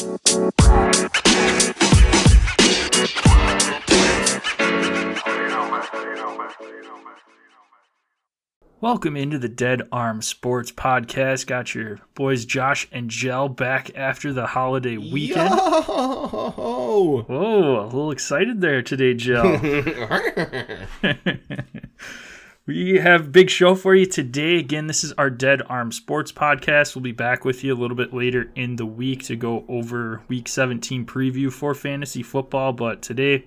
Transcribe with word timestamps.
Welcome 0.00 0.34
into 9.18 9.38
the 9.38 9.50
Dead 9.54 9.82
Arm 9.92 10.22
Sports 10.22 10.72
Podcast. 10.72 11.46
Got 11.46 11.74
your 11.74 12.00
boys 12.14 12.46
Josh 12.46 12.88
and 12.90 13.10
Jell 13.10 13.50
back 13.50 13.94
after 13.94 14.32
the 14.32 14.46
holiday 14.46 14.96
weekend. 14.96 15.50
Yo! 15.50 17.26
Whoa, 17.28 17.80
a 17.82 17.84
little 17.84 18.10
excited 18.10 18.62
there 18.62 18.80
today, 18.80 19.12
Jell. 19.12 19.60
we 22.70 22.98
have 22.98 23.32
big 23.32 23.50
show 23.50 23.74
for 23.74 23.96
you 23.96 24.06
today. 24.06 24.56
Again, 24.56 24.86
this 24.86 25.02
is 25.02 25.12
our 25.14 25.28
Dead 25.28 25.60
Arm 25.66 25.90
Sports 25.90 26.30
Podcast. 26.30 26.94
We'll 26.94 27.02
be 27.02 27.10
back 27.10 27.44
with 27.44 27.64
you 27.64 27.74
a 27.74 27.76
little 27.76 27.96
bit 27.96 28.14
later 28.14 28.52
in 28.54 28.76
the 28.76 28.86
week 28.86 29.24
to 29.24 29.34
go 29.34 29.64
over 29.66 30.22
Week 30.28 30.46
17 30.46 31.04
preview 31.04 31.52
for 31.52 31.74
fantasy 31.74 32.22
football. 32.22 32.72
But 32.72 33.02
today, 33.02 33.46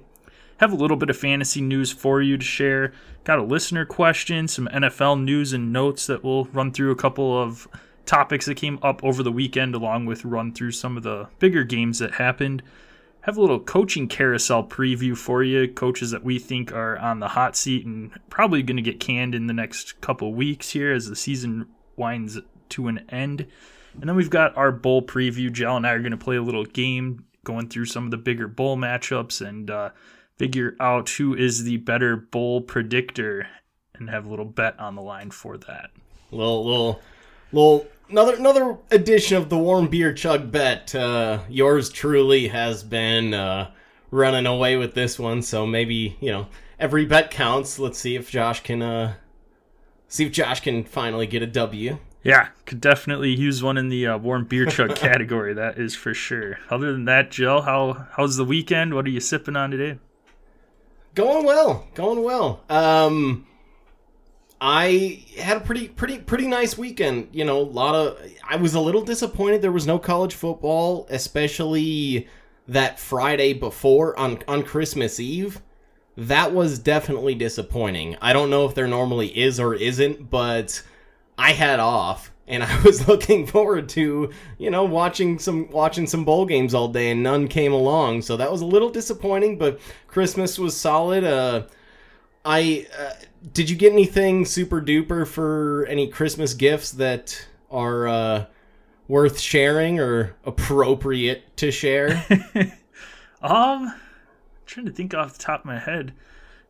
have 0.57 0.73
a 0.73 0.75
little 0.75 0.97
bit 0.97 1.09
of 1.09 1.15
fantasy 1.15 1.61
news 1.61 1.89
for 1.89 2.21
you 2.21 2.37
to 2.37 2.43
share. 2.43 2.91
Got 3.23 3.39
a 3.39 3.43
listener 3.43 3.85
question, 3.85 4.49
some 4.49 4.67
NFL 4.67 5.23
news 5.23 5.53
and 5.53 5.71
notes 5.71 6.05
that 6.07 6.21
we'll 6.21 6.43
run 6.45 6.73
through 6.73 6.91
a 6.91 6.97
couple 6.97 7.41
of 7.41 7.65
topics 8.05 8.45
that 8.47 8.55
came 8.55 8.77
up 8.83 9.01
over 9.05 9.23
the 9.23 9.31
weekend, 9.31 9.73
along 9.73 10.05
with 10.05 10.25
run 10.25 10.51
through 10.51 10.71
some 10.71 10.97
of 10.97 11.03
the 11.03 11.29
bigger 11.39 11.63
games 11.63 11.99
that 11.99 12.15
happened. 12.15 12.61
Have 13.23 13.37
a 13.37 13.41
little 13.41 13.61
coaching 13.61 14.09
carousel 14.09 14.67
preview 14.67 15.15
for 15.15 15.43
you, 15.43 15.69
coaches 15.69 16.11
that 16.11 16.25
we 16.25 16.39
think 16.39 16.73
are 16.73 16.97
on 16.97 17.21
the 17.21 17.29
hot 17.29 17.55
seat 17.55 17.85
and 17.85 18.11
probably 18.29 18.61
going 18.63 18.75
to 18.75 18.83
get 18.83 18.99
canned 18.99 19.33
in 19.33 19.47
the 19.47 19.53
next 19.53 20.01
couple 20.01 20.33
weeks 20.33 20.71
here 20.71 20.91
as 20.91 21.07
the 21.07 21.15
season 21.15 21.69
winds 21.95 22.37
to 22.67 22.89
an 22.89 23.05
end. 23.07 23.47
And 23.93 24.09
then 24.09 24.17
we've 24.17 24.29
got 24.29 24.57
our 24.57 24.73
bowl 24.73 25.01
preview. 25.01 25.49
Jell 25.49 25.77
and 25.77 25.87
I 25.87 25.91
are 25.91 25.99
going 25.99 26.11
to 26.11 26.17
play 26.17 26.35
a 26.35 26.41
little 26.41 26.65
game 26.65 27.23
going 27.45 27.69
through 27.69 27.85
some 27.85 28.03
of 28.03 28.11
the 28.11 28.17
bigger 28.17 28.49
bowl 28.49 28.75
matchups 28.75 29.39
and 29.39 29.71
uh, 29.71 29.91
figure 30.35 30.75
out 30.81 31.09
who 31.11 31.33
is 31.33 31.63
the 31.63 31.77
better 31.77 32.17
bowl 32.17 32.59
predictor 32.59 33.47
and 33.95 34.09
have 34.09 34.25
a 34.25 34.29
little 34.29 34.43
bet 34.43 34.77
on 34.81 34.95
the 34.95 35.01
line 35.01 35.31
for 35.31 35.57
that. 35.57 35.91
Little, 36.29 36.65
little, 36.65 37.01
little. 37.53 37.87
Another, 38.13 38.35
another 38.35 38.77
edition 38.91 39.37
of 39.37 39.49
the 39.49 39.57
warm 39.57 39.87
beer 39.87 40.13
chug 40.13 40.51
bet. 40.51 40.93
Uh, 40.93 41.39
yours 41.49 41.89
truly 41.89 42.49
has 42.49 42.83
been 42.83 43.33
uh, 43.33 43.71
running 44.11 44.45
away 44.45 44.77
with 44.77 44.93
this 44.93 45.17
one, 45.17 45.41
so 45.41 45.65
maybe 45.65 46.15
you 46.19 46.29
know 46.29 46.45
every 46.79 47.05
bet 47.07 47.31
counts. 47.31 47.79
Let's 47.79 47.97
see 47.97 48.15
if 48.15 48.29
Josh 48.29 48.61
can, 48.61 48.83
uh, 48.83 49.15
see 50.07 50.27
if 50.27 50.31
Josh 50.31 50.59
can 50.59 50.83
finally 50.83 51.25
get 51.25 51.41
a 51.41 51.47
W. 51.47 51.97
Yeah, 52.21 52.49
could 52.67 52.79
definitely 52.79 53.31
use 53.33 53.63
one 53.63 53.79
in 53.79 53.89
the 53.89 54.05
uh, 54.05 54.19
warm 54.19 54.45
beer 54.45 54.67
chug 54.67 54.95
category. 54.95 55.55
That 55.55 55.79
is 55.79 55.95
for 55.95 56.13
sure. 56.13 56.59
Other 56.69 56.91
than 56.91 57.05
that, 57.05 57.31
Jill, 57.31 57.63
how 57.63 58.09
how's 58.11 58.37
the 58.37 58.45
weekend? 58.45 58.93
What 58.93 59.07
are 59.07 59.09
you 59.09 59.21
sipping 59.21 59.55
on 59.55 59.71
today? 59.71 59.97
Going 61.15 61.47
well, 61.47 61.87
going 61.95 62.21
well. 62.23 62.61
Um, 62.69 63.47
I 64.65 65.25
had 65.37 65.57
a 65.57 65.59
pretty, 65.59 65.89
pretty, 65.89 66.19
pretty 66.19 66.47
nice 66.47 66.77
weekend. 66.77 67.27
You 67.33 67.43
know, 67.43 67.59
a 67.59 67.63
lot 67.63 67.95
of. 67.95 68.17
I 68.49 68.55
was 68.55 68.73
a 68.75 68.79
little 68.79 69.01
disappointed 69.01 69.61
there 69.61 69.73
was 69.73 69.85
no 69.85 69.99
college 69.99 70.33
football, 70.35 71.05
especially 71.09 72.29
that 72.69 72.97
Friday 72.97 73.51
before 73.51 74.17
on 74.17 74.39
on 74.47 74.63
Christmas 74.63 75.19
Eve. 75.19 75.61
That 76.15 76.53
was 76.53 76.79
definitely 76.79 77.35
disappointing. 77.35 78.15
I 78.21 78.31
don't 78.31 78.49
know 78.49 78.65
if 78.65 78.73
there 78.73 78.87
normally 78.87 79.37
is 79.37 79.59
or 79.59 79.73
isn't, 79.75 80.29
but 80.29 80.81
I 81.37 81.51
had 81.51 81.81
off 81.81 82.31
and 82.47 82.63
I 82.63 82.81
was 82.83 83.05
looking 83.09 83.45
forward 83.45 83.89
to, 83.89 84.29
you 84.57 84.71
know, 84.71 84.85
watching 84.85 85.39
some 85.39 85.69
watching 85.71 86.07
some 86.07 86.23
bowl 86.23 86.45
games 86.45 86.73
all 86.73 86.87
day, 86.87 87.11
and 87.11 87.21
none 87.21 87.49
came 87.49 87.73
along. 87.73 88.21
So 88.21 88.37
that 88.37 88.49
was 88.49 88.61
a 88.61 88.65
little 88.65 88.89
disappointing. 88.89 89.57
But 89.57 89.81
Christmas 90.07 90.57
was 90.57 90.77
solid. 90.77 91.25
Uh, 91.25 91.63
I 92.45 92.87
uh, 92.97 93.13
did 93.53 93.69
you 93.69 93.75
get 93.75 93.93
anything 93.93 94.45
super 94.45 94.81
duper 94.81 95.25
for 95.27 95.85
any 95.87 96.07
Christmas 96.07 96.53
gifts 96.53 96.91
that 96.91 97.47
are 97.71 98.07
uh, 98.07 98.45
worth 99.07 99.39
sharing 99.39 99.99
or 99.99 100.35
appropriate 100.45 101.55
to 101.57 101.71
share? 101.71 102.25
um, 103.41 103.87
I'm 103.87 103.93
trying 104.65 104.85
to 104.85 104.91
think 104.91 105.13
off 105.13 105.37
the 105.37 105.43
top 105.43 105.61
of 105.61 105.65
my 105.65 105.79
head. 105.79 106.13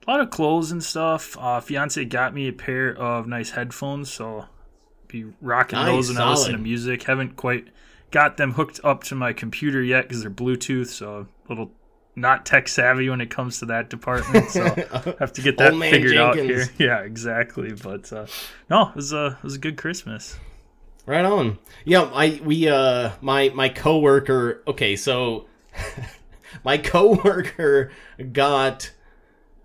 A 0.06 0.12
lot 0.12 0.20
of 0.20 0.30
clothes 0.30 0.72
and 0.72 0.84
stuff. 0.84 1.38
Uh, 1.40 1.62
fiance 1.62 2.04
got 2.06 2.34
me 2.34 2.48
a 2.48 2.54
pair 2.54 2.96
of 2.96 3.26
nice 3.26 3.52
headphones, 3.52 4.12
so 4.12 4.46
be 5.08 5.26
rocking 5.42 5.80
Nice, 5.80 5.88
those 5.88 6.10
when 6.10 6.18
I 6.18 6.30
listen 6.30 6.52
to 6.54 6.58
music. 6.58 7.04
Haven't 7.04 7.36
quite 7.36 7.68
got 8.12 8.38
them 8.38 8.54
hooked 8.54 8.80
up 8.84 9.04
to 9.06 9.16
my 9.16 9.34
computer 9.34 9.82
yet 9.82 10.04
because 10.04 10.22
they're 10.22 10.32
Bluetooth, 10.32 10.88
so 10.88 11.28
a 11.46 11.50
little 11.50 11.72
not 12.16 12.46
tech 12.46 12.68
savvy 12.68 13.10
when 13.10 13.22
it 13.22 13.30
comes 13.30 13.60
to 13.60 13.66
that 13.66 13.90
department. 13.90 14.50
So 14.52 14.64
have 15.20 15.34
to 15.34 15.42
get 15.42 15.58
that 15.58 15.74
figured 15.76 16.18
out 16.18 16.36
here. 16.36 16.68
Yeah, 16.78 17.00
exactly. 17.00 17.74
But 17.74 18.12
uh, 18.14 18.28
no, 18.70 18.90
it 18.90 18.96
was 18.96 19.14
a 19.14 19.38
it 19.38 19.44
was 19.44 19.56
a 19.56 19.60
good 19.60 19.78
Christmas. 19.78 20.38
Right 21.06 21.26
on. 21.26 21.58
Yeah, 21.86 22.04
I 22.14 22.40
we 22.44 22.68
uh 22.68 23.12
my 23.22 23.50
my 23.50 23.70
coworker. 23.70 24.64
Okay, 24.68 24.96
so 24.96 25.48
my 26.64 26.78
coworker 26.78 27.92
got 28.32 28.92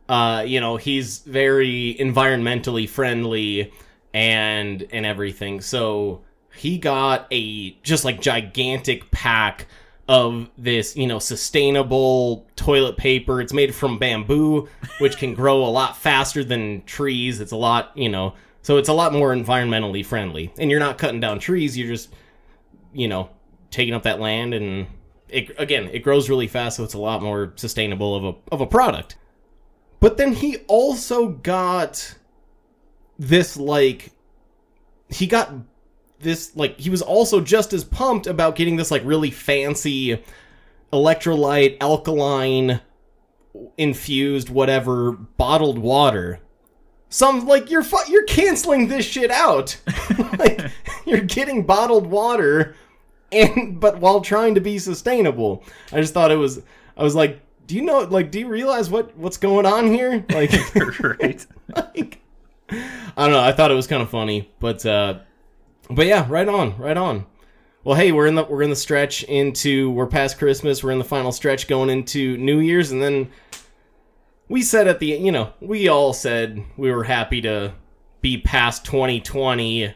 uh 0.09 0.43
you 0.47 0.61
know 0.61 0.77
he's 0.77 1.19
very 1.19 1.97
environmentally 2.01 2.89
friendly 2.89 3.73
and 4.15 4.87
and 4.91 5.07
everything. 5.07 5.61
So 5.61 6.23
he 6.57 6.79
got 6.79 7.27
a 7.31 7.71
just 7.83 8.05
like 8.05 8.21
gigantic 8.21 9.11
pack 9.11 9.67
of 10.09 10.49
this, 10.57 10.97
you 10.97 11.07
know, 11.07 11.19
sustainable 11.19 12.47
toilet 12.57 12.97
paper. 12.97 13.41
It's 13.41 13.53
made 13.53 13.75
from 13.75 13.99
bamboo, 13.99 14.69
which 14.99 15.19
can 15.19 15.35
grow 15.35 15.65
a 15.65 15.69
lot 15.69 15.97
faster 15.97 16.43
than 16.43 16.83
trees. 16.85 17.41
It's 17.41 17.53
a 17.53 17.57
lot, 17.57 17.93
you 17.95 18.09
know, 18.09 18.35
so 18.63 18.79
it's 18.79 18.89
a 18.89 18.95
lot 18.95 19.13
more 19.13 19.35
environmentally 19.35 20.05
friendly. 20.05 20.53
And 20.59 20.71
you're 20.71 20.81
not 20.81 20.99
cutting 20.99 21.21
down 21.21 21.39
trees, 21.39 21.77
you're 21.77 21.89
just, 21.89 22.13
you 22.93 23.07
know, 23.07 23.29
taking 23.71 23.95
up 23.95 24.03
that 24.05 24.19
land 24.19 24.55
and 24.55 24.87
it 25.29 25.51
again, 25.59 25.91
it 25.93 25.99
grows 25.99 26.31
really 26.31 26.49
fast, 26.49 26.79
so 26.79 26.85
it's 26.85 26.95
a 26.95 26.99
lot 26.99 27.23
more 27.23 27.53
sustainable 27.57 28.15
of 28.15 28.25
a 28.25 28.35
of 28.51 28.61
a 28.63 28.67
product. 28.67 29.17
But 30.01 30.17
then 30.17 30.33
he 30.33 30.59
also 30.69 31.29
got 31.29 32.15
this 33.19 33.57
like 33.57 34.13
he 35.11 35.27
got 35.27 35.53
this 36.21 36.55
like 36.57 36.79
he 36.79 36.91
was 36.91 37.03
also 37.03 37.41
just 37.41 37.73
as 37.73 37.85
pumped 37.85 38.27
about 38.27 38.57
getting 38.57 38.77
this 38.77 38.91
like 38.91 39.03
really 39.05 39.31
fancy 39.31 40.23
electrolyte 40.93 41.77
alkaline 41.81 42.81
infused 43.77 44.49
whatever 44.49 45.13
bottled 45.13 45.79
water 45.79 46.41
some 47.09 47.47
like 47.47 47.71
you're 47.71 47.83
fu- 47.83 48.11
you're 48.11 48.25
canceling 48.25 48.89
this 48.89 49.05
shit 49.05 49.31
out 49.31 49.79
like 50.39 50.71
you're 51.07 51.21
getting 51.21 51.65
bottled 51.65 52.07
water 52.07 52.75
and 53.33 53.81
but 53.81 53.99
while 53.99 54.21
trying 54.21 54.55
to 54.55 54.61
be 54.61 54.79
sustainable 54.79 55.63
i 55.93 56.01
just 56.01 56.15
thought 56.15 56.31
it 56.31 56.37
was 56.37 56.63
i 56.97 57.03
was 57.03 57.15
like 57.15 57.41
do 57.67 57.75
you 57.75 57.83
know 57.83 58.01
like 58.01 58.31
do 58.31 58.39
you 58.41 58.49
realize 58.49 58.91
what 58.91 59.17
what's 59.17 59.37
going 59.37 59.67
on 59.67 59.87
here 59.87 60.25
like 60.31 60.51
right. 61.01 61.47
like 61.77 62.21
I 62.71 63.23
don't 63.25 63.33
know. 63.33 63.41
I 63.41 63.53
thought 63.53 63.71
it 63.71 63.75
was 63.75 63.87
kind 63.87 64.03
of 64.03 64.11
funny, 64.11 64.51
but 64.61 64.85
uh, 64.85 65.21
but 65.91 66.07
yeah, 66.07 66.27
right 66.29 66.49
on, 66.49 66.77
right 66.79 66.97
on. 66.97 67.27
Well, 67.85 67.97
hey, 67.97 68.13
we're 68.13 68.27
in 68.27 68.35
the 68.35 68.45
we're 68.45 68.63
in 68.63 68.71
the 68.71 68.77
stretch 68.77 69.23
into 69.25 69.91
we're 69.91 70.07
past 70.07 70.39
Christmas. 70.39 70.83
We're 70.83 70.91
in 70.91 70.99
the 70.99 71.05
final 71.05 71.33
stretch 71.33 71.69
going 71.69 71.91
into 71.91 72.37
New 72.37 72.59
Year's, 72.59 72.91
and 72.91 73.03
then 73.03 73.31
we 74.49 74.63
said 74.63 74.89
at 74.89 74.99
the 74.99 75.07
you 75.07 75.33
know 75.33 75.53
we 75.61 75.89
all 75.89 76.13
said 76.13 76.63
we 76.77 76.91
were 76.91 77.05
happy 77.05 77.41
to 77.43 77.73
be 78.21 78.39
past 78.39 78.85
2020 78.85 79.95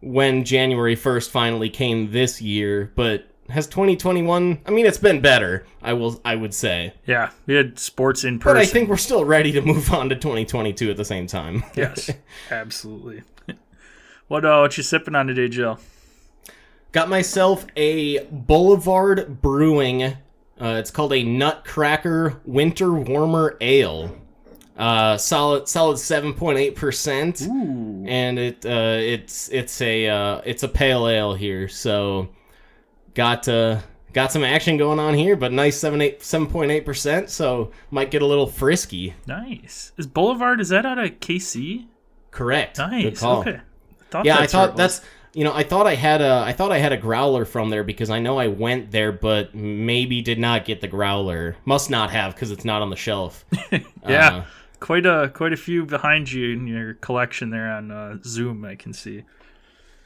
when 0.00 0.44
January 0.44 0.94
1st 0.96 1.30
finally 1.30 1.68
came 1.68 2.12
this 2.12 2.40
year, 2.40 2.92
but 2.94 3.26
has 3.48 3.66
2021 3.66 4.60
I 4.66 4.70
mean 4.70 4.86
it's 4.86 4.98
been 4.98 5.20
better, 5.20 5.66
I 5.82 5.92
will 5.94 6.20
I 6.24 6.36
would 6.36 6.54
say. 6.54 6.94
Yeah, 7.06 7.30
we 7.46 7.54
had 7.54 7.78
sports 7.78 8.24
in 8.24 8.38
person. 8.38 8.54
But 8.54 8.62
I 8.62 8.66
think 8.66 8.88
we're 8.88 8.96
still 8.96 9.24
ready 9.24 9.52
to 9.52 9.62
move 9.62 9.92
on 9.92 10.08
to 10.08 10.14
2022 10.14 10.90
at 10.90 10.96
the 10.96 11.04
same 11.04 11.26
time. 11.26 11.64
yes, 11.74 12.10
absolutely. 12.50 13.22
What 14.28 14.44
uh, 14.44 14.60
what 14.60 14.76
you 14.76 14.82
sipping 14.82 15.14
on 15.14 15.26
today, 15.26 15.48
Jill? 15.48 15.78
Got 16.92 17.08
myself 17.08 17.66
a 17.76 18.24
Boulevard 18.26 19.42
Brewing. 19.42 20.02
Uh, 20.04 20.76
it's 20.78 20.90
called 20.90 21.12
a 21.12 21.22
Nutcracker 21.22 22.40
Winter 22.46 22.92
Warmer 22.92 23.56
Ale. 23.60 24.16
Uh, 24.76 25.16
solid, 25.16 25.68
solid 25.68 25.98
seven 25.98 26.34
point 26.34 26.58
eight 26.58 26.76
percent, 26.76 27.40
and 27.42 28.38
it 28.38 28.64
uh, 28.66 28.96
it's 28.98 29.48
it's 29.48 29.80
a 29.80 30.08
uh, 30.08 30.40
it's 30.44 30.62
a 30.62 30.68
pale 30.68 31.08
ale 31.08 31.34
here. 31.34 31.66
So 31.68 32.28
got 33.14 33.48
uh, 33.48 33.80
got 34.12 34.32
some 34.32 34.44
action 34.44 34.76
going 34.76 34.98
on 34.98 35.14
here, 35.14 35.34
but 35.34 35.50
nice 35.52 35.78
seven 35.78 36.02
eight 36.02 36.22
seven 36.22 36.46
point 36.46 36.70
eight 36.70 36.84
percent. 36.84 37.30
So 37.30 37.70
might 37.90 38.10
get 38.10 38.20
a 38.20 38.26
little 38.26 38.46
frisky. 38.46 39.14
nice. 39.26 39.92
Is 39.96 40.06
Boulevard? 40.06 40.60
Is 40.60 40.68
that 40.70 40.84
out 40.84 40.98
of 40.98 41.10
KC? 41.20 41.86
Correct. 42.30 42.76
Nice. 42.78 43.22
Okay. 43.22 43.60
Thought 44.10 44.26
Yeah, 44.26 44.38
I 44.38 44.46
thought 44.46 44.70
was. 44.72 44.78
that's 44.78 45.00
you 45.34 45.44
know, 45.44 45.52
I 45.52 45.64
thought 45.64 45.86
I 45.86 45.94
had 45.96 46.22
a 46.22 46.42
I 46.46 46.52
thought 46.52 46.72
I 46.72 46.78
had 46.78 46.92
a 46.92 46.96
growler 46.96 47.44
from 47.44 47.68
there 47.70 47.84
because 47.84 48.08
I 48.08 48.20
know 48.20 48.38
I 48.38 48.46
went 48.48 48.90
there, 48.90 49.12
but 49.12 49.54
maybe 49.54 50.22
did 50.22 50.38
not 50.38 50.64
get 50.64 50.80
the 50.80 50.88
growler. 50.88 51.56
Must 51.66 51.90
not 51.90 52.10
have 52.10 52.34
because 52.34 52.50
it's 52.50 52.64
not 52.64 52.80
on 52.82 52.90
the 52.90 52.96
shelf. 52.96 53.44
Yeah, 54.08 54.28
Uh, 54.28 54.44
quite 54.80 55.04
a 55.06 55.30
quite 55.34 55.52
a 55.52 55.56
few 55.56 55.84
behind 55.84 56.30
you 56.32 56.52
in 56.52 56.66
your 56.66 56.94
collection 56.94 57.50
there 57.50 57.70
on 57.70 57.90
uh, 57.90 58.18
Zoom. 58.24 58.64
I 58.64 58.76
can 58.76 58.92
see. 58.92 59.24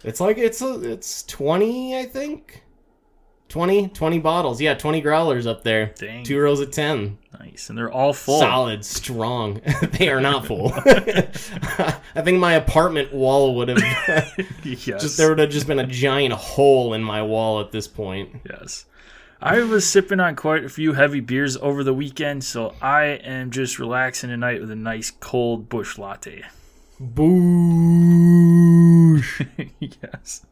it's 0.03 0.21
like 0.21 0.39
it's 0.39 0.63
a, 0.63 0.91
it's 0.93 1.23
twenty, 1.25 1.97
I 1.99 2.07
think. 2.07 2.65
20, 3.51 3.89
20 3.89 4.19
bottles. 4.21 4.61
Yeah, 4.61 4.75
twenty 4.75 5.01
growlers 5.01 5.47
up 5.47 5.65
there. 5.65 5.93
Dang. 5.99 6.25
Two 6.25 6.41
rows 6.41 6.61
of 6.61 6.71
ten. 6.71 7.19
Nice, 7.39 7.69
and 7.69 7.77
they're 7.77 7.91
all 7.91 8.13
full. 8.13 8.39
Solid, 8.41 8.85
strong. 8.85 9.61
they 9.99 10.09
are 10.09 10.21
not 10.21 10.47
full. 10.47 10.73
I 10.77 12.23
think 12.23 12.39
my 12.39 12.53
apartment 12.55 13.13
wall 13.13 13.57
would 13.57 13.69
have 13.69 13.79
yes. 14.65 15.03
just 15.03 15.17
there 15.17 15.31
would 15.31 15.41
have 15.41 15.51
just 15.51 15.67
been 15.67 15.81
a 15.81 15.87
giant 15.87 16.33
hole 16.35 16.95
in 16.95 17.03
my 17.03 17.23
wall 17.23 17.61
at 17.61 17.73
this 17.73 17.89
point. 17.89 18.31
Yes. 18.49 18.85
I 19.43 19.63
was 19.63 19.89
sipping 19.89 20.21
on 20.21 20.37
quite 20.37 20.65
a 20.65 20.69
few 20.69 20.93
heavy 20.93 21.21
beers 21.21 21.57
over 21.57 21.83
the 21.83 21.95
weekend, 21.95 22.45
so 22.45 22.75
I 22.81 23.05
am 23.05 23.51
just 23.51 23.79
relaxing 23.79 24.31
tonight 24.31 24.61
with 24.61 24.71
a 24.71 24.77
nice 24.77 25.11
cold 25.11 25.69
Busch 25.69 25.99
Latte. 25.99 26.45
Boosh. 27.03 27.41
yes. 29.81 30.45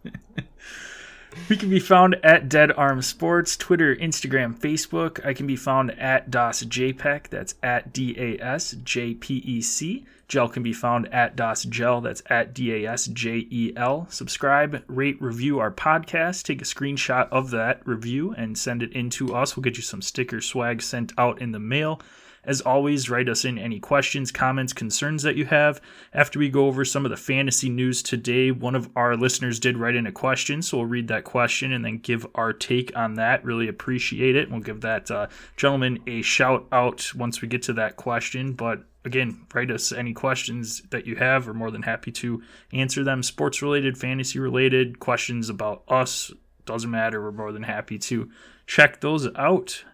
We 1.49 1.57
can 1.57 1.71
be 1.71 1.81
found 1.81 2.17
at 2.23 2.49
Dead 2.49 2.73
Arm 2.73 3.03
Sports, 3.03 3.57
Twitter, 3.57 3.95
Instagram, 3.97 4.59
Facebook. 4.59 5.25
I 5.25 5.33
can 5.33 5.47
be 5.47 5.57
found 5.57 5.91
at 5.99 6.31
DAS 6.31 6.65
JPEG, 6.65 7.29
that's 7.29 7.55
at 7.63 7.93
D 7.93 8.15
A 8.19 8.43
S 8.43 8.73
J 8.85 9.15
P 9.15 9.37
E 9.37 9.61
C. 9.61 10.07
Gel 10.29 10.49
can 10.49 10.63
be 10.63 10.75
found 10.75 11.13
at 11.13 11.37
DAS 11.37 11.65
Gel, 11.65 12.03
that's 12.03 12.23
at 12.29 12.53
D 12.53 12.85
A 12.85 12.93
S 12.93 13.07
J 13.07 13.47
E 13.51 13.73
L. 13.77 14.07
Subscribe, 14.11 14.85
rate, 14.87 15.21
review 15.23 15.59
our 15.59 15.71
podcast. 15.71 16.43
Take 16.43 16.61
a 16.61 16.67
screenshot 16.67 17.29
of 17.31 17.51
that 17.51 17.81
review 17.87 18.35
and 18.37 18.57
send 18.57 18.83
it 18.83 18.93
in 18.93 19.09
to 19.11 19.35
us. 19.35 19.57
We'll 19.57 19.63
get 19.63 19.77
you 19.77 19.83
some 19.83 20.03
sticker 20.03 20.41
swag 20.41 20.83
sent 20.83 21.13
out 21.17 21.41
in 21.41 21.53
the 21.53 21.59
mail. 21.59 22.01
As 22.49 22.63
always, 22.63 23.11
write 23.11 23.29
us 23.29 23.45
in 23.45 23.59
any 23.59 23.79
questions, 23.79 24.33
comments, 24.33 24.73
concerns 24.73 25.23
that 25.23 25.37
you 25.37 25.45
have. 25.45 25.83
After 26.15 26.39
we 26.39 26.49
go 26.49 26.65
over 26.65 26.83
some 26.83 27.05
of 27.05 27.11
the 27.11 27.17
fantasy 27.19 27.69
news 27.69 28.03
today, 28.03 28.51
one 28.51 28.75
of 28.75 28.89
our 28.97 29.19
listeners 29.19 29.61
did 29.61 29.77
write 29.77 29.95
in 29.95 30.07
a 30.07 30.13
question, 30.13 30.63
so 30.63 30.79
we'll 30.79 30.87
read 30.87 31.09
that 31.09 31.25
question 31.25 31.75
and 31.75 31.85
then 31.85 31.99
give 31.99 32.27
our 32.35 32.55
take 32.55 32.97
on 32.97 33.17
that. 33.17 33.45
Really 33.45 33.69
appreciate 33.69 34.35
it. 34.35 34.51
We'll 34.51 34.61
give 34.61 34.81
that 34.81 35.11
uh, 35.11 35.27
gentleman 35.59 35.99
a 36.07 36.23
shout 36.23 36.67
out 36.73 37.15
once 37.15 37.43
we 37.43 37.49
get 37.49 37.61
to 37.65 37.75
that 37.75 37.97
question. 37.97 38.55
But 38.55 38.83
again, 39.05 39.45
write 39.53 39.71
us 39.71 39.93
any 39.93 40.15
questions 40.15 40.81
that 40.89 41.07
you 41.07 41.17
have. 41.17 41.47
We're 41.47 41.53
more 41.53 41.71
than 41.71 41.83
happy 41.83 42.13
to 42.13 42.43
answer 42.73 43.05
them. 43.05 43.23
Sports 43.23 43.61
related, 43.61 43.99
fantasy 43.99 44.39
related, 44.39 45.01
questions 45.01 45.51
about 45.51 45.83
us, 45.87 46.33
doesn't 46.65 46.91
matter. 46.91 47.21
We're 47.21 47.31
more 47.31 47.53
than 47.53 47.65
happy 47.65 47.99
to 47.99 48.31
check 48.67 49.03
those 49.03 49.29
out. 49.37 49.85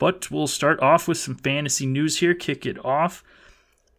But 0.00 0.30
we'll 0.32 0.48
start 0.48 0.80
off 0.80 1.06
with 1.06 1.18
some 1.18 1.36
fantasy 1.36 1.86
news 1.86 2.18
here, 2.18 2.34
kick 2.34 2.66
it 2.66 2.84
off. 2.84 3.22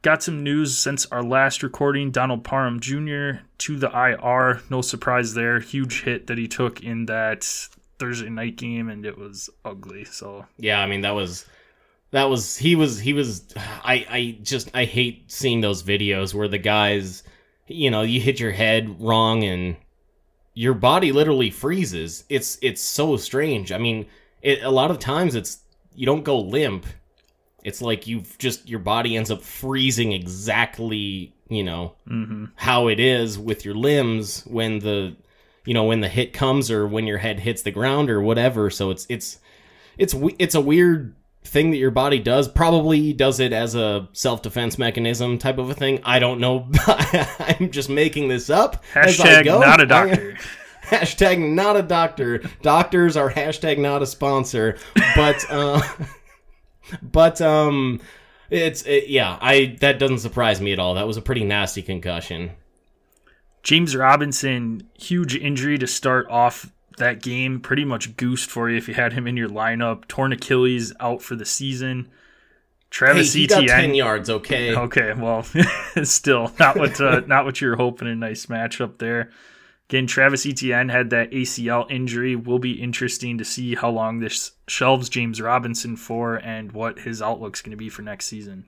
Got 0.01 0.23
some 0.23 0.43
news 0.43 0.75
since 0.77 1.05
our 1.05 1.23
last 1.23 1.61
recording. 1.63 2.11
Donald 2.11 2.43
Parham 2.43 2.79
Jr. 2.79 3.43
to 3.59 3.77
the 3.77 3.89
IR. 3.93 4.61
No 4.69 4.81
surprise 4.81 5.35
there. 5.35 5.59
Huge 5.59 6.01
hit 6.01 6.27
that 6.27 6.39
he 6.39 6.47
took 6.47 6.83
in 6.83 7.05
that 7.05 7.43
Thursday 7.99 8.29
night 8.29 8.55
game, 8.57 8.89
and 8.89 9.05
it 9.05 9.17
was 9.17 9.49
ugly. 9.63 10.03
So 10.03 10.47
Yeah, 10.57 10.81
I 10.81 10.87
mean 10.87 11.01
that 11.01 11.13
was 11.13 11.45
that 12.09 12.29
was 12.29 12.57
he 12.57 12.75
was 12.75 12.99
he 12.99 13.13
was 13.13 13.53
I 13.55 14.05
I 14.09 14.37
just 14.41 14.71
I 14.73 14.85
hate 14.85 15.31
seeing 15.31 15.61
those 15.61 15.83
videos 15.83 16.33
where 16.33 16.47
the 16.47 16.57
guys 16.57 17.23
you 17.67 17.91
know, 17.91 18.01
you 18.01 18.19
hit 18.19 18.39
your 18.39 18.51
head 18.51 19.01
wrong 19.01 19.43
and 19.43 19.75
your 20.53 20.73
body 20.73 21.11
literally 21.11 21.49
freezes. 21.49 22.23
It's 22.29 22.57
it's 22.61 22.81
so 22.81 23.17
strange. 23.17 23.71
I 23.71 23.77
mean, 23.77 24.07
it 24.41 24.63
a 24.63 24.69
lot 24.69 24.91
of 24.91 24.99
times 24.99 25.35
it's 25.35 25.60
you 25.95 26.05
don't 26.05 26.23
go 26.23 26.39
limp. 26.39 26.85
It's 27.63 27.81
like 27.81 28.07
you've 28.07 28.37
just 28.37 28.67
your 28.67 28.79
body 28.79 29.15
ends 29.15 29.29
up 29.29 29.41
freezing 29.41 30.11
exactly, 30.11 31.33
you 31.47 31.63
know, 31.63 31.95
mm-hmm. 32.09 32.45
how 32.55 32.87
it 32.87 32.99
is 32.99 33.37
with 33.37 33.65
your 33.65 33.75
limbs 33.75 34.43
when 34.45 34.79
the 34.79 35.15
you 35.65 35.73
know 35.73 35.83
when 35.83 36.01
the 36.01 36.07
hit 36.07 36.33
comes 36.33 36.71
or 36.71 36.87
when 36.87 37.07
your 37.07 37.17
head 37.17 37.39
hits 37.39 37.61
the 37.61 37.71
ground 37.71 38.09
or 38.09 38.21
whatever 38.21 38.69
so 38.69 38.89
it's 38.89 39.05
it's 39.09 39.39
it's 39.97 40.13
we- 40.13 40.35
it's 40.39 40.55
a 40.55 40.61
weird 40.61 41.15
thing 41.43 41.71
that 41.71 41.77
your 41.77 41.91
body 41.91 42.19
does 42.19 42.47
probably 42.47 43.13
does 43.13 43.39
it 43.39 43.51
as 43.51 43.73
a 43.73 44.07
self-defense 44.13 44.77
mechanism 44.77 45.37
type 45.37 45.57
of 45.57 45.69
a 45.69 45.73
thing 45.73 45.99
i 46.03 46.19
don't 46.19 46.39
know 46.39 46.69
i'm 46.87 47.71
just 47.71 47.89
making 47.89 48.27
this 48.27 48.49
up 48.49 48.83
hashtag 48.93 49.45
not 49.45 49.81
a 49.81 49.85
doctor. 49.85 50.37
hashtag 50.91 51.39
not 51.53 51.75
a 51.75 51.81
doctor 51.81 52.39
doctors 52.61 53.17
are 53.17 53.31
hashtag 53.31 53.77
not 53.79 54.01
a 54.01 54.05
sponsor 54.05 54.77
but 55.15 55.43
uh 55.49 55.81
but 57.01 57.41
um 57.41 57.99
it's 58.49 58.83
it, 58.83 59.07
yeah 59.07 59.37
i 59.41 59.75
that 59.79 59.97
doesn't 59.97 60.19
surprise 60.19 60.59
me 60.61 60.71
at 60.73 60.79
all 60.79 60.93
that 60.93 61.07
was 61.07 61.17
a 61.17 61.21
pretty 61.21 61.43
nasty 61.43 61.81
concussion 61.81 62.51
James 63.63 63.95
Robinson, 63.95 64.89
huge 64.97 65.35
injury 65.35 65.77
to 65.77 65.85
start 65.85 66.27
off 66.29 66.71
that 66.97 67.21
game. 67.21 67.59
Pretty 67.59 67.85
much 67.85 68.17
goosed 68.17 68.49
for 68.49 68.69
you 68.69 68.77
if 68.77 68.87
you 68.87 68.95
had 68.95 69.13
him 69.13 69.27
in 69.27 69.37
your 69.37 69.49
lineup. 69.49 70.07
Torn 70.07 70.33
Achilles 70.33 70.93
out 70.99 71.21
for 71.21 71.35
the 71.35 71.45
season. 71.45 72.05
hey, 72.05 72.09
Travis 72.89 73.33
he 73.33 73.45
got 73.47 73.61
10 73.61 73.69
Etienne. 73.69 73.93
yards 73.95 74.29
okay 74.29 74.75
Okay, 74.75 75.13
well, 75.13 75.45
still 76.03 76.51
not 76.59 76.75
what 76.75 76.99
uh, 76.99 77.21
not 77.27 77.45
what 77.45 77.61
you're 77.61 77.75
hoping. 77.75 78.07
A 78.07 78.15
nice 78.15 78.47
matchup 78.47 78.97
there. 78.97 79.29
Again, 79.91 80.07
Travis 80.07 80.45
Etienne 80.45 80.87
had 80.87 81.09
that 81.09 81.31
ACL 81.31 81.91
injury. 81.91 82.33
Will 82.33 82.59
be 82.59 82.81
interesting 82.81 83.37
to 83.37 83.43
see 83.43 83.75
how 83.75 83.89
long 83.89 84.19
this 84.21 84.53
shelves 84.65 85.09
James 85.09 85.41
Robinson 85.41 85.97
for 85.97 86.37
and 86.37 86.71
what 86.71 86.99
his 86.99 87.21
outlook's 87.21 87.61
going 87.61 87.71
to 87.71 87.77
be 87.77 87.89
for 87.89 88.01
next 88.01 88.27
season. 88.27 88.67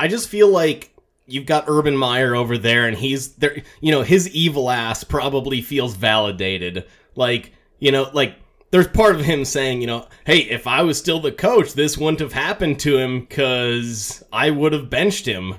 I 0.00 0.08
just 0.08 0.28
feel 0.28 0.48
like 0.48 0.92
you've 1.24 1.46
got 1.46 1.66
Urban 1.68 1.96
Meyer 1.96 2.34
over 2.34 2.58
there, 2.58 2.88
and 2.88 2.96
he's 2.98 3.34
there. 3.34 3.62
You 3.80 3.92
know, 3.92 4.02
his 4.02 4.28
evil 4.30 4.68
ass 4.68 5.04
probably 5.04 5.62
feels 5.62 5.94
validated. 5.94 6.84
Like, 7.14 7.52
you 7.78 7.92
know, 7.92 8.10
like 8.12 8.34
there's 8.72 8.88
part 8.88 9.14
of 9.14 9.24
him 9.24 9.44
saying, 9.44 9.82
you 9.82 9.86
know, 9.86 10.08
hey, 10.24 10.38
if 10.38 10.66
I 10.66 10.82
was 10.82 10.98
still 10.98 11.20
the 11.20 11.30
coach, 11.30 11.74
this 11.74 11.96
wouldn't 11.96 12.18
have 12.18 12.32
happened 12.32 12.80
to 12.80 12.98
him 12.98 13.20
because 13.20 14.20
I 14.32 14.50
would 14.50 14.72
have 14.72 14.90
benched 14.90 15.26
him. 15.26 15.54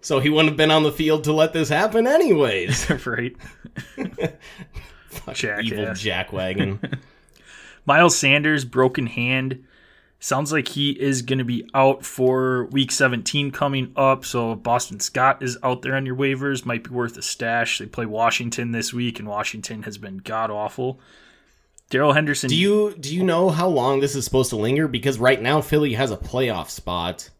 So 0.00 0.20
he 0.20 0.30
wouldn't 0.30 0.50
have 0.50 0.56
been 0.56 0.70
on 0.70 0.82
the 0.82 0.92
field 0.92 1.24
to 1.24 1.32
let 1.32 1.52
this 1.52 1.68
happen, 1.68 2.06
anyways. 2.06 2.88
right? 3.06 3.36
Evil 3.96 5.34
Jackass. 5.34 6.02
jackwagon. 6.02 6.98
Miles 7.86 8.16
Sanders, 8.16 8.64
broken 8.64 9.06
hand. 9.06 9.64
Sounds 10.22 10.52
like 10.52 10.68
he 10.68 10.90
is 10.90 11.22
going 11.22 11.38
to 11.38 11.44
be 11.44 11.68
out 11.74 12.04
for 12.04 12.66
week 12.66 12.92
17 12.92 13.50
coming 13.52 13.92
up. 13.96 14.24
So 14.24 14.54
Boston 14.54 15.00
Scott 15.00 15.42
is 15.42 15.56
out 15.62 15.80
there 15.80 15.96
on 15.96 16.04
your 16.04 16.14
waivers. 16.16 16.66
Might 16.66 16.84
be 16.84 16.90
worth 16.90 17.16
a 17.16 17.22
stash. 17.22 17.78
They 17.78 17.86
play 17.86 18.04
Washington 18.04 18.72
this 18.72 18.92
week, 18.92 19.18
and 19.18 19.26
Washington 19.26 19.82
has 19.84 19.96
been 19.96 20.18
god 20.18 20.50
awful. 20.50 21.00
Darrell 21.88 22.12
Henderson. 22.12 22.48
do 22.48 22.56
you 22.56 22.94
do 23.00 23.14
you 23.14 23.24
know 23.24 23.48
how 23.48 23.66
long 23.66 23.98
this 24.00 24.14
is 24.14 24.24
supposed 24.24 24.50
to 24.50 24.56
linger? 24.56 24.86
Because 24.86 25.18
right 25.18 25.40
now 25.40 25.60
Philly 25.60 25.94
has 25.94 26.10
a 26.10 26.16
playoff 26.16 26.68
spot. 26.68 27.30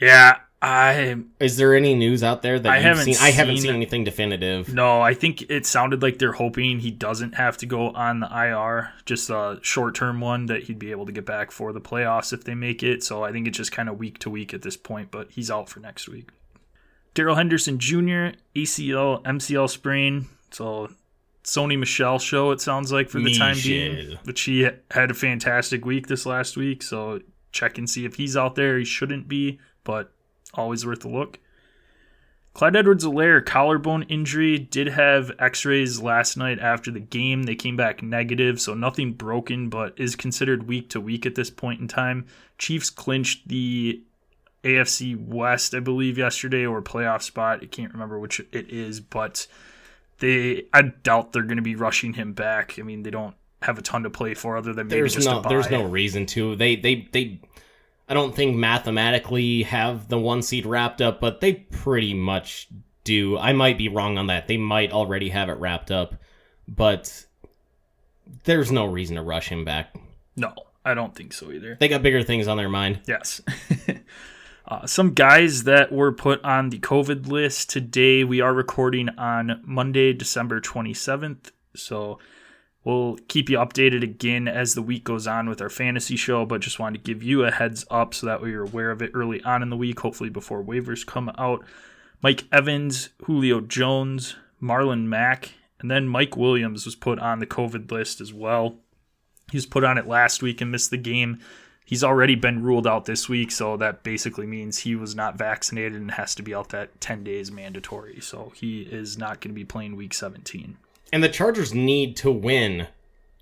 Yeah, 0.00 0.38
I 0.60 1.16
Is 1.38 1.56
there 1.56 1.76
any 1.76 1.94
news 1.94 2.24
out 2.24 2.42
there 2.42 2.58
that 2.58 2.72
I 2.72 2.80
haven't 2.80 3.04
seen? 3.04 3.16
I 3.20 3.30
haven't 3.30 3.56
seen- 3.56 3.66
seen 3.66 3.74
anything 3.74 4.02
definitive. 4.02 4.72
no. 4.74 5.00
I 5.00 5.14
think 5.14 5.42
it 5.48 5.66
sounded 5.66 6.02
like 6.02 6.18
they're 6.18 6.32
hoping 6.32 6.80
he 6.80 6.90
doesn't 6.90 7.36
have 7.36 7.56
to 7.58 7.66
go 7.66 7.90
on 7.90 8.18
the 8.20 8.26
IR, 8.26 8.92
just 9.06 9.30
a 9.30 9.60
short 9.62 9.94
term 9.94 10.20
one 10.20 10.46
that 10.46 10.64
he'd 10.64 10.78
be 10.80 10.90
able 10.90 11.06
to 11.06 11.12
get 11.12 11.24
back 11.24 11.52
for 11.52 11.72
the 11.72 11.80
playoffs 11.80 12.32
if 12.32 12.42
they 12.42 12.56
make 12.56 12.82
it. 12.82 13.04
So 13.04 13.22
I 13.22 13.30
think 13.30 13.46
it's 13.46 13.56
just 13.56 13.70
kind 13.70 13.88
of 13.88 13.98
week 13.98 14.18
to 14.20 14.30
week 14.30 14.52
at 14.52 14.62
this 14.62 14.76
point. 14.76 15.12
But 15.12 15.30
he's 15.30 15.48
out 15.50 15.68
for 15.68 15.78
next 15.78 16.08
week. 16.08 16.30
Darrell 17.14 17.36
Henderson 17.36 17.78
Jr. 17.78 18.30
ACL 18.56 19.22
MCL 19.24 19.70
sprain. 19.70 20.26
So 20.50 20.90
Sony 21.44 21.78
Michel 21.78 22.18
show 22.18 22.50
it 22.50 22.60
sounds 22.60 22.90
like 22.90 23.08
for 23.08 23.20
the 23.20 23.32
time 23.32 23.56
being. 23.62 24.18
But 24.24 24.36
she 24.38 24.68
had 24.90 25.10
a 25.10 25.14
fantastic 25.14 25.84
week 25.84 26.08
this 26.08 26.26
last 26.26 26.56
week. 26.56 26.82
So 26.82 27.20
check 27.52 27.78
and 27.78 27.88
see 27.88 28.04
if 28.04 28.16
he's 28.16 28.36
out 28.36 28.56
there. 28.56 28.76
He 28.78 28.84
shouldn't 28.84 29.28
be, 29.28 29.58
but 29.84 30.12
always 30.54 30.84
worth 30.86 31.04
a 31.04 31.08
look. 31.08 31.38
Clyde 32.54 32.74
Edwards-Helaire 32.74 33.46
collarbone 33.46 34.02
injury 34.04 34.58
did 34.58 34.88
have 34.88 35.30
x-rays 35.38 36.02
last 36.02 36.36
night 36.36 36.58
after 36.58 36.90
the 36.90 36.98
game. 36.98 37.44
They 37.44 37.54
came 37.54 37.76
back 37.76 38.02
negative, 38.02 38.60
so 38.60 38.74
nothing 38.74 39.12
broken, 39.12 39.68
but 39.68 39.94
is 39.96 40.16
considered 40.16 40.66
week 40.66 40.90
to 40.90 41.00
week 41.00 41.24
at 41.24 41.36
this 41.36 41.50
point 41.50 41.80
in 41.80 41.86
time. 41.86 42.26
Chiefs 42.58 42.90
clinched 42.90 43.46
the 43.46 44.02
AFC 44.64 45.16
West, 45.16 45.72
I 45.72 45.80
believe, 45.80 46.18
yesterday 46.18 46.66
or 46.66 46.82
playoff 46.82 47.22
spot. 47.22 47.60
I 47.62 47.66
can't 47.66 47.92
remember 47.92 48.18
which 48.18 48.40
it 48.40 48.70
is, 48.70 48.98
but 48.98 49.46
they 50.18 50.64
I 50.72 50.82
doubt 50.82 51.32
they're 51.32 51.42
going 51.42 51.56
to 51.58 51.62
be 51.62 51.76
rushing 51.76 52.14
him 52.14 52.32
back. 52.32 52.76
I 52.78 52.82
mean, 52.82 53.04
they 53.04 53.10
don't 53.10 53.36
have 53.62 53.78
a 53.78 53.82
ton 53.82 54.02
to 54.02 54.10
play 54.10 54.34
for 54.34 54.56
other 54.56 54.72
than 54.72 54.88
maybe 54.88 55.00
there's 55.00 55.14
just 55.14 55.28
no 55.28 55.42
there's 55.42 55.70
no 55.70 55.84
reason 55.84 56.26
to. 56.26 56.56
They 56.56 56.76
they 56.76 57.08
they 57.12 57.40
I 58.08 58.14
don't 58.14 58.34
think 58.34 58.56
mathematically 58.56 59.64
have 59.64 60.08
the 60.08 60.18
one 60.18 60.42
seed 60.42 60.64
wrapped 60.64 61.02
up, 61.02 61.20
but 61.20 61.40
they 61.40 61.52
pretty 61.52 62.14
much 62.14 62.68
do. 63.04 63.36
I 63.38 63.52
might 63.52 63.76
be 63.78 63.88
wrong 63.88 64.16
on 64.18 64.28
that. 64.28 64.48
They 64.48 64.56
might 64.56 64.92
already 64.92 65.28
have 65.30 65.48
it 65.48 65.58
wrapped 65.58 65.90
up. 65.90 66.14
but 66.66 67.24
there's 68.44 68.70
no 68.70 68.84
reason 68.84 69.16
to 69.16 69.22
rush 69.22 69.48
him 69.48 69.64
back. 69.64 69.94
No, 70.36 70.54
I 70.84 70.94
don't 70.94 71.14
think 71.14 71.32
so 71.32 71.50
either. 71.50 71.76
They 71.80 71.88
got 71.88 72.02
bigger 72.02 72.22
things 72.22 72.46
on 72.46 72.56
their 72.56 72.68
mind. 72.68 73.00
Yes. 73.06 73.40
uh, 74.66 74.86
some 74.86 75.14
guys 75.14 75.64
that 75.64 75.90
were 75.92 76.12
put 76.12 76.42
on 76.44 76.70
the 76.70 76.78
COVID 76.78 77.26
list 77.26 77.70
today. 77.70 78.24
We 78.24 78.40
are 78.40 78.52
recording 78.52 79.08
on 79.18 79.62
Monday, 79.64 80.12
December 80.12 80.60
27th. 80.60 81.52
So 81.74 82.18
we'll 82.88 83.18
keep 83.28 83.50
you 83.50 83.58
updated 83.58 84.02
again 84.02 84.48
as 84.48 84.74
the 84.74 84.80
week 84.80 85.04
goes 85.04 85.26
on 85.26 85.46
with 85.46 85.60
our 85.60 85.68
fantasy 85.68 86.16
show, 86.16 86.46
but 86.46 86.62
just 86.62 86.78
wanted 86.78 87.04
to 87.04 87.12
give 87.12 87.22
you 87.22 87.44
a 87.44 87.50
heads 87.50 87.84
up 87.90 88.14
so 88.14 88.26
that 88.26 88.40
way 88.40 88.48
you're 88.48 88.64
aware 88.64 88.90
of 88.90 89.02
it 89.02 89.10
early 89.12 89.42
on 89.42 89.62
in 89.62 89.68
the 89.68 89.76
week, 89.76 90.00
hopefully 90.00 90.30
before 90.30 90.64
waivers 90.64 91.04
come 91.04 91.30
out. 91.36 91.62
Mike 92.22 92.44
Evans, 92.50 93.10
Julio 93.24 93.60
Jones, 93.60 94.36
Marlon 94.62 95.04
Mack, 95.04 95.52
and 95.80 95.90
then 95.90 96.08
Mike 96.08 96.34
Williams 96.34 96.86
was 96.86 96.96
put 96.96 97.18
on 97.18 97.40
the 97.40 97.46
COVID 97.46 97.92
list 97.92 98.22
as 98.22 98.32
well. 98.32 98.76
He 99.50 99.58
was 99.58 99.66
put 99.66 99.84
on 99.84 99.98
it 99.98 100.06
last 100.06 100.42
week 100.42 100.62
and 100.62 100.72
missed 100.72 100.90
the 100.90 100.96
game. 100.96 101.40
He's 101.84 102.02
already 102.02 102.36
been 102.36 102.62
ruled 102.62 102.86
out 102.86 103.04
this 103.04 103.28
week, 103.28 103.50
so 103.50 103.76
that 103.76 104.02
basically 104.02 104.46
means 104.46 104.78
he 104.78 104.96
was 104.96 105.14
not 105.14 105.36
vaccinated 105.36 106.00
and 106.00 106.12
has 106.12 106.34
to 106.36 106.42
be 106.42 106.54
out 106.54 106.70
that 106.70 107.02
10 107.02 107.22
days 107.22 107.52
mandatory. 107.52 108.20
So 108.20 108.50
he 108.56 108.80
is 108.80 109.18
not 109.18 109.42
going 109.42 109.50
to 109.50 109.60
be 109.60 109.66
playing 109.66 109.94
week 109.94 110.14
17. 110.14 110.78
And 111.12 111.22
the 111.22 111.28
Chargers 111.28 111.72
need 111.74 112.16
to 112.18 112.30
win 112.30 112.86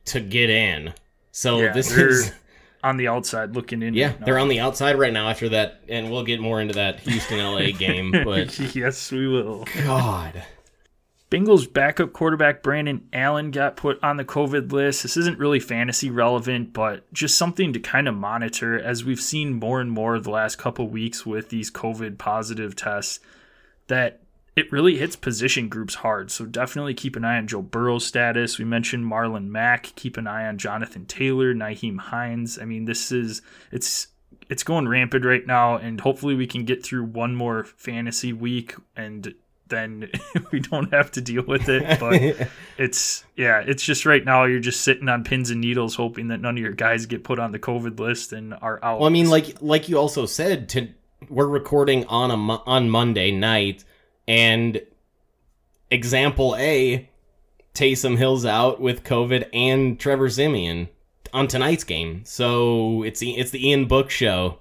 to 0.06 0.20
get 0.20 0.50
in. 0.50 0.94
So 1.32 1.60
Yeah, 1.60 1.72
this 1.72 1.90
is 1.96 2.32
on 2.84 2.96
the 2.96 3.08
outside 3.08 3.54
looking 3.54 3.82
in. 3.82 3.94
yeah, 3.94 4.08
right 4.08 4.24
they're 4.24 4.38
on 4.38 4.48
the 4.48 4.60
outside 4.60 4.96
right 4.98 5.12
now 5.12 5.28
after 5.28 5.48
that 5.48 5.80
and 5.88 6.10
we'll 6.10 6.22
get 6.24 6.40
more 6.40 6.60
into 6.60 6.74
that 6.74 7.00
Houston 7.00 7.38
LA 7.38 7.70
game, 7.78 8.12
but 8.24 8.58
yes, 8.74 9.10
we 9.10 9.26
will. 9.26 9.66
god. 9.84 10.44
Bengals 11.28 11.70
backup 11.70 12.12
quarterback 12.12 12.62
Brandon 12.62 13.08
Allen 13.12 13.50
got 13.50 13.76
put 13.76 14.00
on 14.02 14.16
the 14.16 14.24
COVID 14.24 14.70
list. 14.70 15.02
This 15.02 15.16
isn't 15.16 15.40
really 15.40 15.58
fantasy 15.58 16.08
relevant, 16.08 16.72
but 16.72 17.12
just 17.12 17.36
something 17.36 17.72
to 17.72 17.80
kind 17.80 18.06
of 18.06 18.14
monitor 18.14 18.78
as 18.78 19.04
we've 19.04 19.20
seen 19.20 19.54
more 19.54 19.80
and 19.80 19.90
more 19.90 20.20
the 20.20 20.30
last 20.30 20.56
couple 20.56 20.88
weeks 20.88 21.26
with 21.26 21.48
these 21.48 21.68
COVID 21.68 22.16
positive 22.16 22.76
tests 22.76 23.18
that 23.88 24.20
it 24.56 24.72
really 24.72 24.96
hits 24.96 25.16
position 25.16 25.68
groups 25.68 25.96
hard. 25.96 26.30
So 26.30 26.46
definitely 26.46 26.94
keep 26.94 27.14
an 27.14 27.24
eye 27.24 27.36
on 27.36 27.46
Joe 27.46 27.60
Burrow's 27.60 28.06
status. 28.06 28.58
We 28.58 28.64
mentioned 28.64 29.04
Marlon 29.04 29.48
Mack. 29.48 29.92
Keep 29.94 30.16
an 30.16 30.26
eye 30.26 30.46
on 30.46 30.56
Jonathan 30.56 31.04
Taylor, 31.04 31.54
Nyheim 31.54 31.98
Hines. 31.98 32.58
I 32.58 32.64
mean, 32.64 32.86
this 32.86 33.12
is 33.12 33.42
it's 33.70 34.08
it's 34.48 34.62
going 34.62 34.88
rampant 34.88 35.24
right 35.24 35.46
now, 35.46 35.76
and 35.76 36.00
hopefully 36.00 36.34
we 36.34 36.46
can 36.46 36.64
get 36.64 36.84
through 36.84 37.04
one 37.04 37.36
more 37.36 37.64
fantasy 37.64 38.32
week 38.32 38.74
and 38.96 39.34
then 39.68 40.10
we 40.52 40.60
don't 40.60 40.92
have 40.92 41.10
to 41.12 41.20
deal 41.20 41.42
with 41.42 41.68
it. 41.68 42.00
But 42.00 42.48
it's 42.78 43.24
yeah, 43.36 43.60
it's 43.60 43.82
just 43.82 44.06
right 44.06 44.24
now 44.24 44.44
you're 44.44 44.60
just 44.60 44.80
sitting 44.80 45.08
on 45.10 45.22
pins 45.22 45.50
and 45.50 45.60
needles, 45.60 45.94
hoping 45.94 46.28
that 46.28 46.40
none 46.40 46.56
of 46.56 46.62
your 46.62 46.72
guys 46.72 47.04
get 47.04 47.24
put 47.24 47.38
on 47.38 47.52
the 47.52 47.58
COVID 47.58 48.00
list 48.00 48.32
and 48.32 48.54
are 48.54 48.82
out. 48.82 49.00
Well, 49.00 49.08
I 49.08 49.12
mean, 49.12 49.28
like 49.28 49.60
like 49.60 49.90
you 49.90 49.98
also 49.98 50.24
said, 50.24 50.70
to 50.70 50.88
we're 51.28 51.46
recording 51.46 52.06
on 52.06 52.30
a 52.30 52.36
on 52.36 52.88
Monday 52.88 53.30
night, 53.30 53.84
and 54.26 54.80
example 55.90 56.56
A, 56.58 57.08
Taysom 57.74 58.16
Hill's 58.16 58.44
out 58.44 58.80
with 58.80 59.04
COVID, 59.04 59.48
and 59.52 59.98
Trevor 59.98 60.28
Siemian 60.28 60.88
on 61.32 61.48
tonight's 61.48 61.84
game. 61.84 62.22
So 62.24 63.02
it's 63.02 63.20
the 63.20 63.36
it's 63.36 63.50
the 63.50 63.68
Ian 63.68 63.86
Book 63.86 64.10
show. 64.10 64.58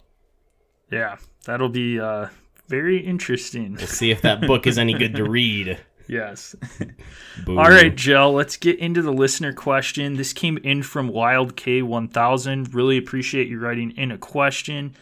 yeah, 0.92 1.18
that'll 1.46 1.70
be 1.70 2.00
uh, 2.00 2.28
very 2.68 2.98
interesting. 2.98 3.76
We'll 3.76 3.88
see 3.88 4.12
if 4.12 4.22
that 4.22 4.42
book 4.42 4.68
is 4.68 4.78
any 4.78 4.94
good 4.94 5.16
to 5.16 5.30
read. 5.30 5.80
yes. 6.08 6.56
All 7.48 7.56
right, 7.56 7.96
Jill, 7.96 8.34
let's 8.34 8.58
get 8.58 8.80
into 8.80 9.02
the 9.02 9.14
listener 9.14 9.54
question. 9.54 10.18
This 10.18 10.34
came 10.34 10.58
in 10.58 10.84
from 10.84 11.08
Wild 11.08 11.56
K1000. 11.56 12.74
Really 12.74 12.98
appreciate 12.98 13.48
you 13.48 13.60
writing 13.60 13.92
in 13.92 14.12
a 14.12 14.18
question. 14.18 14.96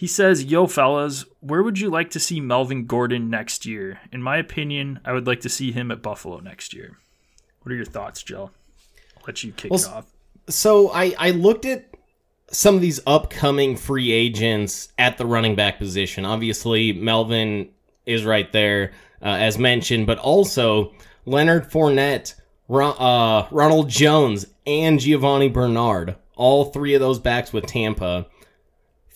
He 0.00 0.06
says, 0.06 0.44
Yo, 0.44 0.66
fellas, 0.66 1.26
where 1.40 1.62
would 1.62 1.78
you 1.78 1.90
like 1.90 2.08
to 2.12 2.18
see 2.18 2.40
Melvin 2.40 2.86
Gordon 2.86 3.28
next 3.28 3.66
year? 3.66 4.00
In 4.10 4.22
my 4.22 4.38
opinion, 4.38 4.98
I 5.04 5.12
would 5.12 5.26
like 5.26 5.40
to 5.40 5.50
see 5.50 5.72
him 5.72 5.90
at 5.90 6.00
Buffalo 6.00 6.40
next 6.40 6.72
year. 6.72 6.96
What 7.60 7.70
are 7.70 7.74
your 7.74 7.84
thoughts, 7.84 8.22
Jill? 8.22 8.50
I'll 9.18 9.24
let 9.26 9.44
you 9.44 9.52
kick 9.52 9.70
Well, 9.70 9.78
it 9.78 9.86
off. 9.88 10.06
So 10.48 10.90
I 10.90 11.14
I 11.18 11.32
looked 11.32 11.66
at 11.66 11.94
some 12.50 12.76
of 12.76 12.80
these 12.80 13.00
upcoming 13.06 13.76
free 13.76 14.10
agents 14.10 14.90
at 14.96 15.18
the 15.18 15.26
running 15.26 15.54
back 15.54 15.76
position. 15.76 16.24
Obviously, 16.24 16.94
Melvin 16.94 17.68
is 18.06 18.24
right 18.24 18.50
there, 18.52 18.92
uh, 19.20 19.26
as 19.26 19.58
mentioned, 19.58 20.06
but 20.06 20.16
also 20.16 20.94
Leonard 21.26 21.70
Fournette, 21.70 22.36
Ron, 22.68 22.96
uh, 22.98 23.48
Ronald 23.50 23.90
Jones, 23.90 24.46
and 24.66 24.98
Giovani 24.98 25.50
Bernard. 25.50 26.16
All 26.36 26.64
three 26.64 26.94
of 26.94 27.02
those 27.02 27.18
backs 27.18 27.52
with 27.52 27.66
Tampa. 27.66 28.28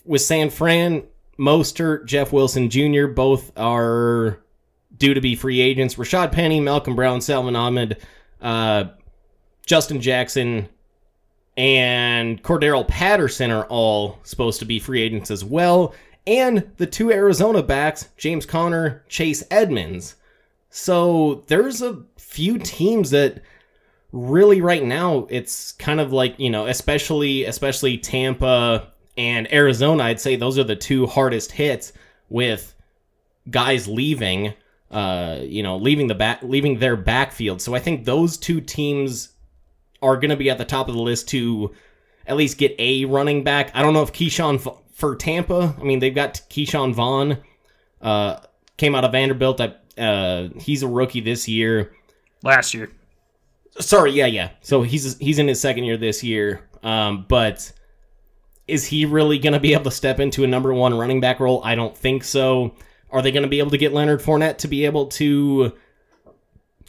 With 0.05 0.21
San 0.21 0.51
Fran, 0.51 1.05
Mostert, 1.39 2.07
Jeff 2.07 2.33
Wilson 2.33 2.71
Jr., 2.71 3.07
both 3.07 3.53
are 3.57 4.41
due 4.97 5.15
to 5.15 5.21
be 5.21 5.35
free 5.35 5.61
agents. 5.61 5.97
Rashad 5.97 6.33
Penny, 6.33 6.61
Malcolm 6.61 6.95
Brown, 6.95 7.21
Salvon 7.21 7.57
Ahmed, 7.57 7.97
uh, 8.41 8.85
Justin 9.67 10.01
Jackson, 10.01 10.69
and 11.57 12.43
Cordarrelle 12.43 12.87
Patterson 12.87 13.51
are 13.51 13.67
all 13.67 14.19
supposed 14.23 14.59
to 14.61 14.65
be 14.65 14.79
free 14.79 15.03
agents 15.03 15.31
as 15.31 15.45
well. 15.45 15.95
And 16.27 16.71
the 16.79 16.87
two 16.87 17.13
Arizona 17.13 17.63
backs, 17.63 18.09
James 18.17 18.47
Conner, 18.47 19.05
Chase 19.09 19.45
Edmonds. 19.51 20.17
So 20.71 21.45
there's 21.47 21.83
a 21.83 22.03
few 22.17 22.59
teams 22.59 23.11
that 23.11 23.43
really 24.13 24.61
right 24.61 24.85
now 24.85 25.27
it's 25.31 25.73
kind 25.73 26.01
of 26.01 26.13
like, 26.13 26.39
you 26.39 26.51
know, 26.51 26.67
especially 26.67 27.45
especially 27.45 27.99
Tampa 27.99 28.93
and 29.17 29.53
Arizona, 29.53 30.05
I'd 30.05 30.21
say 30.21 30.37
those 30.37 30.59
are 30.59 30.65
the 30.65 30.77
two 30.77 31.07
hardest 31.07 31.53
hits 31.53 31.93
with 32.29 32.75
guys 33.51 33.87
leaving 33.87 34.55
uh, 34.95 35.41
you 35.43 35.63
know, 35.63 35.77
leaving 35.77 36.07
the 36.07 36.15
back 36.15 36.41
leaving 36.43 36.79
their 36.79 36.97
backfield. 36.97 37.61
So 37.61 37.75
I 37.75 37.81
think 37.81 38.05
those 38.05 38.37
two 38.37 38.61
teams 38.61 39.31
are 40.01 40.17
going 40.17 40.31
to 40.31 40.37
be 40.37 40.51
at 40.51 40.57
the 40.57 40.65
top 40.65 40.89
of 40.89 40.95
the 40.95 41.01
list 41.01 41.29
to 41.31 41.75
at 42.27 42.37
least 42.37 42.59
get 42.59 42.77
a 42.79 43.05
running 43.05 43.43
back. 43.43 43.73
I 43.75 43.83
don't 43.83 43.93
know 43.93 44.03
if 44.03 44.13
Ke'Shawn 44.13 44.81
for 44.93 45.17
Tampa. 45.17 45.75
I 45.79 45.83
mean, 45.83 45.99
they've 45.99 46.15
got 46.15 46.43
Ke'Shawn 46.49 46.95
Vaughn, 46.95 47.39
uh, 48.01 48.39
came 48.77 48.95
out 48.95 49.05
of 49.05 49.11
Vanderbilt. 49.11 49.61
Uh, 49.99 50.49
he's 50.61 50.85
a 50.85 50.89
rookie 50.89 51.21
this 51.21 51.49
year. 51.49 51.93
Last 52.45 52.73
year. 52.73 52.91
Sorry, 53.81 54.13
yeah, 54.13 54.27
yeah. 54.27 54.51
So 54.61 54.83
he's 54.83 55.19
he's 55.19 55.41
in 55.41 55.49
his 55.49 55.61
second 55.61 55.85
year 55.85 55.97
this 55.97 56.23
year. 56.23 56.69
Um, 56.85 57.25
but 57.29 57.73
is 58.67 58.87
he 58.87 59.05
really 59.05 59.39
going 59.39 59.53
to 59.53 59.61
be 59.61 59.75
able 59.75 59.85
to 59.85 59.91
step 59.91 60.21
into 60.21 60.45
a 60.45 60.49
number 60.49 60.73
one 60.73 60.97
running 60.97 61.21
back 61.21 61.41
role? 61.41 61.61
I 61.65 61.75
don't 61.75 61.97
think 61.97 62.25
so. 62.25 62.75
Are 63.11 63.23
they 63.23 63.33
going 63.33 63.43
to 63.43 63.49
be 63.49 63.59
able 63.59 63.71
to 63.71 63.79
get 63.79 63.93
Leonard 63.93 64.21
Fournette 64.21 64.59
to 64.59 64.69
be 64.69 64.85
able 64.87 65.07
to 65.07 65.73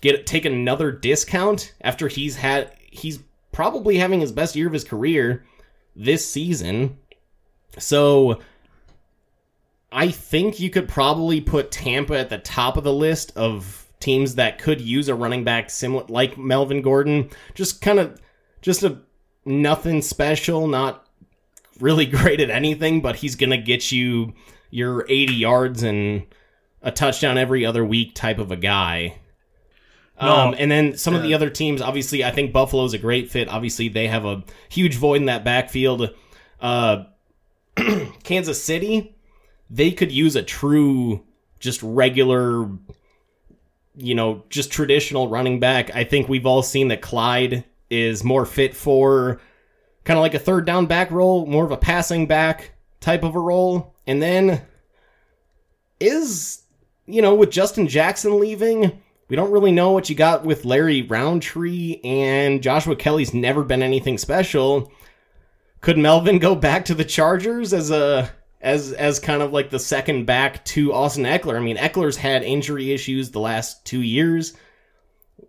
get 0.01 0.25
take 0.25 0.45
another 0.45 0.91
discount 0.91 1.73
after 1.81 2.07
he's 2.07 2.35
had 2.35 2.73
he's 2.79 3.19
probably 3.51 3.97
having 3.97 4.21
his 4.21 4.31
best 4.31 4.55
year 4.55 4.67
of 4.67 4.73
his 4.73 4.83
career 4.83 5.45
this 5.95 6.29
season? 6.29 6.97
So 7.77 8.39
I 9.91 10.09
think 10.09 10.59
you 10.59 10.69
could 10.69 10.87
probably 10.87 11.41
put 11.41 11.71
Tampa 11.71 12.17
at 12.17 12.29
the 12.29 12.37
top 12.37 12.77
of 12.77 12.83
the 12.83 12.93
list 12.93 13.31
of 13.35 13.85
teams 13.99 14.35
that 14.35 14.59
could 14.59 14.81
use 14.81 15.07
a 15.07 15.15
running 15.15 15.43
back 15.43 15.69
similar 15.69 16.05
like 16.07 16.37
Melvin 16.37 16.81
Gordon. 16.81 17.29
Just 17.53 17.81
kind 17.81 17.99
of 17.99 18.19
just 18.61 18.83
a 18.83 18.99
nothing 19.45 20.01
special, 20.01 20.67
not 20.67 21.04
really 21.79 22.05
great 22.05 22.39
at 22.39 22.49
anything, 22.49 23.01
but 23.01 23.17
he's 23.17 23.35
going 23.35 23.51
to 23.51 23.57
get 23.57 23.91
you 23.91 24.33
your 24.69 25.05
80 25.07 25.33
yards 25.33 25.83
and 25.83 26.25
a 26.81 26.91
touchdown 26.91 27.37
every 27.37 27.65
other 27.65 27.83
week 27.83 28.13
type 28.13 28.39
of 28.39 28.51
a 28.51 28.55
guy. 28.55 29.17
No. 30.21 30.33
Um, 30.33 30.55
and 30.57 30.71
then 30.71 30.97
some 30.97 31.13
of 31.13 31.23
the 31.23 31.33
other 31.33 31.49
teams, 31.49 31.81
obviously, 31.81 32.23
I 32.23 32.31
think 32.31 32.53
Buffalo's 32.53 32.93
a 32.93 32.97
great 32.97 33.29
fit. 33.29 33.49
Obviously, 33.49 33.89
they 33.89 34.07
have 34.07 34.25
a 34.25 34.43
huge 34.69 34.95
void 34.95 35.17
in 35.17 35.25
that 35.25 35.43
backfield. 35.43 36.09
Uh, 36.61 37.03
Kansas 38.23 38.63
City, 38.63 39.15
they 39.69 39.91
could 39.91 40.11
use 40.11 40.37
a 40.37 40.43
true, 40.43 41.23
just 41.59 41.81
regular, 41.83 42.69
you 43.97 44.15
know, 44.15 44.43
just 44.49 44.71
traditional 44.71 45.27
running 45.27 45.59
back. 45.59 45.93
I 45.93 46.05
think 46.05 46.29
we've 46.29 46.45
all 46.45 46.63
seen 46.63 46.87
that 46.89 47.01
Clyde 47.01 47.65
is 47.89 48.23
more 48.23 48.45
fit 48.45 48.73
for 48.73 49.41
kind 50.05 50.17
of 50.17 50.21
like 50.21 50.33
a 50.33 50.39
third 50.39 50.65
down 50.65 50.85
back 50.85 51.11
role, 51.11 51.45
more 51.45 51.65
of 51.65 51.71
a 51.71 51.77
passing 51.77 52.25
back 52.25 52.71
type 53.01 53.23
of 53.23 53.35
a 53.35 53.39
role. 53.39 53.93
And 54.07 54.21
then 54.21 54.61
is, 55.99 56.61
you 57.05 57.21
know, 57.21 57.35
with 57.35 57.51
Justin 57.51 57.87
Jackson 57.87 58.39
leaving, 58.39 59.01
we 59.27 59.35
don't 59.35 59.51
really 59.51 59.71
know 59.71 59.91
what 59.91 60.09
you 60.09 60.15
got 60.15 60.45
with 60.45 60.65
Larry 60.65 61.01
Rountree 61.01 61.99
and 62.03 62.61
Joshua 62.61 62.95
Kelly's 62.95 63.33
never 63.33 63.63
been 63.63 63.81
anything 63.81 64.17
special. 64.17 64.91
Could 65.81 65.97
Melvin 65.97 66.39
go 66.39 66.55
back 66.55 66.85
to 66.85 66.93
the 66.95 67.05
Chargers 67.05 67.73
as 67.73 67.91
a 67.91 68.31
as 68.61 68.93
as 68.93 69.19
kind 69.19 69.41
of 69.41 69.51
like 69.53 69.69
the 69.69 69.79
second 69.79 70.25
back 70.25 70.63
to 70.65 70.93
Austin 70.93 71.25
Ekeler? 71.25 71.55
I 71.55 71.59
mean, 71.59 71.77
Ekeler's 71.77 72.17
had 72.17 72.43
injury 72.43 72.91
issues 72.91 73.31
the 73.31 73.39
last 73.39 73.85
2 73.85 74.01
years. 74.01 74.53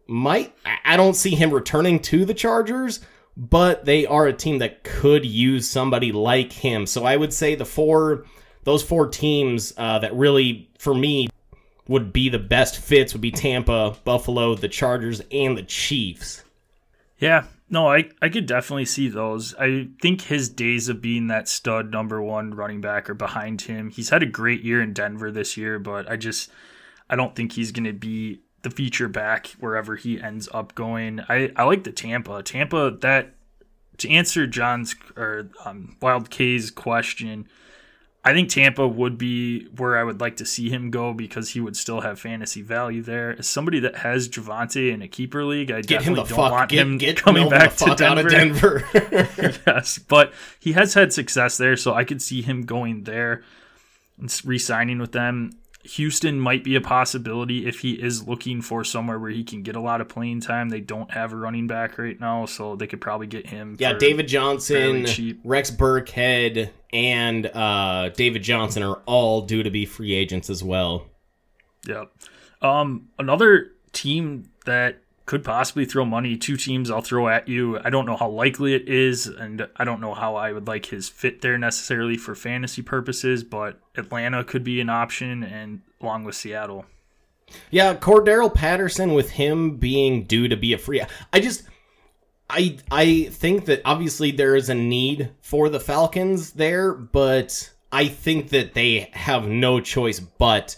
might. 0.07 0.55
I 0.85 0.97
don't 0.97 1.17
see 1.17 1.35
him 1.35 1.51
returning 1.51 2.01
to 2.01 2.25
the 2.25 2.35
Chargers, 2.35 3.01
but 3.37 3.85
they 3.85 4.07
are 4.07 4.27
a 4.27 4.33
team 4.33 4.59
that 4.59 4.83
could 4.83 5.27
use 5.27 5.69
somebody 5.69 6.13
like 6.13 6.53
him. 6.53 6.87
So 6.87 7.05
I 7.05 7.17
would 7.17 7.33
say 7.33 7.55
the 7.55 7.65
four, 7.65 8.25
those 8.65 8.83
four 8.83 9.09
teams 9.09 9.75
uh, 9.77 9.99
that 9.99 10.15
really, 10.15 10.71
for 10.79 10.95
me, 10.95 11.29
would 11.89 12.13
be 12.13 12.29
the 12.29 12.39
best 12.39 12.79
fits 12.79 13.13
would 13.13 13.21
be 13.21 13.31
Tampa, 13.31 13.97
Buffalo, 14.05 14.55
the 14.55 14.69
Chargers, 14.69 15.23
and 15.31 15.57
the 15.57 15.63
Chiefs. 15.63 16.43
Yeah, 17.19 17.45
no, 17.69 17.89
I, 17.89 18.11
I 18.21 18.29
could 18.29 18.47
definitely 18.47 18.85
see 18.85 19.09
those. 19.09 19.55
I 19.55 19.89
think 20.01 20.23
his 20.23 20.49
days 20.49 20.89
of 20.89 21.03
being 21.03 21.29
that 21.29 21.49
stud 21.49 21.91
number 21.91 22.23
one 22.23 22.55
running 22.55 22.81
back 22.81 23.09
are 23.11 23.15
behind 23.15 23.63
him. 23.63 23.91
He's 23.91 24.11
had 24.11 24.23
a 24.23 24.27
great 24.27 24.63
year 24.63 24.81
in 24.81 24.93
Denver 24.93 25.31
this 25.31 25.57
year, 25.57 25.79
but 25.79 26.11
I 26.11 26.17
just 26.17 26.51
I 27.09 27.17
don't 27.17 27.35
think 27.35 27.53
he's 27.53 27.73
gonna 27.73 27.93
be 27.93 28.41
the 28.67 28.75
feature 28.75 29.07
back 29.07 29.47
wherever 29.61 29.95
he 29.95 30.21
ends 30.21 30.49
up 30.53 30.75
going. 30.75 31.21
I, 31.29 31.53
I 31.55 31.63
like 31.63 31.85
the 31.85 31.93
Tampa. 31.93 32.43
Tampa 32.43 32.97
that 33.01 33.35
to 33.99 34.11
answer 34.11 34.45
John's 34.45 34.97
or 35.17 35.51
um, 35.65 35.97
Wild 36.03 36.31
K's 36.31 36.73
question, 36.73 37.47
I 38.25 38.33
think 38.33 38.49
Tampa 38.49 38.89
would 38.89 39.19
be 39.19 39.67
where 39.77 39.97
I 39.97 40.03
would 40.03 40.21
like 40.21 40.39
to 40.39 40.45
see 40.45 40.69
him 40.69 40.91
go 40.91 41.13
because 41.15 41.51
he 41.51 41.61
would 41.61 41.77
still 41.77 42.01
have 42.01 42.19
fantasy 42.19 42.61
value 42.61 43.03
there. 43.03 43.37
As 43.39 43.47
somebody 43.47 43.79
that 43.79 43.99
has 43.99 44.29
Javonte 44.29 44.93
in 44.93 45.01
a 45.01 45.07
keeper 45.07 45.45
league, 45.45 45.71
I 45.71 45.77
Get 45.77 46.01
definitely 46.01 46.25
don't 46.29 46.37
fuck. 46.37 46.51
want 46.51 46.71
Get, 46.71 46.81
him 46.81 46.99
get 46.99 47.17
coming 47.23 47.49
back 47.49 47.77
to 47.77 47.91
out 47.91 48.19
of 48.19 48.29
Denver. 48.29 48.85
Denver. 48.93 49.61
yes, 49.69 49.99
but 49.99 50.33
he 50.59 50.73
has 50.73 50.95
had 50.95 51.13
success 51.13 51.57
there, 51.57 51.77
so 51.77 51.95
I 51.95 52.03
could 52.03 52.21
see 52.21 52.43
him 52.43 52.63
going 52.65 53.05
there 53.05 53.45
and 54.19 54.41
re-signing 54.45 54.99
with 54.99 55.13
them. 55.13 55.53
Houston 55.91 56.41
might 56.41 56.65
be 56.65 56.77
a 56.77 56.81
possibility 56.81 57.67
if 57.67 57.81
he 57.81 57.93
is 57.93 58.27
looking 58.27 58.61
for 58.61 58.85
somewhere 58.85 59.19
where 59.19 59.31
he 59.31 59.45
can 59.45 59.63
get 59.63 59.77
a 59.77 59.81
lot 59.81 60.01
of 60.01 60.09
playing 60.09 60.41
time. 60.41 60.69
They 60.69 60.81
don't 60.81 61.11
have 61.11 61.33
a 61.33 61.37
running 61.37 61.67
back 61.67 61.99
right 61.99 62.19
now, 62.19 62.47
so 62.47 62.77
they 62.77 62.87
could 62.87 63.01
probably 63.01 63.27
get 63.27 63.47
him. 63.47 63.77
Yeah, 63.79 63.95
David 63.95 64.29
Johnson. 64.29 65.07
Rex 65.45 65.71
Burkhead, 65.71 66.71
and 66.93 67.47
uh, 67.47 68.11
David 68.11 68.43
Johnson 68.43 68.83
are 68.83 69.01
all 69.07 69.43
due 69.43 69.63
to 69.63 69.71
be 69.71 69.87
free 69.87 70.15
agents 70.15 70.51
as 70.51 70.63
well. 70.63 71.07
Yep. 71.87 72.13
Um, 72.63 73.09
another 73.19 73.73
team 73.93 74.51
that 74.65 75.01
could 75.27 75.45
possibly 75.45 75.85
throw 75.85 76.05
money. 76.05 76.37
Two 76.37 76.57
teams 76.57 76.91
I'll 76.91 77.03
throw 77.03 77.29
at 77.29 77.49
you. 77.49 77.79
I 77.81 77.91
don't 77.91 78.07
know 78.07 78.17
how 78.17 78.29
likely 78.29 78.75
it 78.75 78.89
is, 78.89 79.27
and 79.27 79.69
I 79.77 79.85
don't 79.85 80.01
know 80.01 80.15
how 80.15 80.37
I 80.37 80.53
would 80.53 80.67
like 80.67 80.87
his 80.87 81.09
fit 81.09 81.43
there 81.43 81.59
necessarily 81.59 82.17
for 82.17 82.35
fantasy 82.35 82.81
purposes. 82.81 83.45
But 83.45 83.81
Atlanta 83.97 84.45
could 84.45 84.65
be 84.65 84.81
an 84.81 84.89
option, 84.89 85.43
and 85.43 85.83
along 86.01 86.25
with 86.25 86.37
Seattle. 86.37 86.87
Yeah, 87.71 87.95
Cordarrelle 87.95 88.55
Patterson 88.55 89.15
with 89.15 89.31
him 89.31 89.77
being 89.77 90.25
due 90.25 90.49
to 90.49 90.57
be 90.57 90.73
a 90.73 90.79
free. 90.79 91.03
I 91.33 91.41
just, 91.41 91.65
I 92.49 92.79
I 92.91 93.25
think 93.31 93.67
that 93.67 93.83
obviously 93.85 94.31
there 94.31 94.57
is 94.57 94.69
a 94.69 94.75
need 94.75 95.31
for 95.41 95.69
the 95.69 95.81
Falcons 95.81 96.53
there, 96.53 96.93
but 96.93 97.73
I 97.93 98.07
think 98.09 98.51
that 98.51 98.75
they 98.75 99.11
have 99.13 99.47
no 99.49 99.81
choice 99.81 100.21
but 100.21 100.77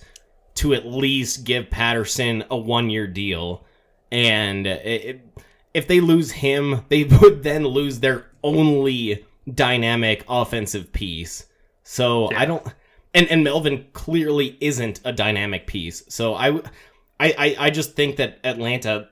to 0.57 0.75
at 0.75 0.87
least 0.87 1.45
give 1.45 1.71
Patterson 1.71 2.45
a 2.51 2.57
one 2.57 2.91
year 2.91 3.07
deal, 3.07 3.65
and 4.11 4.67
it, 4.67 5.21
if 5.75 5.87
they 5.87 6.01
lose 6.01 6.31
him, 6.31 6.85
they 6.89 7.05
would 7.05 7.43
then 7.43 7.65
lose 7.65 8.01
their 8.01 8.27
only 8.43 9.25
dynamic 9.53 10.25
offensive 10.29 10.93
piece. 10.93 11.47
So 11.83 12.31
I 12.35 12.45
don't 12.45 12.67
and 13.15 13.29
and 13.29 13.45
Melvin 13.45 13.87
clearly 13.93 14.57
isn't 14.61 15.01
a 15.05 15.13
dynamic 15.13 15.67
piece. 15.67 16.03
So 16.09 16.35
I, 16.35 16.59
I, 17.19 17.35
I, 17.39 17.57
I 17.59 17.71
just 17.71 17.95
think 17.95 18.17
that 18.17 18.39
Atlanta 18.45 19.09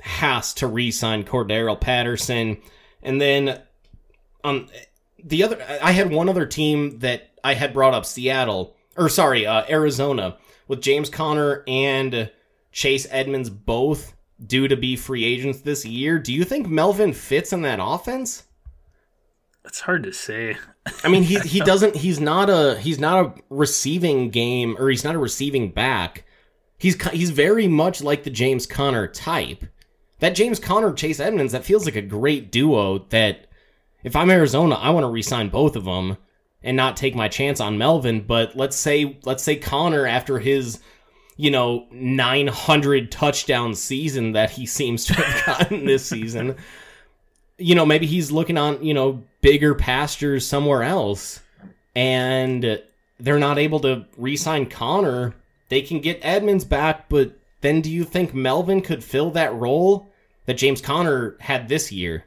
has 0.00 0.54
to 0.54 0.66
re-sign 0.66 1.24
Cordarrelle 1.24 1.80
Patterson, 1.80 2.58
and 3.02 3.20
then 3.20 3.60
um 4.44 4.68
the 5.22 5.42
other 5.42 5.64
I 5.82 5.92
had 5.92 6.10
one 6.10 6.28
other 6.28 6.46
team 6.46 6.98
that 6.98 7.30
I 7.42 7.54
had 7.54 7.72
brought 7.72 7.94
up 7.94 8.04
Seattle 8.04 8.76
or 8.96 9.08
sorry 9.08 9.46
uh, 9.46 9.64
Arizona 9.68 10.36
with 10.68 10.82
James 10.82 11.08
Conner 11.08 11.64
and 11.66 12.30
Chase 12.72 13.06
Edmonds 13.10 13.50
both 13.50 14.14
due 14.46 14.68
to 14.68 14.76
be 14.76 14.96
free 14.96 15.24
agents 15.24 15.60
this 15.60 15.84
year. 15.84 16.18
Do 16.18 16.32
you 16.32 16.44
think 16.44 16.68
Melvin 16.68 17.12
fits 17.12 17.52
in 17.52 17.62
that 17.62 17.78
offense? 17.80 18.44
It's 19.64 19.80
hard 19.80 20.02
to 20.04 20.12
say. 20.12 20.56
I 21.04 21.08
mean, 21.08 21.22
he 21.22 21.38
he 21.40 21.60
doesn't. 21.64 21.96
He's 21.96 22.20
not 22.20 22.50
a 22.50 22.78
he's 22.78 22.98
not 22.98 23.24
a 23.24 23.42
receiving 23.50 24.30
game 24.30 24.76
or 24.78 24.90
he's 24.90 25.04
not 25.04 25.14
a 25.14 25.18
receiving 25.18 25.70
back. 25.70 26.24
He's 26.78 27.00
he's 27.10 27.30
very 27.30 27.68
much 27.68 28.02
like 28.02 28.24
the 28.24 28.30
James 28.30 28.66
Conner 28.66 29.06
type. 29.06 29.64
That 30.18 30.34
James 30.34 30.58
Conner 30.58 30.92
Chase 30.92 31.20
Edmonds 31.20 31.52
that 31.52 31.64
feels 31.64 31.84
like 31.84 31.96
a 31.96 32.02
great 32.02 32.50
duo. 32.50 33.06
That 33.10 33.46
if 34.02 34.16
I'm 34.16 34.30
Arizona, 34.30 34.74
I 34.74 34.90
want 34.90 35.04
to 35.04 35.10
re-sign 35.10 35.48
both 35.48 35.76
of 35.76 35.84
them 35.84 36.16
and 36.62 36.76
not 36.76 36.96
take 36.96 37.14
my 37.14 37.28
chance 37.28 37.60
on 37.60 37.78
Melvin. 37.78 38.22
But 38.22 38.56
let's 38.56 38.76
say 38.76 39.18
let's 39.24 39.44
say 39.44 39.56
Conner 39.56 40.06
after 40.06 40.40
his 40.40 40.80
you 41.42 41.50
know 41.50 41.86
900 41.90 43.10
touchdown 43.10 43.74
season 43.74 44.32
that 44.32 44.50
he 44.50 44.66
seems 44.66 45.04
to 45.06 45.14
have 45.14 45.46
gotten 45.46 45.84
this 45.84 46.06
season 46.06 46.56
you 47.62 47.74
know, 47.74 47.86
maybe 47.86 48.06
he's 48.06 48.32
looking 48.32 48.58
on, 48.58 48.82
you 48.84 48.94
know, 48.94 49.22
bigger 49.40 49.74
pastures 49.74 50.46
somewhere 50.46 50.82
else 50.82 51.40
and 51.94 52.82
they're 53.18 53.38
not 53.38 53.58
able 53.58 53.80
to 53.80 54.04
re-sign 54.16 54.66
Conner. 54.66 55.34
They 55.68 55.82
can 55.82 56.00
get 56.00 56.18
Edmonds 56.22 56.64
back, 56.64 57.08
but 57.08 57.38
then 57.60 57.80
do 57.80 57.90
you 57.90 58.04
think 58.04 58.34
Melvin 58.34 58.80
could 58.80 59.04
fill 59.04 59.30
that 59.32 59.54
role 59.54 60.08
that 60.46 60.54
James 60.54 60.80
Conner 60.80 61.36
had 61.40 61.68
this 61.68 61.92
year? 61.92 62.24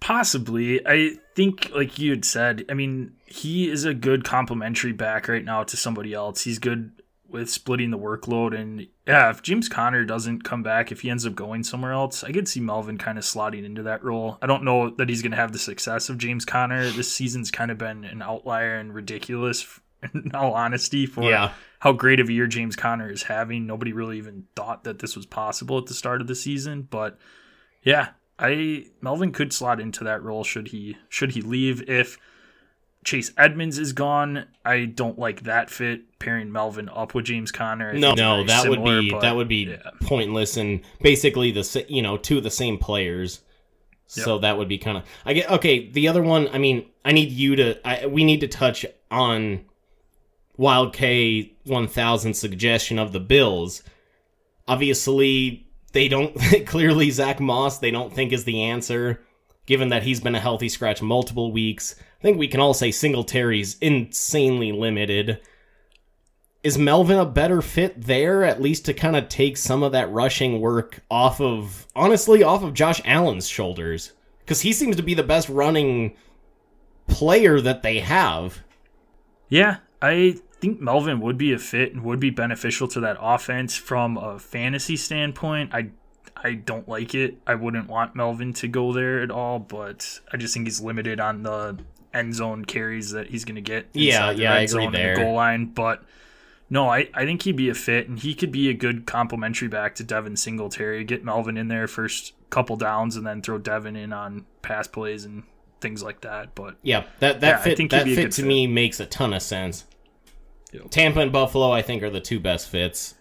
Possibly. 0.00 0.80
I 0.86 1.16
think, 1.34 1.70
like 1.74 1.98
you 1.98 2.10
had 2.10 2.24
said, 2.24 2.64
I 2.68 2.74
mean, 2.74 3.12
he 3.26 3.68
is 3.68 3.84
a 3.84 3.92
good 3.92 4.24
complementary 4.24 4.92
back 4.92 5.28
right 5.28 5.44
now 5.44 5.64
to 5.64 5.76
somebody 5.76 6.14
else. 6.14 6.42
He's 6.42 6.60
good 6.60 6.92
with 7.28 7.50
splitting 7.50 7.90
the 7.90 7.98
workload. 7.98 8.58
And 8.58 8.86
yeah, 9.06 9.28
if 9.30 9.42
James 9.42 9.68
Conner 9.68 10.04
doesn't 10.04 10.44
come 10.44 10.62
back, 10.62 10.90
if 10.90 11.02
he 11.02 11.10
ends 11.10 11.26
up 11.26 11.34
going 11.34 11.62
somewhere 11.62 11.92
else, 11.92 12.24
I 12.24 12.32
could 12.32 12.48
see 12.48 12.60
Melvin 12.60 12.96
kind 12.98 13.18
of 13.18 13.24
slotting 13.24 13.64
into 13.64 13.82
that 13.82 14.02
role. 14.02 14.38
I 14.40 14.46
don't 14.46 14.64
know 14.64 14.90
that 14.90 15.08
he's 15.08 15.20
going 15.22 15.32
to 15.32 15.36
have 15.36 15.52
the 15.52 15.58
success 15.58 16.08
of 16.08 16.16
James 16.18 16.44
Conner. 16.44 16.88
This 16.90 17.12
season's 17.12 17.50
kind 17.50 17.70
of 17.70 17.76
been 17.78 18.04
an 18.04 18.22
outlier 18.22 18.76
and 18.76 18.94
ridiculous, 18.94 19.78
in 20.14 20.30
all 20.34 20.54
honesty, 20.54 21.04
for 21.06 21.22
Yeah. 21.24 21.52
how 21.80 21.92
great 21.92 22.20
of 22.20 22.28
a 22.28 22.32
year 22.32 22.46
James 22.46 22.76
Conner 22.76 23.10
is 23.10 23.24
having. 23.24 23.66
Nobody 23.66 23.92
really 23.92 24.16
even 24.18 24.46
thought 24.56 24.84
that 24.84 25.00
this 25.00 25.14
was 25.14 25.26
possible 25.26 25.76
at 25.78 25.86
the 25.86 25.94
start 25.94 26.20
of 26.20 26.28
the 26.28 26.34
season, 26.34 26.88
but 26.90 27.18
yeah, 27.82 28.10
I 28.38 28.86
Melvin 29.00 29.32
could 29.32 29.52
slot 29.52 29.80
into 29.80 30.04
that 30.04 30.22
role 30.22 30.44
should 30.44 30.68
he 30.68 30.96
should 31.08 31.32
he 31.32 31.42
leave 31.42 31.82
if 31.90 32.16
Chase 33.04 33.32
Edmonds 33.38 33.78
is 33.78 33.92
gone. 33.92 34.46
I 34.64 34.84
don't 34.84 35.18
like 35.18 35.42
that 35.42 35.70
fit 35.70 36.18
pairing 36.18 36.52
Melvin 36.52 36.88
up 36.88 37.14
with 37.14 37.26
James 37.26 37.52
Conner. 37.52 37.90
I 37.90 37.98
No, 37.98 38.14
no, 38.14 38.44
that 38.44 38.68
would 38.68 38.84
be 38.84 39.10
but 39.10 39.20
that 39.20 39.36
would 39.36 39.48
be 39.48 39.64
yeah. 39.64 39.90
pointless 40.02 40.56
and 40.56 40.80
basically 41.00 41.50
the 41.50 41.86
you 41.88 42.02
know 42.02 42.16
two 42.16 42.38
of 42.38 42.44
the 42.44 42.50
same 42.50 42.78
players. 42.78 43.40
So 44.10 44.38
that 44.38 44.56
would 44.56 44.68
be 44.68 44.78
kind 44.78 44.96
of 44.96 45.04
I 45.26 45.34
get 45.34 45.50
okay. 45.50 45.90
The 45.90 46.08
other 46.08 46.22
one, 46.22 46.48
I 46.48 46.58
mean, 46.58 46.86
I 47.04 47.12
need 47.12 47.30
you 47.30 47.56
to. 47.56 47.86
I, 47.86 48.06
we 48.06 48.24
need 48.24 48.40
to 48.40 48.48
touch 48.48 48.86
on 49.10 49.66
Wild 50.56 50.94
K 50.94 51.52
one 51.64 51.88
thousand 51.88 52.34
suggestion 52.34 52.98
of 52.98 53.12
the 53.12 53.20
Bills. 53.20 53.82
Obviously, 54.66 55.66
they 55.92 56.08
don't 56.08 56.34
clearly 56.66 57.10
Zack 57.10 57.38
Moss. 57.38 57.78
They 57.78 57.90
don't 57.90 58.12
think 58.12 58.32
is 58.32 58.44
the 58.44 58.62
answer, 58.62 59.20
given 59.66 59.90
that 59.90 60.04
he's 60.04 60.20
been 60.20 60.34
a 60.34 60.40
healthy 60.40 60.70
scratch 60.70 61.02
multiple 61.02 61.52
weeks. 61.52 61.94
I 62.20 62.22
think 62.22 62.38
we 62.38 62.48
can 62.48 62.60
all 62.60 62.74
say 62.74 62.90
Singletary's 62.90 63.76
insanely 63.80 64.72
limited 64.72 65.40
is 66.64 66.76
Melvin 66.76 67.18
a 67.18 67.24
better 67.24 67.62
fit 67.62 68.02
there, 68.02 68.44
at 68.44 68.60
least 68.60 68.84
to 68.86 68.94
kind 68.94 69.14
of 69.14 69.28
take 69.28 69.56
some 69.56 69.84
of 69.84 69.92
that 69.92 70.10
rushing 70.10 70.60
work 70.60 71.00
off 71.10 71.40
of, 71.40 71.86
honestly, 71.94 72.42
off 72.42 72.64
of 72.64 72.74
Josh 72.74 73.00
Allen's 73.04 73.48
shoulders? 73.48 74.12
Because 74.40 74.62
he 74.62 74.72
seems 74.72 74.96
to 74.96 75.02
be 75.02 75.14
the 75.14 75.22
best 75.22 75.48
running 75.48 76.16
player 77.06 77.60
that 77.60 77.82
they 77.82 78.00
have. 78.00 78.64
Yeah, 79.48 79.76
I 80.02 80.38
think 80.60 80.80
Melvin 80.80 81.20
would 81.20 81.38
be 81.38 81.52
a 81.52 81.58
fit 81.58 81.92
and 81.92 82.02
would 82.02 82.18
be 82.18 82.30
beneficial 82.30 82.88
to 82.88 83.00
that 83.00 83.16
offense 83.20 83.76
from 83.76 84.16
a 84.16 84.38
fantasy 84.38 84.96
standpoint. 84.96 85.72
I 85.72 85.90
I 86.36 86.54
don't 86.54 86.88
like 86.88 87.14
it. 87.14 87.38
I 87.46 87.54
wouldn't 87.54 87.88
want 87.88 88.14
Melvin 88.14 88.52
to 88.54 88.68
go 88.68 88.92
there 88.92 89.20
at 89.20 89.30
all, 89.30 89.58
but 89.58 90.20
I 90.32 90.36
just 90.36 90.54
think 90.54 90.66
he's 90.66 90.80
limited 90.80 91.18
on 91.18 91.42
the 91.42 91.78
end 92.14 92.34
zone 92.34 92.64
carries 92.64 93.10
that 93.12 93.28
he's 93.28 93.44
going 93.44 93.56
to 93.56 93.60
get. 93.60 93.88
Yeah, 93.92 94.30
yeah, 94.30 94.52
I 94.52 94.58
agree 94.60 94.66
zone 94.68 94.82
and 94.86 94.94
the 94.94 94.98
there. 94.98 95.16
goal 95.16 95.34
line, 95.34 95.66
but 95.66 96.02
no, 96.70 96.88
I, 96.88 97.08
I 97.14 97.24
think 97.24 97.42
he'd 97.42 97.56
be 97.56 97.68
a 97.70 97.74
fit, 97.74 98.08
and 98.08 98.18
he 98.18 98.34
could 98.34 98.52
be 98.52 98.68
a 98.68 98.74
good 98.74 99.06
complementary 99.06 99.68
back 99.68 99.94
to 99.96 100.04
Devin 100.04 100.36
Singletary. 100.36 101.02
Get 101.04 101.24
Melvin 101.24 101.56
in 101.56 101.68
there 101.68 101.86
first 101.88 102.34
couple 102.50 102.76
downs, 102.76 103.16
and 103.16 103.26
then 103.26 103.40
throw 103.42 103.58
Devin 103.58 103.96
in 103.96 104.12
on 104.12 104.44
pass 104.62 104.86
plays 104.86 105.24
and 105.24 105.44
things 105.80 106.02
like 106.02 106.20
that. 106.22 106.54
But 106.54 106.76
Yeah, 106.82 107.04
that 107.20 107.40
that 107.40 107.46
Yeah, 107.48 107.58
I 107.72 107.74
fit 107.76 107.90
that 107.90 108.04
fit 108.06 108.32
to 108.32 108.42
fit. 108.42 108.46
me 108.46 108.66
makes 108.66 109.00
a 109.00 109.06
ton 109.06 109.32
of 109.32 109.42
sense. 109.42 109.84
Yep. 110.72 110.90
Tampa 110.90 111.20
and 111.20 111.32
Buffalo, 111.32 111.70
I 111.70 111.80
think, 111.80 112.02
are 112.02 112.10
the 112.10 112.20
two 112.20 112.38
best 112.40 112.68
fits. 112.68 113.14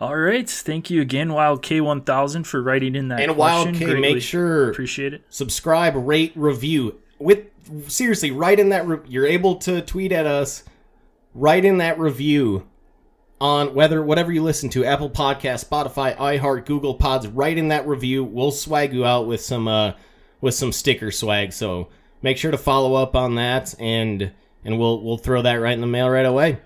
All 0.00 0.16
right. 0.16 0.48
Thank 0.48 0.90
you 0.90 1.00
again, 1.00 1.32
Wild 1.32 1.62
K1000, 1.62 2.44
for 2.46 2.62
writing 2.62 2.94
in 2.96 3.08
that 3.08 3.20
And 3.20 3.34
question. 3.36 3.64
Wild 3.66 3.74
K, 3.76 3.84
Greatly 3.84 4.00
make 4.14 4.22
sure 4.22 4.70
Appreciate 4.70 5.14
it. 5.14 5.22
subscribe, 5.28 5.94
rate, 5.94 6.32
review. 6.34 6.98
With 7.18 7.44
seriously, 7.88 8.30
write 8.30 8.60
in 8.60 8.70
that. 8.70 8.86
Re- 8.86 9.00
you're 9.06 9.26
able 9.26 9.56
to 9.56 9.82
tweet 9.82 10.12
at 10.12 10.26
us. 10.26 10.64
Write 11.34 11.64
in 11.64 11.78
that 11.78 11.98
review 11.98 12.68
on 13.40 13.74
whether 13.74 14.02
whatever 14.02 14.30
you 14.30 14.42
listen 14.42 14.68
to, 14.70 14.84
Apple 14.84 15.10
Podcast, 15.10 15.68
Spotify, 15.68 16.16
iHeart, 16.16 16.66
Google 16.66 16.94
Pods. 16.94 17.26
Write 17.26 17.58
in 17.58 17.68
that 17.68 17.86
review. 17.86 18.22
We'll 18.22 18.52
swag 18.52 18.92
you 18.92 19.04
out 19.04 19.26
with 19.26 19.40
some 19.40 19.66
uh 19.66 19.92
with 20.40 20.54
some 20.54 20.72
sticker 20.72 21.10
swag. 21.10 21.52
So 21.52 21.88
make 22.20 22.36
sure 22.36 22.50
to 22.50 22.58
follow 22.58 22.94
up 22.94 23.16
on 23.16 23.36
that, 23.36 23.74
and 23.78 24.32
and 24.64 24.78
we'll 24.78 25.02
we'll 25.02 25.18
throw 25.18 25.42
that 25.42 25.54
right 25.54 25.74
in 25.74 25.80
the 25.80 25.86
mail 25.86 26.08
right 26.08 26.26
away. 26.26 26.58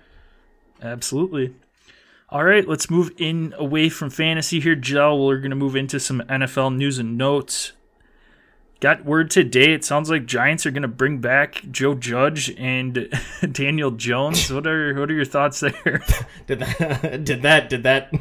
Absolutely. 0.81 1.55
All 2.29 2.43
right, 2.43 2.67
let's 2.67 2.89
move 2.89 3.11
in 3.17 3.55
away 3.57 3.87
from 3.87 4.09
fantasy 4.09 4.59
here, 4.59 4.75
Joe. 4.75 5.15
We're 5.15 5.37
going 5.37 5.51
to 5.51 5.55
move 5.55 5.77
into 5.77 5.97
some 5.97 6.19
NFL 6.27 6.75
news 6.75 6.99
and 6.99 7.17
notes. 7.17 7.71
Got 8.79 9.05
word 9.05 9.31
today. 9.31 9.73
It 9.73 9.83
sounds 9.83 10.07
like 10.11 10.27
Giants 10.27 10.67
are 10.67 10.71
going 10.71 10.83
to 10.83 10.87
bring 10.87 11.17
back 11.17 11.63
Joe 11.71 11.95
Judge 11.95 12.53
and 12.59 13.09
Daniel 13.51 13.89
Jones. 13.89 14.51
What 14.51 14.67
are 14.67 14.93
what 14.93 15.09
are 15.09 15.15
your 15.15 15.25
thoughts 15.25 15.61
there? 15.61 15.73
Did 16.47 16.59
that 16.59 17.23
did 17.23 17.41
that 17.41 17.69
did 17.69 17.83
that 17.83 18.13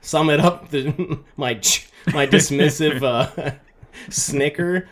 sum 0.00 0.30
it 0.30 0.40
up? 0.40 0.70
The, 0.70 1.20
my 1.36 1.54
my 2.06 2.26
dismissive 2.26 3.02
uh, 3.02 3.52
snicker. 4.08 4.88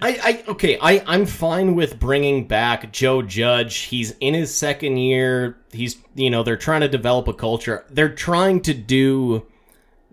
I, 0.00 0.18
I 0.22 0.50
okay. 0.50 0.78
I 0.80 1.02
I'm 1.06 1.26
fine 1.26 1.74
with 1.74 1.98
bringing 1.98 2.46
back 2.46 2.92
Joe 2.92 3.22
Judge. 3.22 3.76
He's 3.78 4.12
in 4.20 4.34
his 4.34 4.54
second 4.54 4.98
year. 4.98 5.58
He's 5.72 5.96
you 6.14 6.30
know 6.30 6.42
they're 6.42 6.56
trying 6.56 6.82
to 6.82 6.88
develop 6.88 7.28
a 7.28 7.34
culture. 7.34 7.84
They're 7.90 8.14
trying 8.14 8.60
to 8.62 8.74
do 8.74 9.46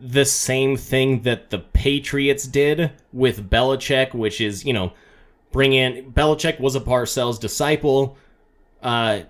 the 0.01 0.25
same 0.25 0.77
thing 0.77 1.21
that 1.23 1.49
the 1.49 1.59
Patriots 1.59 2.47
did 2.47 2.91
with 3.11 3.49
Belichick, 3.49 4.13
which 4.13 4.41
is 4.41 4.65
you 4.65 4.73
know 4.73 4.93
bring 5.51 5.73
in 5.73 6.11
Belichick 6.11 6.59
was 6.59 6.75
a 6.75 6.79
Parcells 6.79 7.39
disciple. 7.39 8.17
Uh, 8.81 9.21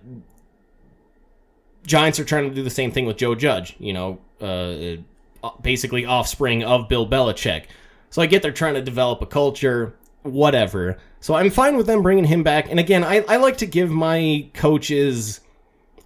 Giants 1.86 2.20
are 2.20 2.26
trying 2.26 2.50
to 2.50 2.56
do 2.56 2.62
the 2.64 2.70
same 2.70 2.92
thing 2.92 3.06
with 3.06 3.18
Joe 3.18 3.36
Judge, 3.36 3.76
you 3.80 3.94
know, 3.94 4.20
uh, 4.42 5.50
basically 5.62 6.06
offspring 6.06 6.64
of 6.64 6.88
Bill 6.88 7.08
Belichick. 7.08 7.64
So 8.10 8.22
I 8.22 8.26
get 8.26 8.42
they're 8.42 8.52
trying 8.52 8.74
to 8.76 8.82
develop 8.82 9.22
a 9.22 9.26
culture, 9.26 9.96
whatever. 10.24 10.98
So 11.20 11.34
I'm 11.34 11.50
fine 11.50 11.78
with 11.78 11.88
them 11.88 12.02
bringing 12.02 12.26
him 12.26 12.44
back. 12.44 12.70
And 12.70 12.80
again, 12.80 13.04
I, 13.04 13.24
I 13.28 13.38
like 13.38 13.58
to 13.58 13.66
give 13.66 13.90
my 13.90 14.50
coaches, 14.54 15.40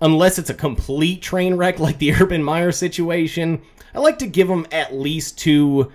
unless 0.04 0.38
it's 0.38 0.52
a 0.52 0.54
complete 0.54 1.22
train 1.22 1.56
wreck 1.56 1.80
like 1.80 1.98
the 1.98 2.14
Urban 2.22 2.44
Meyer 2.44 2.72
situation, 2.72 3.62
I 3.96 4.00
like 4.00 4.20
to 4.20 4.28
give 4.28 4.48
them 4.48 4.68
at 4.72 4.94
least 4.94 5.40
two. 5.40 5.92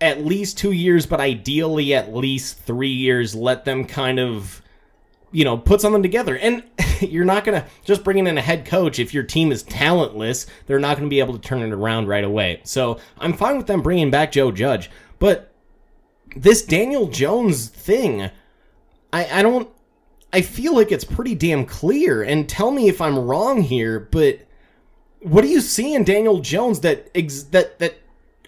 At 0.00 0.24
least 0.24 0.56
two 0.56 0.70
years, 0.70 1.06
but 1.06 1.18
ideally 1.18 1.92
at 1.92 2.14
least 2.14 2.60
three 2.60 2.92
years. 2.92 3.34
Let 3.34 3.64
them 3.64 3.84
kind 3.84 4.20
of 4.20 4.62
you 5.32 5.44
know, 5.44 5.58
put 5.58 5.80
something 5.80 6.02
together. 6.02 6.38
And 6.38 6.62
you're 7.00 7.24
not 7.24 7.44
going 7.44 7.60
to 7.60 7.66
just 7.84 8.04
bring 8.04 8.18
in 8.18 8.38
a 8.38 8.40
head 8.40 8.64
coach 8.64 8.98
if 8.98 9.12
your 9.12 9.24
team 9.24 9.52
is 9.52 9.62
talentless. 9.62 10.46
They're 10.66 10.78
not 10.78 10.96
going 10.96 11.08
to 11.08 11.10
be 11.10 11.20
able 11.20 11.36
to 11.36 11.40
turn 11.40 11.62
it 11.62 11.72
around 11.72 12.06
right 12.06 12.24
away. 12.24 12.60
So 12.64 12.98
I'm 13.18 13.32
fine 13.32 13.56
with 13.56 13.66
them 13.66 13.82
bringing 13.82 14.10
back 14.10 14.32
Joe 14.32 14.52
Judge. 14.52 14.90
But 15.18 15.52
this 16.36 16.62
Daniel 16.62 17.08
Jones 17.08 17.68
thing, 17.68 18.30
I, 19.12 19.26
I 19.26 19.42
don't. 19.42 19.68
I 20.32 20.42
feel 20.42 20.74
like 20.74 20.92
it's 20.92 21.04
pretty 21.04 21.34
damn 21.34 21.64
clear. 21.64 22.22
And 22.22 22.48
tell 22.48 22.70
me 22.70 22.88
if 22.88 23.00
I'm 23.00 23.18
wrong 23.18 23.62
here, 23.62 24.00
but 24.00 24.40
what 25.20 25.42
do 25.42 25.48
you 25.48 25.60
see 25.60 25.94
in 25.94 26.04
Daniel 26.04 26.40
Jones 26.40 26.80
that 26.80 27.10
ex- 27.14 27.44
that 27.44 27.78
that 27.78 27.98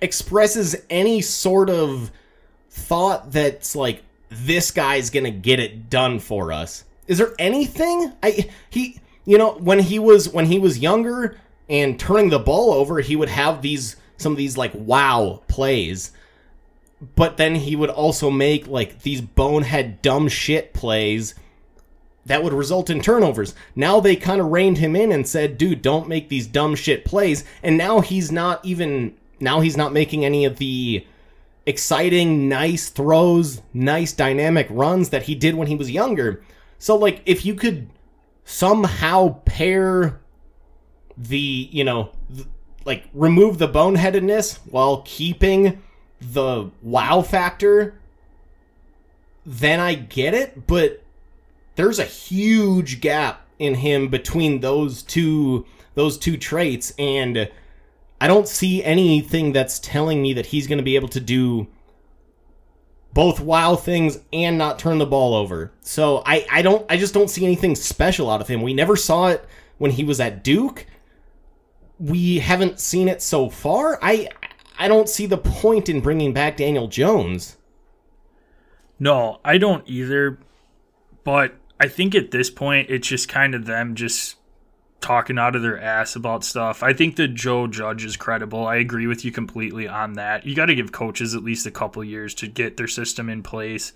expresses 0.00 0.76
any 0.88 1.20
sort 1.20 1.70
of 1.70 2.10
thought 2.70 3.32
that's 3.32 3.74
like 3.74 4.02
this 4.28 4.70
guy's 4.70 5.10
gonna 5.10 5.30
get 5.30 5.58
it 5.58 5.90
done 5.90 6.18
for 6.18 6.52
us. 6.52 6.84
Is 7.06 7.18
there 7.18 7.34
anything? 7.38 8.12
I 8.22 8.48
he 8.70 9.00
you 9.24 9.38
know 9.38 9.52
when 9.54 9.80
he 9.80 9.98
was 9.98 10.28
when 10.28 10.46
he 10.46 10.58
was 10.58 10.78
younger 10.78 11.36
and 11.68 11.98
turning 11.98 12.30
the 12.30 12.38
ball 12.38 12.72
over, 12.72 13.00
he 13.00 13.16
would 13.16 13.28
have 13.28 13.62
these 13.62 13.96
some 14.16 14.32
of 14.32 14.38
these 14.38 14.56
like 14.56 14.72
wow 14.74 15.42
plays. 15.48 16.12
But 17.16 17.38
then 17.38 17.54
he 17.54 17.76
would 17.76 17.90
also 17.90 18.30
make 18.30 18.66
like 18.66 19.02
these 19.02 19.20
bonehead 19.20 20.02
dumb 20.02 20.28
shit 20.28 20.74
plays 20.74 21.34
that 22.26 22.42
would 22.42 22.52
result 22.52 22.90
in 22.90 23.00
turnovers. 23.00 23.54
Now 23.74 24.00
they 24.00 24.16
kind 24.16 24.40
of 24.40 24.50
reined 24.52 24.78
him 24.78 24.94
in 24.94 25.12
and 25.12 25.26
said, 25.26 25.58
"Dude, 25.58 25.82
don't 25.82 26.08
make 26.08 26.28
these 26.28 26.46
dumb 26.46 26.74
shit 26.74 27.04
plays." 27.04 27.44
And 27.62 27.76
now 27.76 28.00
he's 28.00 28.30
not 28.30 28.64
even 28.64 29.14
now 29.40 29.60
he's 29.60 29.76
not 29.76 29.92
making 29.92 30.24
any 30.24 30.44
of 30.44 30.58
the 30.58 31.06
exciting, 31.66 32.48
nice 32.48 32.88
throws, 32.88 33.62
nice 33.72 34.12
dynamic 34.12 34.66
runs 34.70 35.10
that 35.10 35.24
he 35.24 35.34
did 35.34 35.54
when 35.54 35.68
he 35.68 35.76
was 35.76 35.90
younger. 35.90 36.42
So 36.78 36.96
like 36.96 37.22
if 37.26 37.44
you 37.44 37.54
could 37.54 37.88
somehow 38.44 39.40
pair 39.44 40.20
the, 41.16 41.68
you 41.70 41.84
know, 41.84 42.10
like 42.84 43.04
remove 43.12 43.58
the 43.58 43.68
boneheadedness 43.68 44.58
while 44.70 45.02
keeping 45.04 45.82
the 46.20 46.70
wow 46.82 47.22
factor, 47.22 47.94
then 49.46 49.80
I 49.80 49.94
get 49.94 50.34
it, 50.34 50.66
but 50.66 51.02
there's 51.80 51.98
a 51.98 52.04
huge 52.04 53.00
gap 53.00 53.46
in 53.58 53.74
him 53.74 54.08
between 54.08 54.60
those 54.60 55.02
two 55.02 55.64
those 55.94 56.18
two 56.18 56.36
traits 56.36 56.92
and 56.98 57.50
I 58.20 58.26
don't 58.26 58.46
see 58.46 58.84
anything 58.84 59.52
that's 59.52 59.78
telling 59.78 60.20
me 60.20 60.34
that 60.34 60.44
he's 60.44 60.66
going 60.66 60.76
to 60.76 60.84
be 60.84 60.96
able 60.96 61.08
to 61.08 61.20
do 61.20 61.68
both 63.14 63.40
wow 63.40 63.76
things 63.76 64.18
and 64.30 64.58
not 64.58 64.78
turn 64.78 64.98
the 64.98 65.06
ball 65.06 65.32
over. 65.34 65.72
So 65.80 66.22
I, 66.26 66.46
I 66.50 66.60
don't 66.60 66.84
I 66.90 66.98
just 66.98 67.14
don't 67.14 67.30
see 67.30 67.46
anything 67.46 67.74
special 67.74 68.30
out 68.30 68.42
of 68.42 68.48
him. 68.48 68.60
We 68.60 68.74
never 68.74 68.94
saw 68.94 69.28
it 69.28 69.42
when 69.78 69.90
he 69.90 70.04
was 70.04 70.20
at 70.20 70.44
Duke. 70.44 70.84
We 71.98 72.40
haven't 72.40 72.78
seen 72.78 73.08
it 73.08 73.22
so 73.22 73.48
far. 73.48 73.98
I 74.02 74.28
I 74.78 74.86
don't 74.86 75.08
see 75.08 75.24
the 75.24 75.38
point 75.38 75.88
in 75.88 76.02
bringing 76.02 76.34
back 76.34 76.58
Daniel 76.58 76.88
Jones. 76.88 77.56
No, 78.98 79.40
I 79.42 79.56
don't 79.56 79.88
either. 79.88 80.38
But 81.24 81.54
I 81.80 81.88
think 81.88 82.14
at 82.14 82.30
this 82.30 82.50
point, 82.50 82.90
it's 82.90 83.08
just 83.08 83.28
kind 83.28 83.54
of 83.54 83.64
them 83.64 83.94
just 83.94 84.36
talking 85.00 85.38
out 85.38 85.56
of 85.56 85.62
their 85.62 85.80
ass 85.80 86.14
about 86.14 86.44
stuff. 86.44 86.82
I 86.82 86.92
think 86.92 87.16
that 87.16 87.28
Joe 87.28 87.66
Judge 87.66 88.04
is 88.04 88.18
credible. 88.18 88.66
I 88.66 88.76
agree 88.76 89.06
with 89.06 89.24
you 89.24 89.32
completely 89.32 89.88
on 89.88 90.12
that. 90.14 90.44
You 90.46 90.54
got 90.54 90.66
to 90.66 90.74
give 90.74 90.92
coaches 90.92 91.34
at 91.34 91.42
least 91.42 91.66
a 91.66 91.70
couple 91.70 92.04
years 92.04 92.34
to 92.34 92.46
get 92.46 92.76
their 92.76 92.86
system 92.86 93.30
in 93.30 93.42
place 93.42 93.94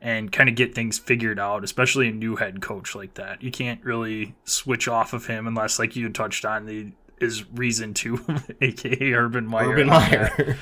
and 0.00 0.30
kind 0.30 0.48
of 0.48 0.54
get 0.54 0.74
things 0.74 0.98
figured 0.98 1.40
out, 1.40 1.64
especially 1.64 2.08
a 2.08 2.12
new 2.12 2.36
head 2.36 2.62
coach 2.62 2.94
like 2.94 3.14
that. 3.14 3.42
You 3.42 3.50
can't 3.50 3.82
really 3.84 4.36
switch 4.44 4.86
off 4.86 5.12
of 5.12 5.26
him 5.26 5.48
unless, 5.48 5.78
like 5.78 5.96
you 5.96 6.08
touched 6.08 6.44
on, 6.44 6.66
the 6.66 6.92
is 7.18 7.50
reason 7.50 7.94
to, 7.94 8.24
aka 8.60 9.12
Urban 9.12 9.46
Meyer. 9.46 9.70
Urban. 9.70 9.86
Meyer. 9.88 10.56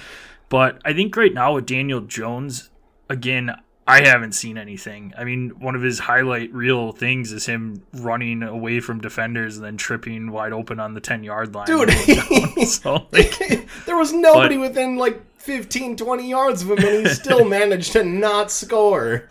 But 0.49 0.81
I 0.85 0.93
think 0.93 1.17
right 1.17 1.35
now 1.35 1.55
with 1.55 1.67
Daniel 1.67 2.01
Jones, 2.01 2.71
again, 3.09 3.55
I 3.87 4.07
haven't 4.07 4.33
seen 4.33 4.57
anything. 4.57 5.13
I 5.17 5.25
mean, 5.25 5.51
one 5.61 5.75
of 5.75 5.83
his 5.83 5.99
highlight 5.99 6.53
real 6.55 6.93
things 6.93 7.33
is 7.33 7.45
him 7.45 7.83
running 7.93 8.43
away 8.43 8.81
from 8.81 8.99
defenders 9.01 9.57
and 9.57 9.65
then 9.65 9.77
tripping 9.77 10.31
wide 10.31 10.53
open 10.55 10.81
on 10.81 10.95
the 10.95 11.01
10 11.01 11.23
yard 11.23 11.55
line. 11.55 11.67
Dude, 11.67 11.91
so, 12.67 13.07
like, 13.13 13.39
there 13.87 13.97
was 13.97 14.13
nobody 14.13 14.57
But- 14.57 14.69
within 14.69 14.97
like 14.97 15.21
15, 15.39 15.97
20 15.99 16.27
yards 16.31 16.63
of 16.63 16.71
him, 16.71 16.79
and 16.79 17.07
he 17.07 17.13
still 17.13 17.45
managed 17.45 17.93
to 17.93 18.03
not 18.05 18.51
score. 18.51 19.29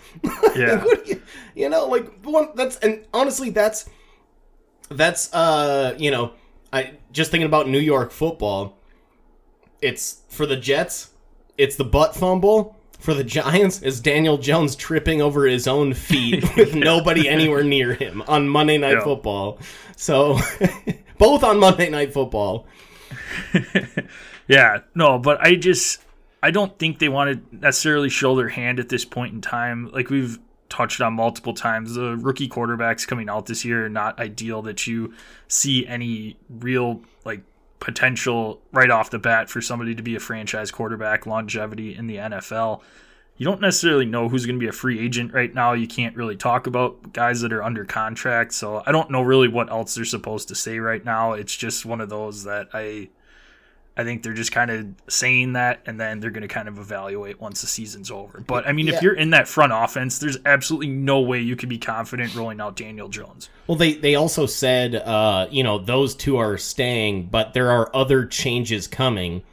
yeah. 0.56 0.84
What 0.84 1.08
you, 1.08 1.22
you 1.56 1.70
know, 1.70 1.88
like 1.88 2.24
one 2.24 2.50
that's 2.54 2.78
and 2.78 3.04
honestly, 3.12 3.50
that's 3.50 3.90
that's 4.90 5.34
uh, 5.34 5.96
you 5.98 6.12
know, 6.12 6.34
I 6.72 6.94
just 7.12 7.32
thinking 7.32 7.48
about 7.48 7.68
New 7.68 7.80
York 7.80 8.12
football. 8.12 8.78
It's 9.82 10.22
for 10.30 10.46
the 10.46 10.56
Jets. 10.56 11.10
It's 11.58 11.76
the 11.76 11.84
butt 11.84 12.16
fumble. 12.16 12.76
For 13.04 13.14
the 13.14 13.24
Giants, 13.26 13.82
is 13.82 14.00
Daniel 14.00 14.38
Jones 14.38 14.78
tripping 14.78 15.22
over 15.22 15.46
his 15.46 15.68
own 15.68 15.94
feet 15.94 16.42
with 16.56 16.74
nobody 16.74 17.28
anywhere 17.28 17.62
near 17.64 17.94
him 17.94 18.24
on 18.30 18.48
Monday 18.48 18.78
Night 18.78 18.94
Yeah. 18.94 19.04
Football. 19.04 19.60
So, 19.98 20.40
both 21.18 21.44
on 21.44 21.60
Monday 21.60 21.90
Night 21.90 22.14
Football. 22.14 22.66
Yeah, 24.48 24.80
no, 24.94 25.20
but 25.20 25.40
I 25.42 25.56
just 25.56 26.02
I 26.42 26.52
don't 26.52 26.78
think 26.78 27.00
they 27.00 27.08
want 27.10 27.50
to 27.50 27.56
necessarily 27.56 28.10
show 28.10 28.36
their 28.36 28.50
hand 28.50 28.80
at 28.80 28.90
this 28.90 29.06
point 29.06 29.34
in 29.34 29.42
time. 29.42 29.90
Like 29.92 30.10
we've 30.10 30.38
touched 30.70 31.00
on 31.02 31.14
multiple 31.14 31.54
times, 31.54 31.94
the 31.94 32.18
rookie 32.18 32.50
quarterbacks 32.50 33.08
coming 33.08 33.30
out 33.30 33.46
this 33.46 33.64
year 33.64 33.86
are 33.86 33.90
not 33.90 34.20
ideal 34.20 34.62
that 34.64 34.86
you 34.86 35.14
see 35.48 35.88
any 35.88 36.38
real 36.50 37.02
like 37.24 37.42
potential 37.84 38.62
right 38.72 38.90
off 38.90 39.10
the 39.10 39.20
bat 39.20 39.50
for 39.50 39.60
somebody 39.60 39.94
to 39.94 40.02
be 40.02 40.16
a 40.16 40.20
franchise 40.20 40.72
quarterback 40.72 41.26
longevity 41.26 41.94
in 41.94 42.08
the 42.08 42.16
NFL. 42.16 42.82
you 43.36 43.44
don't 43.44 43.60
necessarily 43.60 44.06
know 44.06 44.30
who's 44.30 44.46
going 44.46 44.56
to 44.56 44.60
be 44.60 44.70
a 44.70 44.72
free 44.72 45.00
agent 45.00 45.34
right 45.34 45.54
now. 45.54 45.74
You 45.74 45.86
can't 45.86 46.16
really 46.16 46.38
talk 46.38 46.66
about 46.66 47.12
guys 47.12 47.42
that 47.42 47.52
are 47.52 47.62
under 47.62 47.84
contract. 47.84 48.54
So 48.54 48.82
I 48.86 48.94
don't 48.94 49.12
know 49.12 49.22
really 49.22 49.50
what 49.50 49.70
else 49.70 49.96
they're 49.96 50.06
supposed 50.06 50.48
to 50.48 50.56
say 50.56 50.80
right 50.80 51.04
now. 51.04 51.34
It's 51.34 51.58
just 51.58 51.86
one 51.86 52.00
of 52.00 52.08
those 52.08 52.46
that 52.46 52.70
I 52.74 53.10
I 53.96 54.04
think 54.04 54.24
they're 54.24 54.34
just 54.34 54.52
kind 54.52 54.72
of 54.72 54.88
saying 55.08 55.54
that 55.54 55.82
and 55.86 56.00
then 56.00 56.20
they're 56.20 56.32
going 56.32 56.42
to 56.42 56.48
kind 56.48 56.68
of 56.68 56.80
evaluate 56.80 57.40
once 57.40 57.62
the 57.62 57.68
season's 57.68 58.10
over. 58.10 58.40
But 58.40 58.68
I 58.68 58.72
mean, 58.72 58.88
Yeah. 58.88 58.96
if 58.96 59.02
you're 59.04 59.14
in 59.14 59.30
that 59.32 59.48
front 59.48 59.72
offense, 59.74 60.18
there's 60.18 60.38
absolutely 60.46 60.88
no 60.88 61.22
way 61.22 61.40
you 61.42 61.56
could 61.56 61.70
be 61.70 61.78
confident 61.78 62.34
rolling 62.34 62.60
out 62.60 62.76
Daniel 62.76 63.08
Jones. 63.08 63.50
Well, 63.68 63.78
they 63.78 63.94
they 63.94 64.16
also 64.16 64.48
said, 64.48 64.96
uh, 64.96 65.48
you 65.52 65.64
know, 65.64 65.78
those 65.78 66.16
two 66.16 66.38
are 66.38 66.58
staying, 66.58 67.28
but 67.28 67.54
there 67.54 67.70
are 67.70 67.90
other 67.96 68.26
changes 68.26 68.88
coming. 68.88 69.44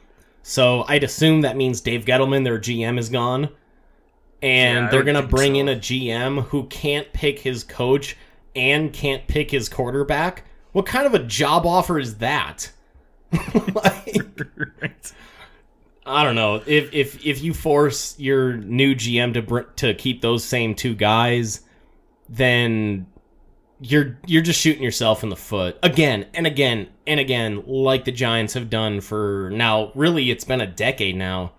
So 0.41 0.85
I'd 0.87 1.03
assume 1.03 1.41
that 1.41 1.55
means 1.55 1.79
Dave 1.81 2.05
Gettleman, 2.05 2.43
their 2.43 2.57
GM, 2.57 2.97
is 2.97 3.09
gone, 3.09 3.49
and 4.41 4.85
Yeah, 4.85 4.89
they're 4.89 5.03
gonna 5.03 5.21
bring 5.21 5.53
so. 5.53 5.59
in 5.59 5.69
a 5.69 5.75
GM 5.75 6.45
who 6.45 6.63
can't 6.65 7.11
pick 7.13 7.39
his 7.39 7.63
coach 7.63 8.17
and 8.55 8.91
can't 8.91 9.27
pick 9.27 9.51
his 9.51 9.69
quarterback. 9.69 10.45
What 10.71 10.85
kind 10.87 11.05
of 11.05 11.13
a 11.13 11.19
job 11.19 11.65
offer 11.65 11.99
is 11.99 12.15
that? 12.17 12.71
Like? 13.73 14.21
I 16.05 16.23
don't 16.23 16.35
know 16.35 16.61
if 16.65 16.93
if 16.93 17.25
if 17.25 17.41
you 17.41 17.53
force 17.53 18.19
your 18.19 18.57
new 18.57 18.95
GM 18.95 19.33
to 19.35 19.41
br- 19.41 19.61
to 19.77 19.93
keep 19.93 20.21
those 20.21 20.43
same 20.43 20.75
two 20.75 20.95
guys, 20.95 21.61
then 22.27 23.05
you're 23.79 24.19
you're 24.25 24.41
just 24.41 24.59
shooting 24.59 24.83
yourself 24.83 25.23
in 25.23 25.29
the 25.29 25.35
foot 25.35 25.77
again 25.83 26.27
and 26.33 26.45
again 26.47 26.89
and 27.07 27.19
again, 27.19 27.63
like 27.65 28.05
the 28.05 28.11
Giants 28.11 28.53
have 28.55 28.69
done 28.69 28.99
for 28.99 29.49
now. 29.53 29.91
Really, 29.95 30.31
it's 30.31 30.43
been 30.43 30.61
a 30.61 30.67
decade 30.67 31.15
now. 31.15 31.53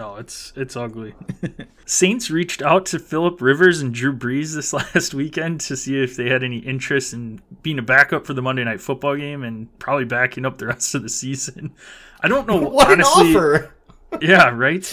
No, 0.00 0.16
it's 0.16 0.54
it's 0.56 0.76
ugly. 0.76 1.12
Saints 1.84 2.30
reached 2.30 2.62
out 2.62 2.86
to 2.86 2.98
Philip 2.98 3.42
Rivers 3.42 3.82
and 3.82 3.92
Drew 3.92 4.16
Brees 4.16 4.54
this 4.54 4.72
last 4.94 5.12
weekend 5.12 5.60
to 5.60 5.76
see 5.76 6.02
if 6.02 6.16
they 6.16 6.30
had 6.30 6.42
any 6.42 6.56
interest 6.60 7.12
in 7.12 7.42
being 7.60 7.78
a 7.78 7.82
backup 7.82 8.24
for 8.24 8.32
the 8.32 8.40
Monday 8.40 8.64
Night 8.64 8.80
Football 8.80 9.16
game 9.16 9.42
and 9.42 9.78
probably 9.78 10.06
backing 10.06 10.46
up 10.46 10.56
the 10.56 10.68
rest 10.68 10.94
of 10.94 11.02
the 11.02 11.10
season. 11.10 11.74
I 12.22 12.28
don't 12.28 12.48
know. 12.48 12.56
What 12.70 12.90
honestly, 12.90 13.30
an 13.32 13.36
offer! 13.36 13.74
Yeah, 14.22 14.48
right. 14.48 14.90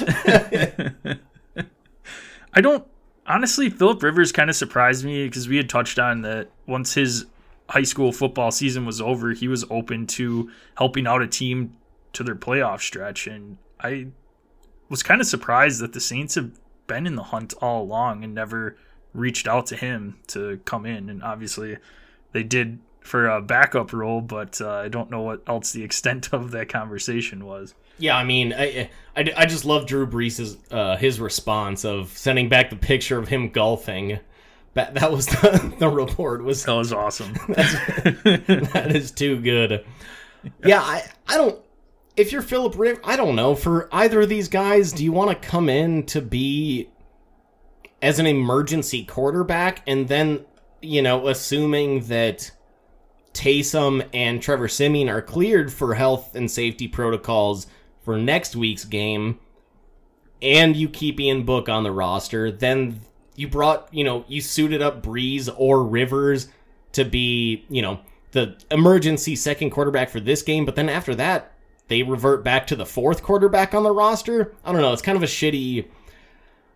I 2.54 2.60
don't 2.60 2.86
honestly. 3.26 3.70
Philip 3.70 4.04
Rivers 4.04 4.34
kind 4.34 4.50
of 4.50 4.58
surprised 4.58 5.06
me 5.06 5.26
because 5.26 5.48
we 5.48 5.56
had 5.56 5.70
touched 5.70 6.00
on 6.00 6.24
that 6.24 6.50
once 6.66 6.96
his 6.96 7.28
high 7.70 7.84
school 7.84 8.12
football 8.12 8.52
season 8.52 8.86
was 8.86 9.00
over, 9.00 9.32
he 9.32 9.48
was 9.48 9.64
open 9.70 10.06
to 10.08 10.52
helping 10.76 11.08
out 11.08 11.22
a 11.22 11.28
team 11.28 11.78
to 12.12 12.26
their 12.26 12.36
playoff 12.36 12.82
stretch, 12.82 13.26
and 13.26 13.58
I 13.80 14.08
was 14.90 15.04
kind 15.04 15.22
of 15.22 15.28
surprised 15.28 15.82
that 15.82 15.94
the 15.94 16.00
Saints 16.00 16.36
have 16.36 16.52
been 16.88 17.06
in 17.06 17.16
the 17.16 17.24
hunt 17.24 17.54
all 17.62 17.84
along 17.84 18.24
and 18.24 18.34
never 18.34 18.78
reached 19.14 19.48
out 19.48 19.66
to 19.68 19.76
him 19.76 20.20
to 20.28 20.60
come 20.66 20.86
in. 20.86 21.10
And 21.10 21.24
obviously, 21.24 21.78
they 22.32 22.44
did 22.44 22.80
for 23.02 23.28
a 23.28 23.42
backup 23.42 23.94
role, 23.94 24.22
but 24.22 24.60
uh, 24.62 24.70
I 24.70 24.90
don't 24.90 25.10
know 25.10 25.22
what 25.22 25.42
else 25.48 25.72
the 25.72 25.84
extent 25.90 26.34
of 26.34 26.52
that 26.52 26.70
conversation 26.70 27.46
was. 27.46 27.74
Yeah, 28.00 28.16
I 28.16 28.24
mean, 28.24 28.54
I, 28.54 28.90
I, 29.16 29.34
I 29.36 29.46
just 29.46 29.66
love 29.66 29.88
Drew 29.88 30.06
Brees's 30.06 30.58
uh, 30.70 30.98
his 30.98 31.20
response 31.20 31.84
of 31.84 32.16
sending 32.16 32.48
back 32.48 32.70
the 32.70 32.76
picture 32.76 33.18
of 33.18 33.28
him 33.28 33.50
golfing. 33.50 34.20
That 34.76 34.94
that 34.96 35.12
was 35.12 35.26
the, 35.26 35.74
the 35.80 35.90
report 35.90 36.44
was 36.44 36.64
That 36.66 36.74
was 36.74 36.94
awesome. 36.94 37.34
that 37.48 38.92
is 38.94 39.10
too 39.10 39.42
good. 39.42 39.84
Yeah, 40.64 40.82
I, 40.82 41.10
I 41.28 41.38
don't. 41.38 41.60
If 42.18 42.32
you're 42.32 42.42
Philip 42.42 42.74
Rivers, 42.76 43.04
I 43.04 43.16
don't 43.16 43.36
know. 43.36 43.54
For 43.54 43.88
either 43.92 44.22
of 44.22 44.30
these 44.30 44.48
guys, 44.48 44.92
do 44.92 45.04
you 45.04 45.12
want 45.12 45.30
to 45.30 45.48
come 45.48 45.70
in 45.70 46.04
to 46.08 46.20
be 46.20 46.90
as 48.02 48.18
an 48.18 48.26
emergency 48.26 49.06
quarterback 49.06 49.84
and 49.88 50.08
then, 50.08 50.44
you 50.82 51.04
know, 51.04 51.28
assuming 51.28 52.02
that 52.08 52.52
Taysom 53.34 54.08
and 54.16 54.42
Trevor 54.42 54.68
Siemian 54.68 55.10
are 55.10 55.22
cleared 55.22 55.72
for 55.72 55.94
health 55.94 56.36
and 56.36 56.50
safety 56.50 56.88
protocols 56.88 57.68
for 58.04 58.18
next 58.18 58.56
week's 58.56 58.86
game, 58.86 59.40
and 60.42 60.76
you 60.76 60.90
keep 60.90 61.20
Ian 61.20 61.44
Book 61.44 61.70
on 61.70 61.84
the 61.84 61.92
roster, 61.92 62.52
then 62.52 63.02
you 63.36 63.48
brought, 63.48 63.94
you 63.94 64.04
know, 64.04 64.26
you 64.28 64.42
suited 64.42 64.82
up 64.82 65.04
Brees 65.04 65.54
or 65.56 65.84
Rivers 65.84 66.48
to 66.94 67.06
be, 67.06 67.66
you 67.70 67.84
know, 67.84 68.00
the 68.32 68.58
emergency 68.72 69.36
second 69.36 69.70
quarterback 69.70 70.10
for 70.10 70.20
this 70.20 70.42
game, 70.42 70.66
but 70.66 70.76
then 70.76 70.90
after 70.90 71.14
that, 71.14 71.54
they 71.88 72.04
revert 72.04 72.44
back 72.44 72.68
to 72.68 72.76
the 72.76 72.86
fourth 72.86 73.24
quarterback 73.24 73.74
on 73.74 73.84
the 73.84 73.92
roster. 73.92 74.54
I 74.66 74.72
don't 74.72 74.82
know. 74.82 74.94
It's 74.94 75.02
kind 75.02 75.16
of 75.16 75.24
a 75.24 75.28
shitty, 75.28 75.88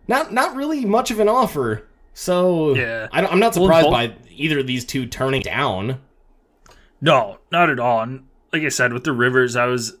not 0.08 0.32
not 0.32 0.54
really 0.56 0.84
much 0.84 1.10
of 1.10 1.20
an 1.20 1.28
offer. 1.28 1.86
So 2.14 2.74
Yeah. 2.74 3.08
I 3.12 3.20
don't, 3.20 3.32
I'm 3.32 3.38
not 3.38 3.54
Well, 3.56 3.64
surprised 3.66 3.84
both- 3.86 3.92
by 3.92 4.14
either 4.30 4.58
of 4.60 4.66
these 4.66 4.84
two 4.84 5.06
turning 5.06 5.42
down. 5.42 6.00
No, 7.00 7.38
not 7.50 7.70
at 7.70 7.80
all. 7.80 8.00
And 8.02 8.24
like 8.52 8.62
I 8.62 8.68
said, 8.68 8.92
with 8.92 9.04
the 9.04 9.12
Rivers, 9.12 9.56
I 9.56 9.66
was 9.66 9.96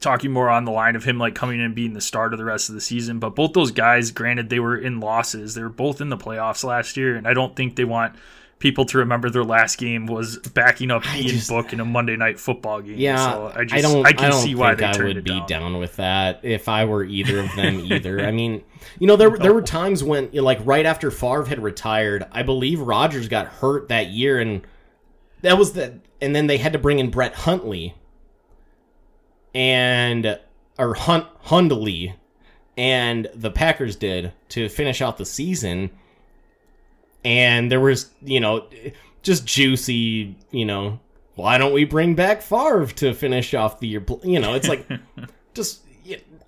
talking 0.00 0.32
more 0.32 0.50
on 0.50 0.64
the 0.64 0.72
line 0.72 0.96
of 0.96 1.04
him 1.04 1.18
like 1.18 1.34
coming 1.34 1.58
in 1.60 1.64
and 1.66 1.74
being 1.74 1.92
the 1.94 2.00
start 2.00 2.32
of 2.32 2.38
the 2.38 2.44
rest 2.44 2.68
of 2.68 2.74
the 2.74 2.80
season. 2.80 3.18
But 3.18 3.34
both 3.36 3.52
those 3.52 3.70
guys, 3.70 4.10
granted, 4.10 4.50
they 4.50 4.58
were 4.60 4.76
in 4.76 5.00
losses. 5.00 5.54
They 5.54 5.62
were 5.62 5.68
both 5.68 6.00
in 6.00 6.08
the 6.08 6.16
playoffs 6.16 6.64
last 6.64 6.96
year, 6.96 7.14
and 7.16 7.26
I 7.26 7.34
don't 7.34 7.54
think 7.56 7.76
they 7.76 7.84
want 7.84 8.16
people 8.58 8.84
to 8.86 8.98
remember 8.98 9.28
their 9.28 9.44
last 9.44 9.76
game 9.78 10.06
was 10.06 10.38
backing 10.38 10.90
up 10.90 11.06
I 11.06 11.18
Ian 11.18 11.28
just- 11.28 11.48
Book 11.50 11.72
in 11.72 11.80
a 11.80 11.84
Monday 11.84 12.16
night 12.16 12.38
football 12.40 12.80
game. 12.80 12.98
Yeah, 12.98 13.32
so 13.32 13.52
I 13.54 13.64
just 13.64 13.74
I 13.74 13.80
don't. 13.80 14.06
I 14.06 14.12
can 14.12 14.30
don't 14.30 14.42
see 14.42 14.54
why 14.54 14.74
they 14.74 14.86
I 14.86 14.92
turned 14.92 15.08
would 15.08 15.16
it 15.18 15.24
be 15.24 15.30
down. 15.30 15.46
down. 15.46 15.78
with 15.78 15.96
that 15.96 16.40
if 16.42 16.68
I 16.68 16.84
were 16.84 17.04
either 17.04 17.40
of 17.40 17.54
them. 17.56 17.80
either. 17.92 18.20
I 18.26 18.30
mean, 18.30 18.62
you 18.98 19.06
know, 19.06 19.16
there 19.16 19.30
there 19.36 19.52
were 19.52 19.62
times 19.62 20.02
when, 20.04 20.30
you 20.32 20.40
know, 20.40 20.44
like 20.44 20.60
right 20.64 20.86
after 20.86 21.10
Favre 21.10 21.44
had 21.44 21.62
retired, 21.62 22.26
I 22.32 22.42
believe 22.42 22.80
Rodgers 22.80 23.28
got 23.28 23.46
hurt 23.48 23.88
that 23.88 24.08
year, 24.08 24.38
and 24.40 24.66
that 25.42 25.58
was 25.58 25.72
the. 25.72 26.00
And 26.20 26.34
then 26.34 26.46
they 26.46 26.56
had 26.56 26.72
to 26.72 26.78
bring 26.78 27.00
in 27.00 27.10
Brett 27.10 27.34
Huntley, 27.34 27.94
and 29.54 30.38
or 30.78 30.94
Hunt 30.94 31.26
Hundley, 31.40 32.14
and 32.76 33.28
the 33.34 33.50
Packers 33.50 33.96
did 33.96 34.32
to 34.50 34.68
finish 34.68 35.00
out 35.02 35.18
the 35.18 35.24
season. 35.26 35.90
And 37.24 37.70
there 37.70 37.80
was, 37.80 38.10
you 38.22 38.40
know, 38.40 38.66
just 39.22 39.46
juicy, 39.46 40.36
you 40.50 40.64
know, 40.64 41.00
why 41.34 41.58
don't 41.58 41.72
we 41.72 41.84
bring 41.84 42.14
back 42.14 42.42
Favre 42.42 42.86
to 42.86 43.14
finish 43.14 43.54
off 43.54 43.80
the 43.80 43.88
year? 43.88 44.04
You 44.22 44.40
know, 44.40 44.54
it's 44.54 44.68
like 44.68 44.88
just. 45.54 45.80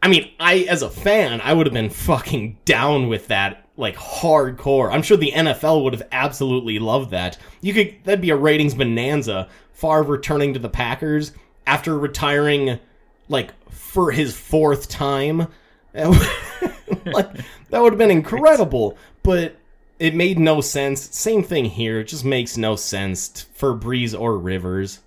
I 0.03 0.09
mean, 0.09 0.31
I 0.39 0.67
as 0.69 0.83
a 0.83 0.91
fan, 0.91 1.41
I 1.41 1.53
would 1.53 1.67
have 1.67 1.75
been 1.75 1.91
fucking 1.91 2.59
down 2.65 3.09
with 3.09 3.29
that, 3.29 3.67
like 3.77 3.97
hardcore. 3.97 4.93
I'm 4.93 5.03
sure 5.03 5.17
the 5.17 5.33
NFL 5.33 5.83
would 5.83 5.95
have 5.95 6.07
absolutely 6.13 6.79
loved 6.79 7.11
that. 7.11 7.39
You 7.61 7.75
could 7.75 7.97
that'd 8.05 8.21
be 8.21 8.31
a 8.31 8.37
ratings 8.37 8.75
bonanza. 8.75 9.49
Favre 9.73 10.03
returning 10.05 10.53
to 10.55 10.61
the 10.61 10.69
Packers 10.69 11.33
after 11.67 11.99
retiring, 11.99 12.79
like 13.29 13.53
for 13.71 14.13
his 14.13 14.37
fourth 14.37 14.89
time. 14.89 15.49
like 15.95 17.33
that 17.71 17.83
would 17.83 17.93
have 17.95 17.99
been 17.99 18.11
incredible, 18.11 18.97
but 19.23 19.57
it 19.99 20.15
made 20.15 20.39
no 20.39 20.61
sense. 20.61 21.15
Same 21.17 21.43
thing 21.43 21.65
here. 21.67 22.01
It 22.01 22.09
just 22.09 22.25
makes 22.25 22.57
no 22.57 22.77
sense 22.77 23.47
for 23.55 23.75
Brees 23.77 24.19
or 24.19 24.39
Rivers. 24.39 25.01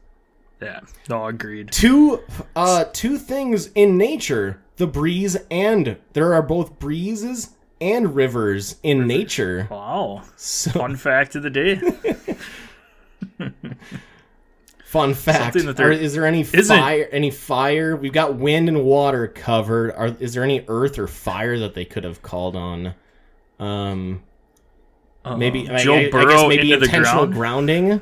Yeah, 0.62 0.82
no, 1.08 1.26
agreed. 1.28 1.72
Two 1.72 2.22
uh 2.56 2.86
two 2.92 3.18
things 3.18 3.68
in 3.76 3.98
nature. 3.98 4.62
The 4.76 4.88
breeze 4.88 5.38
and 5.50 5.98
there 6.14 6.34
are 6.34 6.42
both 6.42 6.80
breezes 6.80 7.52
and 7.82 8.14
rivers 8.16 8.76
in 8.84 9.08
nature. 9.08 9.68
Wow, 9.72 10.24
So 10.36 10.72
fun 10.72 10.96
fact 10.98 11.36
of 11.36 11.44
the 11.44 11.50
day. 11.50 11.80
fun 14.86 15.14
fact. 15.14 15.56
Are- 15.56 15.92
is 15.92 16.14
there 16.14 16.26
any 16.26 16.42
isn't. 16.42 16.66
fire 16.78 17.08
any 17.12 17.32
fire? 17.32 17.96
We've 17.96 18.12
got 18.14 18.36
wind 18.36 18.68
and 18.68 18.84
water 18.84 19.28
covered. 19.28 19.92
Are 19.94 20.08
is 20.20 20.34
there 20.34 20.44
any 20.44 20.66
earth 20.68 20.98
or 21.00 21.08
fire 21.08 21.58
that 21.60 21.74
they 21.74 21.86
could 21.86 22.04
have 22.04 22.22
called 22.22 22.56
on? 22.56 22.96
Um 23.60 24.24
Uh, 25.26 25.36
I- 25.36 25.78
Joe 25.84 25.96
I, 25.96 26.00
I 26.00 26.04
guess 26.04 26.12
Burrow 26.12 26.48
maybe 26.48 26.72
into 26.72 26.78
the 26.80 26.86
intentional 26.86 27.28
ground. 27.28 27.34
grounding. 27.68 28.02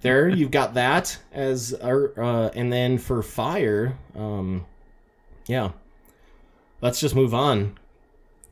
There, 0.00 0.28
you've 0.28 0.52
got 0.52 0.74
that 0.74 1.18
as 1.32 1.74
our, 1.74 2.12
uh, 2.20 2.50
and 2.54 2.72
then 2.72 2.98
for 2.98 3.20
fire, 3.22 3.98
um, 4.16 4.64
yeah. 5.46 5.72
Let's 6.80 7.00
just 7.00 7.16
move 7.16 7.34
on. 7.34 7.76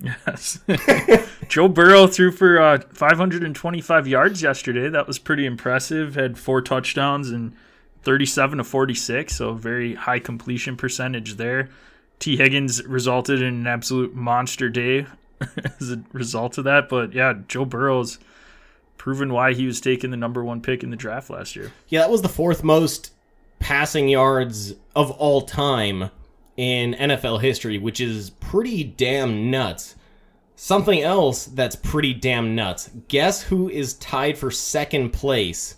Yes. 0.00 0.58
Joe 1.48 1.68
Burrow 1.68 2.08
threw 2.08 2.32
for 2.32 2.60
uh, 2.60 2.80
525 2.92 4.08
yards 4.08 4.42
yesterday. 4.42 4.88
That 4.88 5.06
was 5.06 5.20
pretty 5.20 5.46
impressive. 5.46 6.16
Had 6.16 6.36
four 6.36 6.60
touchdowns 6.60 7.30
and 7.30 7.54
37 8.02 8.58
to 8.58 8.64
46, 8.64 9.34
so 9.34 9.54
very 9.54 9.94
high 9.94 10.18
completion 10.18 10.76
percentage 10.76 11.36
there. 11.36 11.68
Tee 12.18 12.36
Higgins 12.36 12.84
resulted 12.84 13.40
in 13.40 13.54
an 13.54 13.66
absolute 13.68 14.14
monster 14.14 14.68
day 14.68 15.06
as 15.80 15.92
a 15.92 16.02
result 16.12 16.58
of 16.58 16.64
that. 16.64 16.88
But 16.88 17.12
yeah, 17.12 17.34
Joe 17.48 17.64
Burrow's 17.64 18.18
proven 18.96 19.32
why 19.32 19.52
he 19.54 19.66
was 19.66 19.80
taking 19.80 20.10
the 20.10 20.16
number 20.16 20.44
one 20.44 20.60
pick 20.60 20.82
in 20.82 20.90
the 20.90 20.96
draft 20.96 21.30
last 21.30 21.54
year. 21.56 21.72
Yeah, 21.88 22.00
that 22.00 22.10
was 22.10 22.22
the 22.22 22.28
fourth 22.28 22.64
most 22.64 23.12
passing 23.58 24.08
yards 24.08 24.74
of 24.94 25.10
all 25.12 25.42
time. 25.42 26.10
in 26.56 26.94
NFL 26.94 27.42
history, 27.42 27.76
which 27.78 28.00
is 28.00 28.30
pretty 28.30 28.82
damn 28.82 29.50
nuts. 29.50 29.94
Something 30.54 31.02
else 31.02 31.44
that's 31.44 31.76
pretty 31.76 32.14
damn 32.14 32.54
nuts. 32.54 32.90
Guess 33.08 33.42
who 33.42 33.68
is 33.68 33.92
tied 33.94 34.38
for 34.38 34.50
second 34.50 35.10
place 35.10 35.76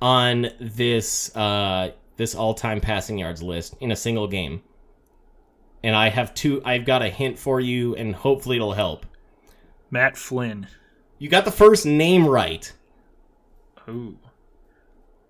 on 0.00 0.48
this 0.60 1.34
uh, 1.34 1.90
this 2.16 2.36
all 2.36 2.54
time 2.54 2.80
passing 2.80 3.18
yards 3.18 3.42
list 3.42 3.74
in 3.80 3.90
a 3.90 3.96
single 3.96 4.28
game? 4.28 4.62
And 5.86 5.94
I 5.94 6.08
have 6.08 6.34
two. 6.34 6.60
I've 6.64 6.84
got 6.84 7.02
a 7.02 7.08
hint 7.08 7.38
for 7.38 7.60
you, 7.60 7.94
and 7.94 8.12
hopefully 8.12 8.56
it'll 8.56 8.72
help. 8.72 9.06
Matt 9.88 10.16
Flynn. 10.16 10.66
You 11.16 11.28
got 11.28 11.44
the 11.44 11.52
first 11.52 11.86
name 11.86 12.26
right. 12.26 12.72
Ooh. 13.88 14.18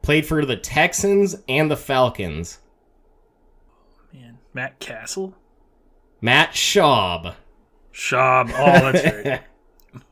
Played 0.00 0.24
for 0.24 0.46
the 0.46 0.56
Texans 0.56 1.36
and 1.46 1.70
the 1.70 1.76
Falcons. 1.76 2.60
Man. 4.14 4.38
Matt 4.54 4.80
Cassel? 4.80 5.34
Matt 6.22 6.52
Schaub. 6.52 7.34
Schaub. 7.92 8.50
Oh, 8.54 8.90
that's 8.90 9.14
right. 9.14 9.42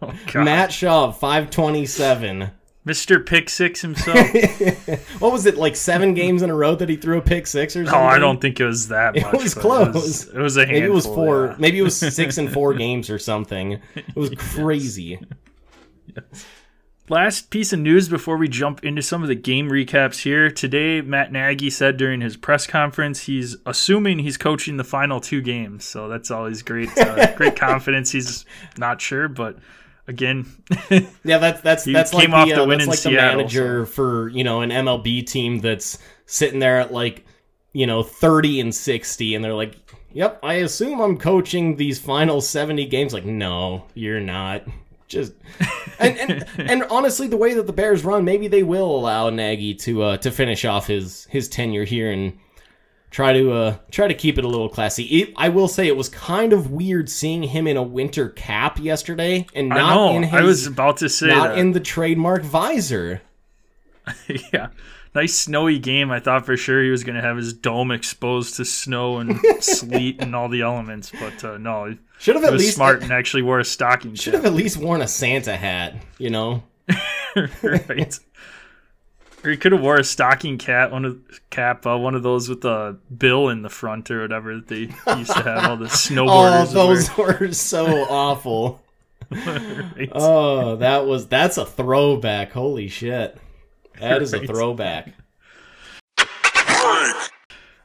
Oh, 0.03 0.15
Matt 0.35 0.71
Schaub, 0.71 1.15
527. 1.15 2.51
Mr. 2.87 3.25
Pick 3.25 3.49
Six 3.49 3.81
himself. 3.81 4.19
what 5.21 5.33
was 5.33 5.47
it, 5.47 5.57
like 5.57 5.75
seven 5.75 6.13
games 6.13 6.43
in 6.43 6.51
a 6.51 6.55
row 6.55 6.75
that 6.75 6.89
he 6.89 6.97
threw 6.97 7.19
a 7.19 7.23
pick 7.23 7.47
six 7.47 7.77
or 7.77 7.83
oh, 7.83 7.87
something? 7.87 8.01
I 8.01 8.19
don't 8.19 8.41
think 8.41 8.61
it 8.61 8.67
was 8.67 8.89
that 8.89 9.17
It 9.17 9.23
much. 9.23 9.43
was 9.43 9.55
close. 9.55 9.87
It 9.87 9.95
was, 9.95 10.29
it 10.29 10.39
was 10.39 10.57
a 10.57 10.67
handful. 10.67 10.81
Maybe 10.81 10.87
it 10.87 10.95
was 10.95 11.07
four. 11.07 11.47
yeah. 11.47 11.57
Maybe 11.59 11.79
it 11.79 11.83
was 11.83 11.97
six 11.97 12.37
and 12.39 12.53
four 12.53 12.75
games 12.85 13.09
or 13.09 13.19
something. 13.19 13.81
It 13.95 14.15
was 14.15 14.31
crazy. 14.37 15.19
Last 17.11 17.51
piece 17.51 17.73
of 17.75 17.81
news 17.81 18.09
before 18.09 18.39
we 18.39 18.49
jump 18.49 18.83
into 18.83 19.03
some 19.03 19.23
of 19.23 19.29
the 19.29 19.35
game 19.35 19.69
recaps 19.69 20.23
here. 20.23 20.51
Today, 20.51 21.03
Matt 21.03 21.33
Nagy 21.33 21.69
said 21.69 21.99
during 21.99 22.23
his 22.23 22.37
press 22.37 22.67
conference 22.67 23.21
he's 23.21 23.57
assuming 23.67 24.21
he's 24.21 24.39
coaching 24.39 24.79
the 24.79 24.85
final 24.85 25.21
two 25.21 25.43
games. 25.43 25.85
So 25.85 26.09
that's 26.09 26.31
always 26.31 26.63
great. 26.63 26.89
Uh, 26.97 27.35
great 27.35 27.57
confidence. 27.61 28.11
He's 28.13 28.47
not 28.79 29.03
sure, 29.03 29.29
but 29.29 29.59
again, 30.07 30.47
Yeah, 31.25 31.39
that's 31.39 31.61
that's 31.61 31.85
that's 31.85 32.11
came 32.11 32.31
like 32.31 32.41
off 32.41 32.49
the, 32.49 32.63
uh, 32.63 32.67
win 32.67 32.79
that's 32.79 32.85
in 32.85 32.91
like 32.91 32.99
Seattle, 32.99 33.31
the 33.31 33.37
manager 33.37 33.87
for 33.87 34.29
you 34.29 34.45
know 34.45 34.61
an 34.61 34.71
MLB 34.71 35.27
team 35.27 35.61
that's 35.61 35.99
sitting 36.27 36.59
there 36.61 36.81
at 36.81 36.93
like 36.93 37.25
you 37.73 37.87
know 37.87 38.03
thirty 38.03 38.61
and 38.61 38.75
sixty, 38.75 39.35
and 39.35 39.45
they're 39.45 39.55
like, 39.55 39.77
"Yep, 40.13 40.41
I 40.43 40.55
assume 40.55 41.01
I'm 41.01 41.19
coaching 41.19 41.77
these 41.77 41.99
final 41.99 42.41
seventy 42.41 42.87
games." 42.87 43.13
Like, 43.13 43.25
no, 43.25 43.87
you're 43.95 44.21
not. 44.21 44.65
Just 45.07 45.35
and, 45.99 46.19
and 46.19 46.47
and 46.59 46.83
honestly, 46.85 47.29
the 47.29 47.37
way 47.37 47.55
that 47.55 47.67
the 47.67 47.73
Bears 47.73 48.05
run, 48.05 48.25
maybe 48.25 48.49
they 48.49 48.63
will 48.63 48.97
allow 48.97 49.31
Nagy 49.31 49.75
to 49.75 50.03
uh, 50.03 50.17
to 50.19 50.31
finish 50.31 50.65
off 50.65 50.87
his 50.87 51.27
his 51.31 51.49
tenure 51.49 51.85
here 51.85 52.11
and 52.11 52.39
try 53.15 53.33
to 53.33 53.53
uh 53.53 53.77
try 53.93 54.09
to 54.09 54.15
keep 54.15 54.39
it 54.39 54.45
a 54.45 54.49
little 54.49 54.69
classy. 54.69 55.05
It, 55.05 55.33
I 55.37 55.49
will 55.49 55.69
say 55.69 55.87
it 55.87 55.97
was 55.97 56.09
kind 56.09 56.53
of 56.53 56.73
weird 56.73 57.09
seeing 57.09 57.45
him 57.45 57.69
in 57.69 57.77
a 57.77 57.83
winter 57.83 58.29
cap 58.29 58.81
yesterday 58.81 59.47
and 59.55 59.69
not 59.69 60.17
in 60.17 60.25
his 60.25 60.35
I 60.35 60.43
was 60.43 60.67
about 60.67 60.97
to 60.97 61.09
say 61.09 61.29
not 61.29 61.51
that. 61.51 61.59
in 61.59 61.71
the 61.73 61.81
trademark 61.81 62.43
visor. 62.43 63.23
yeah. 64.53 64.69
Nice 65.15 65.33
snowy 65.35 65.79
game. 65.79 66.11
I 66.11 66.19
thought 66.19 66.45
for 66.45 66.57
sure 66.57 66.83
he 66.83 66.91
was 66.91 67.05
going 67.05 67.15
to 67.15 67.23
have 67.23 67.37
his 67.37 67.53
dome 67.53 67.93
exposed 67.93 68.57
to 68.57 68.65
snow 68.65 69.19
and 69.19 69.39
sleet 69.61 70.21
and 70.21 70.35
all 70.35 70.49
the 70.49 70.63
elements, 70.63 71.13
but 71.21 71.45
uh, 71.45 71.57
no, 71.57 71.85
he 71.85 71.99
Should 72.19 72.35
have 72.35 72.45
at 72.45 72.53
was 72.53 72.63
least 72.63 72.75
smart 72.75 73.01
and 73.05 73.13
actually 73.13 73.43
wore 73.43 73.61
a 73.61 73.65
stocking 73.65 74.17
should 74.17 74.33
cap. 74.33 74.43
have 74.43 74.53
at 74.53 74.57
least 74.57 74.77
worn 74.77 75.03
a 75.03 75.07
Santa 75.07 75.57
hat, 75.57 75.95
you 76.19 76.31
know. 76.31 76.65
right. 77.63 78.19
Or 79.45 79.51
he 79.51 79.57
could 79.57 79.73
have 79.73 79.83
wore 79.83 79.97
a 79.97 80.05
stocking 80.05 80.57
cap, 80.57 80.91
one 80.91 81.05
of 81.05 81.41
cap, 81.51 81.87
uh, 81.87 81.99
one 81.99 82.15
of 82.15 82.23
those 82.23 82.49
with 82.49 82.65
a 82.65 82.97
bill 83.17 83.51
in 83.51 83.61
the 83.63 83.69
front 83.69 84.11
or 84.11 84.23
whatever 84.23 84.55
that 84.55 84.69
they 84.69 84.89
used 85.17 85.33
to 85.33 85.43
have 85.43 85.71
all 85.71 85.77
the 85.77 85.85
snowboarders. 85.89 86.71
Oh, 86.71 86.73
those 86.73 87.17
were 87.17 87.53
so 87.53 87.87
awful. 88.05 88.81
right? 89.31 90.09
Oh, 90.13 90.77
that 90.77 91.07
was 91.07 91.27
that's 91.27 91.59
a 91.59 91.67
throwback. 91.67 92.53
Holy 92.53 92.89
shit. 92.89 93.39
That 94.01 94.23
is 94.23 94.33
a 94.33 94.47
throwback. 94.47 95.13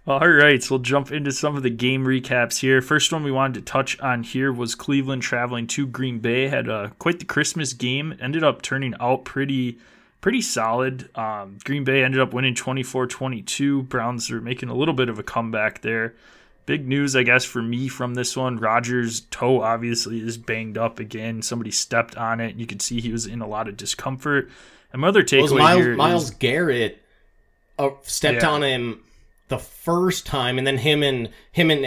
All 0.07 0.27
right, 0.27 0.63
so 0.63 0.75
we'll 0.75 0.79
jump 0.79 1.11
into 1.11 1.31
some 1.31 1.55
of 1.55 1.61
the 1.61 1.69
game 1.69 2.03
recaps 2.03 2.61
here. 2.61 2.81
First 2.81 3.11
one 3.11 3.23
we 3.23 3.31
wanted 3.31 3.59
to 3.59 3.71
touch 3.71 3.99
on 3.99 4.23
here 4.23 4.51
was 4.51 4.73
Cleveland 4.73 5.21
traveling 5.21 5.67
to 5.67 5.85
Green 5.85 6.17
Bay. 6.17 6.47
Had 6.47 6.67
uh, 6.67 6.89
quite 6.97 7.19
the 7.19 7.25
Christmas 7.25 7.73
game. 7.73 8.15
Ended 8.19 8.43
up 8.43 8.63
turning 8.63 8.95
out 8.99 9.23
pretty 9.23 9.77
pretty 10.21 10.41
solid. 10.41 11.09
Um, 11.17 11.57
Green 11.63 11.83
Bay 11.83 12.03
ended 12.03 12.19
up 12.21 12.33
winning 12.33 12.53
24-22. 12.55 13.87
Browns 13.87 14.29
are 14.31 14.41
making 14.41 14.69
a 14.69 14.73
little 14.75 14.93
bit 14.93 15.09
of 15.09 15.19
a 15.19 15.23
comeback 15.23 15.81
there. 15.81 16.13
Big 16.65 16.87
news, 16.87 17.15
I 17.15 17.23
guess, 17.23 17.45
for 17.45 17.61
me 17.61 17.87
from 17.87 18.13
this 18.13 18.37
one. 18.37 18.57
Rodgers' 18.57 19.21
toe 19.31 19.61
obviously 19.61 20.19
is 20.21 20.37
banged 20.37 20.77
up 20.77 20.99
again. 20.99 21.41
Somebody 21.41 21.71
stepped 21.71 22.15
on 22.15 22.39
it. 22.39 22.55
You 22.57 22.67
could 22.67 22.81
see 22.81 23.01
he 23.01 23.11
was 23.11 23.25
in 23.25 23.41
a 23.41 23.47
lot 23.47 23.67
of 23.67 23.75
discomfort. 23.75 24.49
And 24.93 25.01
my 25.01 25.07
other 25.07 25.21
It 25.21 25.31
was 25.41 25.51
takeaway 25.51 25.57
Myles, 25.59 25.79
here 25.81 25.91
is- 25.93 25.97
Myles 25.97 26.29
Garrett 26.31 27.01
uh, 27.79 27.89
stepped 28.03 28.43
Yeah. 28.43 28.49
on 28.49 28.61
him 28.63 28.99
the 29.47 29.57
first 29.57 30.25
time, 30.27 30.57
and 30.59 30.67
then 30.67 30.77
him 30.77 31.01
and 31.01 31.29
him 31.51 31.71
and 31.71 31.85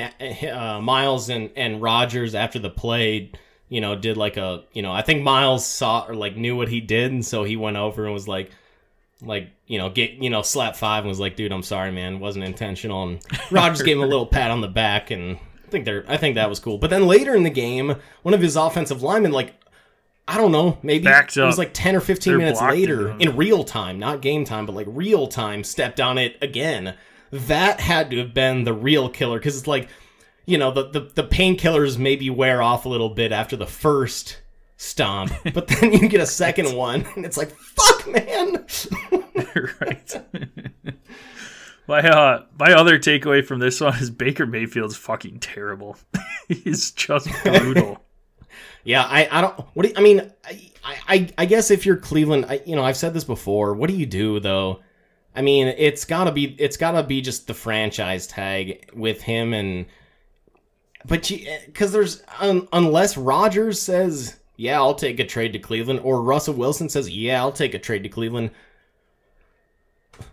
uh, 0.51 0.81
Myles 0.81 1.29
and 1.29 1.51
and 1.55 1.81
Rodgers 1.81 2.35
after 2.35 2.59
the 2.59 2.71
play, 2.71 3.31
you 3.72 3.80
know, 3.80 3.96
did 3.96 4.18
like 4.18 4.37
a 4.37 4.64
you 4.74 4.82
know, 4.82 4.92
I 4.92 5.00
think 5.00 5.22
Myles 5.22 5.64
saw 5.64 6.04
or 6.06 6.14
like 6.14 6.37
knew 6.37 6.54
what 6.54 6.68
he 6.68 6.82
did, 6.82 7.11
and 7.11 7.24
so 7.24 7.42
he 7.42 7.56
went 7.56 7.78
over 7.78 8.04
and 8.04 8.12
was 8.12 8.28
like, 8.28 8.50
like 9.22 9.48
you 9.66 9.78
know, 9.78 9.88
get 9.88 10.11
you 10.12 10.28
know, 10.28 10.42
slap 10.42 10.76
five 10.76 11.04
and 11.04 11.08
was 11.08 11.18
like, 11.18 11.37
dude, 11.37 11.52
I'm 11.52 11.62
sorry, 11.62 11.90
man, 11.90 12.20
wasn't 12.20 12.44
intentional, 12.44 13.04
and 13.04 13.24
Rodgers 13.50 13.80
gave 13.80 13.96
him 13.96 14.02
a 14.02 14.06
little 14.06 14.26
pat 14.26 14.50
on 14.50 14.61
the 14.61 14.68
back, 14.68 15.11
and 15.11 15.38
I 15.66 15.70
think 15.70 15.87
they're 15.87 16.04
I 16.06 16.18
think 16.18 16.35
that 16.35 16.50
was 16.50 16.61
cool. 16.61 16.76
But 16.76 16.90
then 16.90 17.06
later 17.06 17.35
in 17.35 17.44
the 17.44 17.50
game, 17.50 17.96
one 18.20 18.35
of 18.35 18.42
his 18.42 18.56
offensive 18.56 19.02
linemen 19.02 19.32
like. 19.32 19.54
I 20.28 20.38
don't 20.38 20.52
know. 20.52 20.78
Maybe 20.85 21.08
it 21.08 21.37
was 21.37 21.58
like 21.58 21.74
ten 21.74 21.96
or 21.96 22.00
fifteen 22.00 22.35
They're 22.35 22.38
minutes 22.38 22.62
later 22.62 23.11
it. 23.11 23.22
in 23.22 23.37
real 23.37 23.64
time, 23.64 23.98
not 23.98 24.22
game 24.22 24.44
time, 24.44 24.66
but 24.66 24.74
like 24.76 24.87
real 24.88 25.26
time, 25.26 25.64
stepped 25.64 25.98
on 25.98 26.16
it 26.16 26.37
again. 26.40 26.94
That 27.32 27.80
had 27.80 28.12
to 28.12 28.18
have 28.18 28.32
been 28.32 28.62
the 28.62 28.72
real 28.72 29.08
killer 29.08 29.40
because 29.40 29.58
it's 29.58 29.66
like, 29.66 29.88
you 30.46 30.59
know, 30.59 30.72
the, 30.72 30.88
the, 30.88 31.00
the 31.00 31.24
painkillers 31.24 31.98
maybe 31.98 32.31
wear 32.31 32.62
off 32.62 32.85
a 32.85 32.88
little 32.88 33.11
bit 33.11 33.33
after 33.33 33.57
the 33.57 33.66
first 33.66 34.38
stomp, 34.76 35.33
but 35.55 35.68
then 35.68 35.92
you 35.92 36.09
get 36.09 36.20
a 36.20 36.26
second 36.26 36.74
one 36.74 37.07
and 37.14 37.24
it's 37.24 37.37
like, 37.37 37.50
fuck, 37.50 38.07
man. 38.09 38.66
right. 39.81 40.24
my 41.87 42.00
uh, 42.00 42.44
my 42.59 42.72
other 42.72 42.98
takeaway 42.98 43.44
from 43.44 43.61
this 43.61 43.81
one 43.81 43.96
is 43.98 44.11
Baker 44.11 44.46
Mayfield's 44.46 44.96
fucking 44.96 45.40
terrible. 45.40 45.96
He's 46.48 46.90
just 46.90 47.28
brutal. 47.44 48.05
yeah, 48.85 49.05
I, 49.05 49.28
I 49.31 49.40
don't, 49.40 49.59
what 49.74 49.85
do 49.85 49.88
you, 49.90 49.94
I 49.96 50.00
mean, 50.00 50.33
I, 50.44 50.98
I, 51.09 51.28
I 51.38 51.46
guess 51.46 51.70
if 51.70 51.87
you're 51.87 51.96
Cleveland, 51.96 52.46
I, 52.48 52.61
you 52.66 52.74
know, 52.74 52.85
I've 52.85 52.96
said 52.96 53.14
this 53.14 53.24
before. 53.24 53.74
What 53.74 53.88
do 53.88 53.96
you 53.96 54.07
do 54.07 54.40
though? 54.40 54.81
I 55.35 55.40
mean, 55.40 55.68
it's 55.78 56.05
gotta 56.05 56.33
be, 56.33 56.57
it's 56.59 56.76
gotta 56.76 57.02
be 57.02 57.20
just 57.22 57.46
the 57.46 57.55
franchise 57.55 58.26
tag 58.26 58.90
with 58.94 59.22
him 59.22 59.55
and, 59.55 59.87
but 61.06 61.28
you, 61.30 61.46
eh, 61.48 61.60
because 61.66 61.92
there's, 61.92 62.22
un, 62.40 62.68
unless 62.72 63.16
Rodgers 63.16 63.80
says, 63.80 64.38
yeah, 64.56 64.76
I'll 64.76 64.94
take 64.94 65.18
a 65.18 65.26
trade 65.26 65.52
to 65.54 65.58
Cleveland, 65.58 66.00
or 66.04 66.22
Russell 66.22 66.54
Wilson 66.54 66.88
says, 66.88 67.10
yeah, 67.10 67.40
I'll 67.40 67.52
take 67.52 67.74
a 67.74 67.78
trade 67.78 68.02
to 68.04 68.08
Cleveland. 68.08 68.50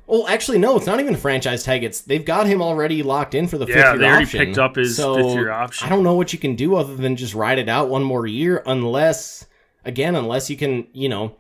Well, 0.08 0.28
actually, 0.28 0.58
no, 0.60 0.76
it's 0.78 0.86
not 0.86 1.00
even 1.00 1.14
a 1.16 1.18
franchise 1.18 1.64
tag. 1.64 1.84
It's 1.84 2.02
they've 2.02 2.26
got 2.26 2.46
him 2.48 2.62
already 2.62 3.02
locked 3.02 3.34
in 3.34 3.48
for 3.48 3.58
the 3.58 3.66
fifth 3.66 3.76
Yeah, 3.76 3.92
year 3.92 4.00
they 4.00 4.06
already 4.06 4.24
option. 4.26 4.40
picked 4.40 4.58
up 4.58 4.76
his 4.76 4.96
So, 4.96 5.16
fifth-year 5.16 5.52
option. 5.52 5.86
I 5.86 5.90
don't 5.90 6.04
know 6.04 6.16
what 6.16 6.34
you 6.34 6.40
can 6.40 6.56
do 6.56 6.76
other 6.76 6.96
than 6.96 7.16
just 7.16 7.34
ride 7.34 7.60
it 7.60 7.70
out 7.70 7.90
one 7.90 8.04
more 8.04 8.28
year, 8.28 8.62
unless, 8.66 9.46
again, 9.86 10.16
unless 10.16 10.50
you 10.50 10.58
can, 10.58 10.88
you 10.94 11.10
know, 11.10 11.36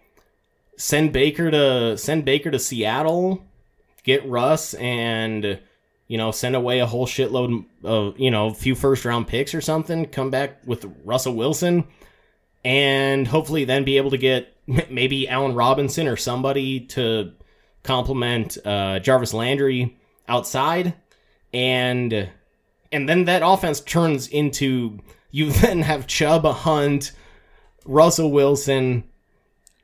send 0.77 1.11
Baker 1.11 1.51
to 1.51 1.97
send 1.97 2.25
Baker 2.25 2.49
to 2.49 2.59
Seattle, 2.59 3.43
get 4.03 4.25
Russ, 4.27 4.73
and 4.75 5.59
you 6.09 6.17
know, 6.17 6.31
send 6.31 6.55
away 6.55 6.79
a 6.79 6.87
whole 6.87 7.05
shitload 7.05 7.65
of 7.83 8.19
you 8.19 8.31
know, 8.31 8.47
a 8.47 8.53
few 8.53 8.75
first 8.75 9.05
round 9.05 9.27
picks 9.27 9.53
or 9.53 9.61
something. 9.61 10.07
Come 10.07 10.31
back 10.31 10.57
with 10.65 10.91
Russell 11.05 11.35
Wilson, 11.35 11.85
and 12.65 13.27
hopefully 13.27 13.63
then 13.63 13.85
be 13.85 13.97
able 13.97 14.09
to 14.09 14.17
get 14.17 14.53
maybe 14.89 15.29
Allen 15.29 15.53
Robinson 15.53 16.07
or 16.07 16.17
somebody 16.17 16.81
to 16.81 17.31
complement 17.83 18.57
uh, 18.65 18.99
Jarvis 18.99 19.35
Landry 19.35 19.97
outside, 20.27 20.95
and 21.53 22.29
and 22.91 23.07
then 23.07 23.25
that 23.25 23.43
offense 23.45 23.79
turns 23.79 24.27
into 24.27 24.99
you 25.29 25.51
then 25.61 25.83
have 25.83 26.07
Chubb, 26.07 26.43
Hunt, 26.43 27.11
Russell 27.85 28.31
Wilson, 28.31 29.03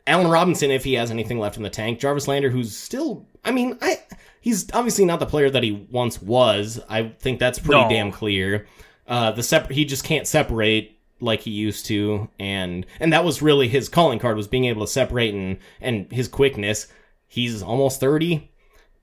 Allen 0.08 0.32
Robinson 0.32 0.72
if 0.72 0.84
he 0.84 0.96
has 0.96 1.12
anything 1.12 1.38
left 1.38 1.58
in 1.58 1.62
the 1.62 1.70
tank, 1.70 2.00
Jarvis 2.00 2.28
Landry 2.28 2.52
who's 2.52 2.76
still 2.76 3.28
I 3.44 3.52
mean 3.52 3.78
I 3.80 4.00
he's 4.46 4.68
obviously 4.74 5.04
not 5.06 5.20
the 5.20 5.26
player 5.26 5.50
that 5.50 5.64
he 5.64 5.72
once 5.92 6.22
was. 6.22 6.80
I 6.88 7.10
think 7.20 7.40
that's 7.40 7.58
pretty 7.58 7.82
No. 7.82 7.90
damn 7.90 8.12
clear. 8.12 8.68
Uh, 9.08 9.32
the 9.32 9.42
sep- 9.44 9.72
he 9.72 9.84
just 9.86 10.04
can't 10.04 10.28
separate 10.28 10.98
like 11.20 11.42
he 11.42 11.52
used 11.52 11.88
to, 11.88 12.30
and 12.40 12.86
and 13.00 13.12
that 13.12 13.26
was 13.26 13.42
really 13.42 13.68
his 13.68 13.90
calling 13.90 14.20
card 14.20 14.38
was 14.38 14.48
being 14.48 14.66
able 14.66 14.86
to 14.86 14.92
separate 14.92 15.34
and 15.34 15.58
and 15.82 16.12
his 16.12 16.28
quickness. 16.28 16.88
He's 17.28 17.62
almost 17.64 18.00
thirty, 18.00 18.52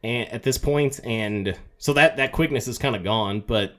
and 0.04 0.28
at 0.32 0.44
this 0.44 0.58
point, 0.58 1.00
and 1.04 1.58
so 1.78 1.92
that 1.94 2.16
that 2.18 2.32
quickness 2.32 2.68
is 2.68 2.78
kind 2.78 2.94
of 2.96 3.02
gone. 3.04 3.42
But 3.46 3.74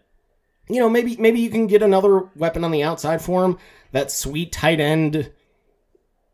you 0.69 0.79
know, 0.79 0.89
maybe 0.89 1.15
maybe 1.17 1.39
you 1.39 1.49
can 1.49 1.67
get 1.67 1.81
another 1.81 2.19
weapon 2.35 2.63
on 2.63 2.71
the 2.71 2.83
outside 2.83 3.21
for 3.21 3.45
him. 3.45 3.57
That 3.93 4.11
sweet 4.11 4.51
tight 4.51 4.79
end, 4.79 5.31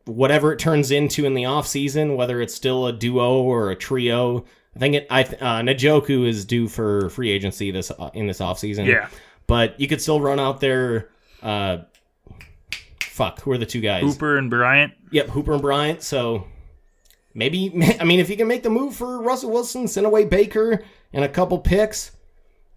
whatever 0.06 0.54
it 0.54 0.60
turns 0.60 0.92
into 0.92 1.26
in 1.26 1.34
the 1.34 1.44
offseason, 1.44 2.16
whether 2.16 2.42
it's 2.42 2.54
still 2.56 2.88
a 2.88 2.94
duo 2.94 3.42
or 3.42 3.70
a 3.70 3.76
trio. 3.76 4.46
I 4.76 4.80
think 4.80 4.96
it. 4.96 5.08
I 5.10 5.24
uh, 5.24 5.62
Njoku 5.62 6.28
is 6.28 6.46
due 6.46 6.68
for 6.68 7.10
free 7.10 7.30
agency 7.32 7.72
this 7.72 7.92
uh, 7.92 8.10
in 8.14 8.28
this 8.28 8.40
offseason. 8.40 8.86
Yeah. 8.86 9.10
but 9.48 9.80
you 9.80 9.88
could 9.88 10.02
still 10.02 10.22
run 10.22 10.40
out 10.40 10.60
there. 10.60 11.10
Uh, 11.42 11.80
fuck, 13.02 13.42
who 13.42 13.52
are 13.52 13.58
the 13.58 13.66
two 13.66 13.82
guys? 13.82 14.04
Hooper 14.04 14.38
and 14.38 14.50
Bryant. 14.50 14.94
Yep, 15.12 15.30
Hooper 15.30 15.54
and 15.54 15.62
Bryant. 15.62 16.04
So 16.04 16.46
maybe, 17.34 17.72
I 18.00 18.04
mean, 18.04 18.20
if 18.20 18.30
you 18.30 18.38
can 18.38 18.48
make 18.48 18.64
the 18.64 18.70
move 18.70 18.96
for 18.96 19.22
Russell 19.22 19.52
Wilson, 19.52 19.88
send 19.88 20.06
away 20.06 20.26
Baker 20.26 20.84
and 21.14 21.24
a 21.24 21.30
couple 21.30 21.58
picks, 21.60 22.12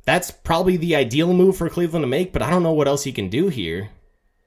that's 0.04 0.30
probably 0.30 0.76
the 0.76 0.96
ideal 0.96 1.32
move 1.32 1.56
for 1.56 1.68
Cleveland 1.68 2.02
to 2.02 2.08
make. 2.08 2.32
But 2.32 2.42
I 2.42 2.50
don't 2.50 2.62
know 2.62 2.72
what 2.72 2.88
else 2.88 3.06
you 3.06 3.12
can 3.12 3.28
do 3.28 3.48
here. 3.48 3.90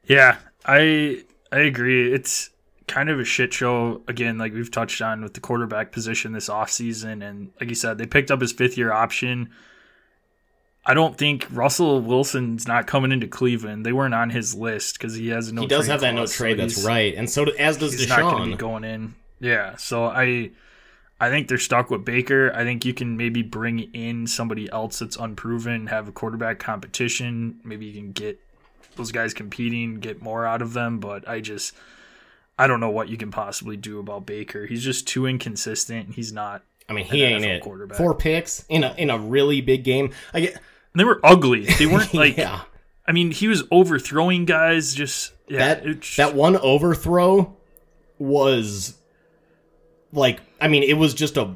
Yeah, 0.07 0.37
I 0.65 1.23
I 1.51 1.59
agree. 1.59 2.11
It's 2.13 2.49
kind 2.87 3.09
of 3.09 3.19
a 3.19 3.25
shit 3.25 3.53
show 3.53 4.01
again, 4.07 4.37
like 4.37 4.53
we've 4.53 4.71
touched 4.71 5.01
on 5.01 5.21
with 5.21 5.33
the 5.33 5.39
quarterback 5.39 5.91
position 5.91 6.33
this 6.33 6.49
offseason. 6.49 7.27
And 7.27 7.51
like 7.59 7.69
you 7.69 7.75
said, 7.75 7.97
they 7.97 8.05
picked 8.05 8.31
up 8.31 8.41
his 8.41 8.51
fifth 8.51 8.77
year 8.77 8.91
option. 8.91 9.49
I 10.85 10.93
don't 10.93 11.17
think 11.17 11.47
Russell 11.51 11.99
Wilson's 12.01 12.67
not 12.67 12.85
coming 12.85 13.11
into 13.11 13.27
Cleveland. 13.27 13.85
They 13.85 13.93
weren't 13.93 14.13
on 14.13 14.29
his 14.29 14.53
list 14.53 14.99
because 14.99 15.15
he 15.15 15.29
has 15.29 15.51
no. 15.51 15.61
He 15.61 15.67
does 15.67 15.85
trade 15.85 15.91
have 15.91 16.01
that 16.01 16.11
no 16.13 16.21
clause, 16.21 16.35
so 16.35 16.43
trade. 16.43 16.59
That's 16.59 16.83
right, 16.83 17.15
and 17.15 17.27
so 17.29 17.43
as 17.43 17.77
does 17.77 17.93
He's 17.93 18.07
not 18.07 18.21
going 18.21 18.43
to 18.43 18.49
be 18.51 18.55
going 18.55 18.83
in. 18.83 19.15
Yeah, 19.39 19.75
so 19.77 20.05
I, 20.05 20.51
I 21.19 21.29
think 21.29 21.47
they're 21.47 21.57
stuck 21.57 21.89
with 21.89 22.05
Baker. 22.05 22.53
I 22.53 22.63
think 22.63 22.85
you 22.85 22.93
can 22.93 23.17
maybe 23.17 23.41
bring 23.41 23.79
in 23.93 24.27
somebody 24.27 24.71
else 24.71 24.99
that's 24.99 25.17
unproven, 25.17 25.87
have 25.87 26.07
a 26.07 26.11
quarterback 26.11 26.59
competition. 26.59 27.59
Maybe 27.63 27.87
you 27.87 27.93
can 27.93 28.11
get 28.11 28.39
those 28.95 29.11
guys 29.11 29.33
competing, 29.33 29.99
get 29.99 30.21
more 30.21 30.45
out 30.45 30.61
of 30.61 30.73
them. 30.73 30.99
But 30.99 31.27
I 31.27 31.41
just, 31.41 31.73
I 32.57 32.67
don't 32.67 32.79
know 32.79 32.89
what 32.89 33.09
you 33.09 33.17
can 33.17 33.31
possibly 33.31 33.75
do 33.77 33.99
about 33.99 34.25
Baker. 34.25 34.65
He's 34.65 34.83
just 34.83 35.07
too 35.07 35.25
inconsistent. 35.25 36.15
He's 36.15 36.31
not. 36.31 36.63
I 36.87 36.93
mean, 36.93 37.05
he 37.05 37.23
ain't 37.23 37.43
NFL 37.43 37.55
it. 37.57 37.61
quarterback. 37.63 37.97
Four 37.97 38.13
picks 38.15 38.63
in 38.69 38.83
a 38.83 38.93
in 38.97 39.09
a 39.09 39.17
really 39.17 39.61
big 39.61 39.83
game. 39.83 40.11
I 40.33 40.39
get 40.41 40.61
They 40.93 41.03
were 41.03 41.19
ugly. 41.23 41.65
They 41.65 41.85
weren't 41.85 42.13
like. 42.13 42.37
yeah. 42.37 42.61
I 43.07 43.11
mean, 43.11 43.31
he 43.31 43.47
was 43.47 43.63
overthrowing 43.71 44.45
guys. 44.45 44.93
Just 44.93 45.33
yeah, 45.47 45.59
that 45.59 45.85
it's- 45.85 46.15
that 46.17 46.33
one 46.35 46.55
overthrow 46.57 47.55
was 48.17 48.95
like 50.13 50.39
I 50.61 50.67
mean 50.67 50.83
it 50.83 50.93
was 50.93 51.13
just 51.13 51.37
a 51.37 51.55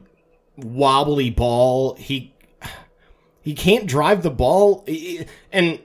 wobbly 0.57 1.29
ball. 1.29 1.95
He 1.95 2.33
he 3.41 3.53
can't 3.53 3.85
drive 3.87 4.23
the 4.23 4.29
ball 4.31 4.85
and 5.51 5.79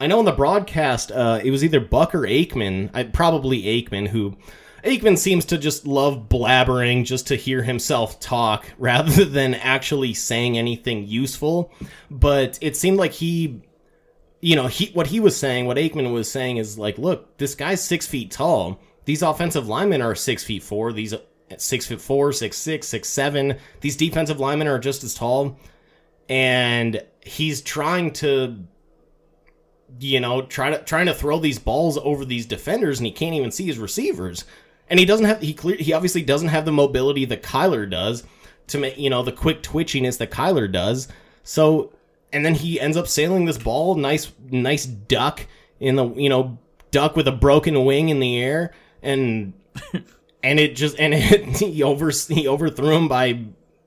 I 0.00 0.06
know 0.06 0.18
in 0.18 0.24
the 0.24 0.32
broadcast 0.32 1.12
uh 1.12 1.40
it 1.42 1.50
was 1.50 1.62
either 1.62 1.80
Buck 1.80 2.14
or 2.14 2.22
Aikman, 2.22 2.90
I, 2.94 3.04
probably 3.04 3.62
Aikman 3.62 4.08
who 4.08 4.36
Aikman 4.84 5.18
seems 5.18 5.44
to 5.46 5.58
just 5.58 5.86
love 5.86 6.28
blabbering 6.28 7.04
just 7.04 7.26
to 7.26 7.36
hear 7.36 7.62
himself 7.62 8.18
talk 8.18 8.66
rather 8.78 9.24
than 9.24 9.54
actually 9.54 10.14
saying 10.14 10.56
anything 10.56 11.06
useful. 11.06 11.70
But 12.10 12.58
it 12.60 12.76
seemed 12.76 12.96
like 12.96 13.12
he 13.12 13.62
you 14.40 14.56
know, 14.56 14.68
he 14.68 14.86
what 14.92 15.08
he 15.08 15.20
was 15.20 15.36
saying, 15.36 15.66
what 15.66 15.76
Aikman 15.76 16.12
was 16.12 16.30
saying 16.30 16.56
is 16.56 16.78
like, 16.78 16.98
look, 16.98 17.36
this 17.38 17.54
guy's 17.54 17.82
six 17.82 18.06
feet 18.06 18.30
tall. 18.30 18.80
These 19.04 19.22
offensive 19.22 19.68
linemen 19.68 20.02
are 20.02 20.14
six 20.14 20.42
feet 20.44 20.62
four. 20.62 20.92
These 20.92 21.14
six 21.58 21.86
foot 21.86 22.00
four, 22.00 22.32
six 22.32 22.56
six, 22.56 22.88
six 22.88 23.08
seven. 23.08 23.58
These 23.80 23.96
defensive 23.96 24.40
linemen 24.40 24.68
are 24.68 24.78
just 24.78 25.04
as 25.04 25.14
tall, 25.14 25.58
and 26.28 27.02
he's 27.22 27.60
trying 27.60 28.12
to, 28.14 28.56
you 29.98 30.20
know, 30.20 30.42
try 30.42 30.70
to 30.70 30.78
trying 30.82 31.06
to 31.06 31.14
throw 31.14 31.38
these 31.38 31.58
balls 31.58 31.98
over 31.98 32.24
these 32.24 32.46
defenders, 32.46 32.98
and 32.98 33.06
he 33.06 33.12
can't 33.12 33.34
even 33.34 33.50
see 33.50 33.66
his 33.66 33.78
receivers. 33.78 34.44
And 34.88 34.98
he 34.98 35.06
doesn't 35.06 35.26
have 35.26 35.40
he 35.40 35.54
clear 35.54 35.76
he 35.76 35.92
obviously 35.92 36.22
doesn't 36.22 36.48
have 36.48 36.64
the 36.64 36.72
mobility 36.72 37.24
that 37.26 37.42
Kyler 37.42 37.88
does 37.88 38.24
to 38.68 38.78
make 38.78 38.98
you 38.98 39.10
know 39.10 39.22
the 39.22 39.32
quick 39.32 39.62
twitchiness 39.62 40.18
that 40.18 40.30
Kyler 40.30 40.70
does. 40.70 41.08
So 41.42 41.92
and 42.32 42.44
then 42.44 42.54
he 42.54 42.80
ends 42.80 42.96
up 42.96 43.08
sailing 43.08 43.44
this 43.44 43.58
ball, 43.58 43.94
nice 43.94 44.32
nice 44.50 44.86
duck 44.86 45.46
in 45.78 45.96
the 45.96 46.08
you 46.14 46.28
know 46.28 46.58
duck 46.90 47.16
with 47.16 47.28
a 47.28 47.32
broken 47.32 47.84
wing 47.84 48.08
in 48.08 48.20
the 48.20 48.38
air, 48.38 48.72
and 49.02 49.52
and 50.42 50.60
it 50.60 50.76
just 50.76 50.98
and 50.98 51.14
it 51.14 51.56
he 51.58 51.82
over 51.82 52.10
he 52.10 52.46
overthrew 52.48 52.96
him 52.96 53.08
by, 53.08 53.40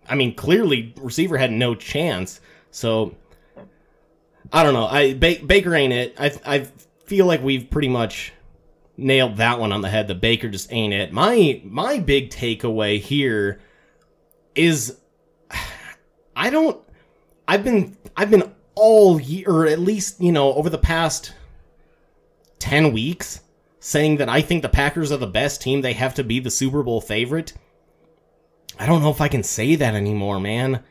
I 0.08 0.16
mean 0.16 0.36
clearly 0.36 0.94
receiver 0.98 1.38
had 1.38 1.52
no 1.52 1.76
chance. 1.76 2.42
So 2.72 3.16
I 4.52 4.64
don't 4.64 4.74
know. 4.74 4.88
I 4.88 5.14
ba- 5.14 5.44
Baker 5.46 5.74
ain't 5.76 5.94
it. 5.94 6.16
I 6.20 6.32
I 6.46 6.68
feel 7.06 7.26
like 7.26 7.42
we've 7.42 7.70
pretty 7.70 7.90
much 7.90 8.34
nailed 8.98 9.38
that 9.38 9.60
one 9.60 9.72
on 9.72 9.82
the 9.82 9.90
head. 9.90 10.08
The 10.08 10.16
Baker 10.16 10.50
just 10.50 10.72
ain't 10.72 10.94
it. 10.94 11.12
My 11.12 11.62
my 11.64 12.00
big 12.00 12.30
takeaway 12.30 13.00
here 13.00 13.62
is 14.56 14.98
I 16.36 16.50
don't 16.50 16.80
I've 17.48 17.64
been 17.64 17.98
I've 18.16 18.30
been 18.30 18.54
all 18.76 19.20
year 19.20 19.50
or 19.50 19.68
at 19.68 19.80
least, 19.80 20.22
you 20.22 20.32
know, 20.32 20.54
over 20.54 20.70
the 20.70 20.78
past 20.78 21.34
10 22.60 22.92
weeks 22.92 23.42
saying 23.80 24.18
that 24.18 24.30
I 24.30 24.42
think 24.42 24.62
the 24.62 24.70
Packers 24.70 25.12
are 25.12 25.18
the 25.18 25.28
best 25.28 25.62
team, 25.62 25.82
they 25.82 25.94
have 25.94 26.16
to 26.16 26.24
be 26.24 26.40
the 26.40 26.50
Super 26.50 26.82
Bowl 26.84 27.02
favorite. 27.02 27.54
I 28.80 28.86
don't 28.86 29.02
know 29.02 29.12
if 29.12 29.22
I 29.22 29.28
can 29.28 29.44
say 29.44 29.76
that 29.76 29.94
anymore, 29.94 30.40
man. 30.40 30.84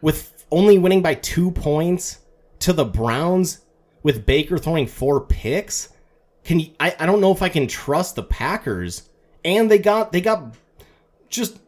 With 0.00 0.46
only 0.50 0.78
winning 0.78 1.02
by 1.02 1.14
2 1.14 1.50
points 1.50 2.20
to 2.60 2.72
the 2.72 2.84
Browns 2.84 3.60
with 4.02 4.26
Baker 4.26 4.58
throwing 4.58 4.86
4 4.86 5.22
picks, 5.22 5.90
can 6.44 6.60
you, 6.60 6.70
I 6.80 6.94
I 6.98 7.06
don't 7.06 7.20
know 7.20 7.32
if 7.32 7.42
I 7.42 7.48
can 7.48 7.66
trust 7.66 8.16
the 8.16 8.22
Packers. 8.22 9.08
And 9.44 9.70
they 9.70 9.78
got 9.78 10.12
they 10.12 10.20
got 10.20 10.54
just 11.28 11.58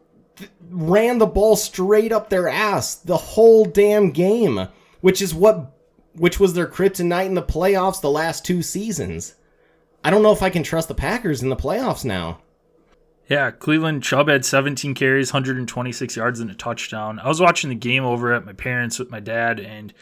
ran 0.69 1.17
the 1.17 1.25
ball 1.25 1.55
straight 1.55 2.11
up 2.11 2.29
their 2.29 2.47
ass 2.47 2.95
the 2.95 3.17
whole 3.17 3.65
damn 3.65 4.11
game, 4.11 4.67
which 5.01 5.21
is 5.21 5.33
what 5.33 5.71
which 6.13 6.39
was 6.39 6.53
their 6.53 6.67
kryptonite 6.67 7.27
in 7.27 7.35
the 7.35 7.41
playoffs 7.41 8.01
the 8.01 8.09
last 8.09 8.45
two 8.45 8.61
seasons. 8.61 9.35
I 10.03 10.09
don't 10.09 10.23
know 10.23 10.31
if 10.31 10.41
I 10.41 10.49
can 10.49 10.63
trust 10.63 10.87
the 10.87 10.95
Packers 10.95 11.41
in 11.41 11.49
the 11.49 11.55
playoffs 11.55 12.03
now. 12.03 12.39
Yeah, 13.29 13.51
Cleveland 13.51 14.03
Chubb 14.03 14.27
had 14.27 14.43
17 14.43 14.93
carries, 14.93 15.31
126 15.31 16.17
yards, 16.17 16.39
and 16.41 16.51
a 16.51 16.53
touchdown. 16.53 17.19
I 17.19 17.29
was 17.29 17.39
watching 17.39 17.69
the 17.69 17.75
game 17.75 18.03
over 18.03 18.33
at 18.33 18.45
my 18.45 18.51
parents 18.51 18.99
with 18.99 19.09
my 19.09 19.21
dad, 19.21 19.59
and 19.59 19.93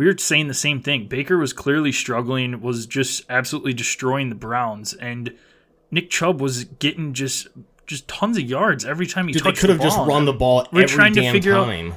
we 0.00 0.06
were 0.06 0.16
saying 0.16 0.48
the 0.48 0.54
same 0.54 0.80
thing. 0.80 1.08
Baker 1.08 1.36
was 1.36 1.52
clearly 1.52 1.92
struggling, 1.92 2.62
was 2.62 2.86
just 2.86 3.22
absolutely 3.28 3.74
destroying 3.74 4.30
the 4.30 4.34
Browns, 4.34 4.94
and 4.94 5.34
Nick 5.90 6.08
Chubb 6.08 6.40
was 6.40 6.64
getting 6.64 7.12
just 7.12 7.48
just 7.86 8.08
tons 8.08 8.38
of 8.38 8.44
yards 8.44 8.86
every 8.86 9.06
time 9.06 9.26
he 9.26 9.34
Dude, 9.34 9.42
they 9.42 9.50
touched 9.50 9.60
could 9.60 9.68
the 9.68 9.74
have 9.74 9.82
just 9.82 9.98
ball. 9.98 10.06
run 10.06 10.24
the 10.24 10.32
ball 10.32 10.66
We're 10.72 10.84
every 10.84 10.96
trying 10.96 11.12
to 11.12 11.30
figure 11.32 11.54
out- 11.54 11.66
time. 11.66 11.94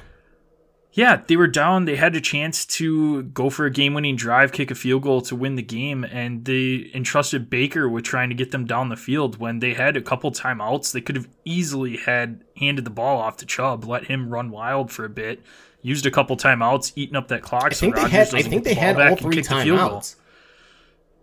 Yeah, 0.96 1.24
they 1.26 1.36
were 1.36 1.48
down. 1.48 1.86
They 1.86 1.96
had 1.96 2.16
a 2.16 2.22
chance 2.22 2.66
to 2.66 3.24
go 3.24 3.50
for 3.50 3.66
a 3.66 3.72
game 3.72 3.96
winning 3.96 4.16
drive, 4.16 4.52
kick 4.52 4.70
a 4.70 4.76
field 4.76 5.02
goal 5.02 5.22
to 5.22 5.36
win 5.36 5.56
the 5.56 5.64
game, 5.64 6.04
and 6.04 6.46
they 6.46 6.92
entrusted 6.94 7.50
Baker 7.50 7.90
with 7.90 8.04
trying 8.04 8.30
to 8.30 8.36
get 8.36 8.52
them 8.52 8.66
down 8.66 8.90
the 8.90 8.96
field 8.96 9.40
when 9.40 9.58
they 9.58 9.74
had 9.74 9.98
a 9.98 10.02
couple 10.02 10.32
timeouts. 10.32 10.92
They 10.92 11.02
could 11.02 11.16
have 11.16 11.28
easily 11.46 11.98
had 11.98 12.44
handed 12.58 12.86
the 12.86 12.92
ball 12.92 13.20
off 13.20 13.38
to 13.38 13.46
Chubb, 13.48 13.86
let 13.86 14.06
him 14.06 14.30
run 14.30 14.52
wild 14.52 14.92
for 14.92 15.04
a 15.04 15.10
bit, 15.10 15.42
used 15.82 16.06
a 16.06 16.12
couple 16.12 16.38
timeouts, 16.38 16.94
eaten 16.96 17.16
up 17.16 17.28
that 17.30 17.42
clock. 17.42 17.66
I 17.66 17.70
think 17.70 17.96
they 17.96 18.10
had 18.10 18.36
I 18.36 18.42
think 18.44 18.64
they 18.64 18.76
had 18.76 19.02
all 19.02 19.16
three 19.16 19.38
timeouts. 19.38 20.16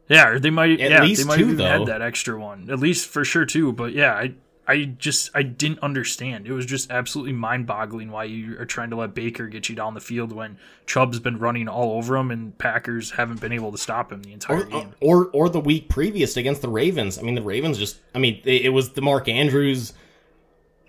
Yeah, 0.09 0.37
they 0.41 0.51
might. 0.51 0.81
At 0.81 0.91
yeah, 0.91 1.01
they 1.05 1.23
might 1.23 1.37
two, 1.37 1.47
have 1.47 1.53
even 1.53 1.57
though. 1.59 1.65
had 1.65 1.87
that 1.87 2.03
extra 2.03 2.37
one. 2.41 2.69
At 2.69 2.81
least 2.81 3.07
for 3.07 3.25
sure 3.25 3.47
too. 3.47 3.73
But 3.73 3.93
yeah, 3.93 4.15
I 4.15 4.35
I 4.71 4.85
just 4.85 5.31
I 5.35 5.43
didn't 5.43 5.81
understand. 5.81 6.47
It 6.47 6.53
was 6.53 6.65
just 6.65 6.91
absolutely 6.91 7.33
mind-boggling 7.33 8.11
why 8.11 8.25
you 8.25 8.57
are 8.59 8.65
trying 8.65 8.91
to 8.91 8.97
let 8.97 9.15
Baker 9.15 9.49
get 9.49 9.69
you 9.69 9.75
down 9.75 9.95
the 9.95 10.01
field 10.01 10.33
when 10.33 10.59
Chubb's 10.87 11.19
been 11.19 11.39
running 11.39 11.67
all 11.69 11.93
over 11.99 12.17
him 12.17 12.31
and 12.31 12.57
Packers 12.57 13.11
haven't 13.11 13.41
been 13.41 13.53
able 13.53 13.73
to 13.73 13.79
stop 13.79 14.13
him 14.13 14.23
the 14.23 14.33
entire 14.33 14.59
Or, 14.61 14.65
game. 14.65 14.95
or 15.01 15.27
or 15.33 15.49
the 15.49 15.61
week 15.61 15.89
previous 15.89 16.37
against 16.37 16.63
the 16.63 16.69
Ravens. 16.69 17.19
I 17.19 17.23
mean, 17.23 17.35
the 17.35 17.43
Ravens 17.43 17.79
just 17.79 17.99
I 18.15 18.19
mean, 18.19 18.41
it, 18.45 18.67
it 18.67 18.69
was 18.69 18.93
the 18.93 19.03
Mark 19.03 19.29
Andrews 19.29 19.93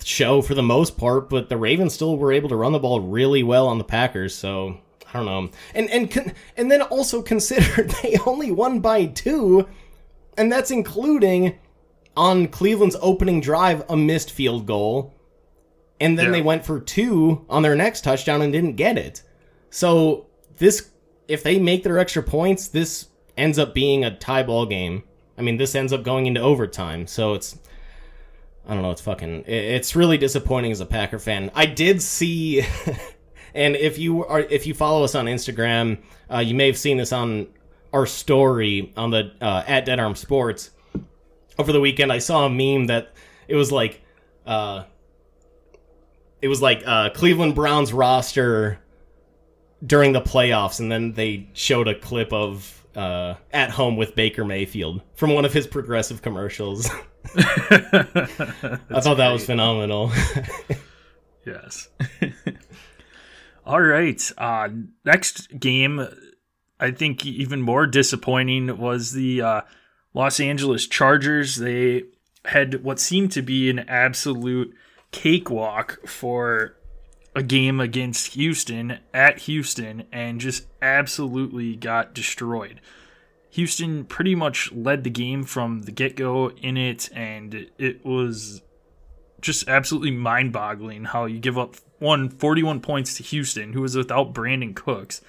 show 0.03 0.41
for 0.41 0.53
the 0.53 0.63
most 0.63 0.97
part, 0.97 1.29
but 1.29 1.49
the 1.49 1.57
Ravens 1.57 1.93
still 1.93 2.17
were 2.17 2.31
able 2.31 2.49
to 2.49 2.55
run 2.55 2.71
the 2.71 2.79
ball 2.79 2.99
really 3.01 3.43
well 3.43 3.67
on 3.67 3.77
the 3.77 3.83
Packers. 3.83 4.35
So 4.35 4.77
I 5.09 5.13
don't 5.13 5.25
know, 5.25 5.49
and 5.73 5.89
and 5.89 6.33
and 6.57 6.71
then 6.71 6.81
also 6.83 7.21
consider 7.21 7.83
they 8.03 8.17
only 8.25 8.51
won 8.51 8.79
by 8.79 9.05
two, 9.07 9.67
and 10.37 10.51
that's 10.51 10.71
including 10.71 11.57
on 12.17 12.47
Cleveland's 12.47 12.95
opening 13.01 13.41
drive 13.41 13.83
a 13.89 13.95
missed 13.97 14.31
field 14.31 14.65
goal, 14.65 15.13
and 15.99 16.17
then 16.17 16.27
Yeah. 16.27 16.31
they 16.31 16.41
went 16.41 16.65
for 16.65 16.79
two 16.79 17.45
on 17.49 17.63
their 17.63 17.75
next 17.75 18.01
touchdown 18.03 18.41
and 18.41 18.51
didn't 18.51 18.75
get 18.75 18.97
it. 18.97 19.21
So 19.69 20.25
this, 20.57 20.89
if 21.27 21.43
they 21.43 21.59
make 21.59 21.83
their 21.83 21.97
extra 21.99 22.21
points, 22.23 22.67
this 22.67 23.07
ends 23.37 23.57
up 23.57 23.73
being 23.73 24.03
a 24.03 24.15
tie 24.17 24.43
ball 24.43 24.65
game. 24.65 25.03
I 25.37 25.41
mean, 25.41 25.57
this 25.57 25.73
ends 25.75 25.93
up 25.93 26.03
going 26.03 26.25
into 26.25 26.41
overtime. 26.41 27.07
So 27.07 27.33
it's, 27.33 27.57
I 28.67 28.73
don't 28.73 28.83
know, 28.83 28.91
it's 28.91 29.01
fucking, 29.01 29.45
it's 29.47 29.95
really 29.95 30.17
disappointing 30.17 30.71
as 30.71 30.81
a 30.81 30.85
Packer 30.85 31.19
fan. 31.19 31.49
I 31.55 31.65
did 31.65 32.01
see, 32.01 32.63
and 33.55 33.75
if 33.75 33.97
you 33.97 34.25
are 34.25 34.41
if 34.41 34.67
you 34.67 34.73
follow 34.73 35.03
us 35.03 35.15
on 35.15 35.25
Instagram, 35.25 35.99
uh, 36.31 36.39
you 36.39 36.53
may 36.53 36.67
have 36.67 36.77
seen 36.77 36.97
this 36.97 37.11
on 37.13 37.47
our 37.93 38.05
story 38.05 38.93
on 38.97 39.09
the 39.11 39.31
uh, 39.41 39.63
at 39.67 39.85
Dead 39.85 39.99
Arm 39.99 40.15
Sports 40.15 40.71
over 41.57 41.71
the 41.71 41.79
weekend. 41.79 42.11
I 42.11 42.19
saw 42.19 42.45
a 42.45 42.49
meme 42.49 42.87
that 42.87 43.13
it 43.47 43.55
was 43.55 43.71
like, 43.71 44.01
uh, 44.45 44.83
it 46.41 46.47
was 46.47 46.61
like 46.61 46.83
uh, 46.85 47.09
Cleveland 47.11 47.55
Browns 47.55 47.93
roster 47.93 48.79
during 49.85 50.13
the 50.13 50.21
playoffs, 50.21 50.79
and 50.79 50.91
then 50.91 51.13
they 51.13 51.49
showed 51.53 51.87
a 51.87 51.95
clip 51.95 52.31
of 52.33 52.85
uh, 52.95 53.35
at 53.51 53.69
home 53.69 53.95
with 53.95 54.15
Baker 54.15 54.43
Mayfield 54.45 55.01
from 55.15 55.33
one 55.33 55.45
of 55.45 55.53
his 55.53 55.67
progressive 55.67 56.21
commercials. 56.21 56.89
I 57.35 58.99
thought 59.01 59.17
that 59.17 59.29
was 59.31 59.45
phenomenal. 59.45 60.11
yes. 61.45 61.89
All 63.65 63.81
right. 63.81 64.31
Uh, 64.37 64.69
next 65.05 65.59
game, 65.59 66.05
I 66.79 66.91
think 66.91 67.25
even 67.25 67.61
more 67.61 67.85
disappointing 67.85 68.77
was 68.77 69.11
the 69.13 69.41
uh, 69.41 69.61
Los 70.13 70.39
Angeles 70.39 70.87
Chargers. 70.87 71.55
They 71.55 72.03
had 72.45 72.83
what 72.83 72.99
seemed 72.99 73.31
to 73.33 73.41
be 73.41 73.69
an 73.69 73.79
absolute 73.79 74.73
cakewalk 75.11 76.07
for 76.07 76.75
a 77.35 77.43
game 77.43 77.79
against 77.79 78.33
Houston 78.33 78.99
at 79.13 79.39
Houston 79.39 80.03
and 80.11 80.41
just 80.41 80.65
absolutely 80.81 81.75
got 81.75 82.13
destroyed. 82.13 82.81
Houston 83.51 84.05
pretty 84.05 84.33
much 84.33 84.71
led 84.71 85.03
the 85.03 85.09
game 85.09 85.43
from 85.43 85.81
the 85.81 85.91
get 85.91 86.15
go 86.15 86.51
in 86.51 86.77
it, 86.77 87.09
and 87.13 87.67
it 87.77 88.05
was 88.05 88.61
just 89.41 89.67
absolutely 89.67 90.11
mind 90.11 90.53
boggling 90.53 91.05
how 91.05 91.25
you 91.25 91.39
give 91.39 91.57
up 91.57 91.75
one 91.99 92.29
41 92.29 92.79
points 92.79 93.15
to 93.15 93.23
Houston, 93.23 93.73
who 93.73 93.81
was 93.81 93.95
without 93.95 94.33
Brandin 94.33 94.75
Cooks. 94.75 95.21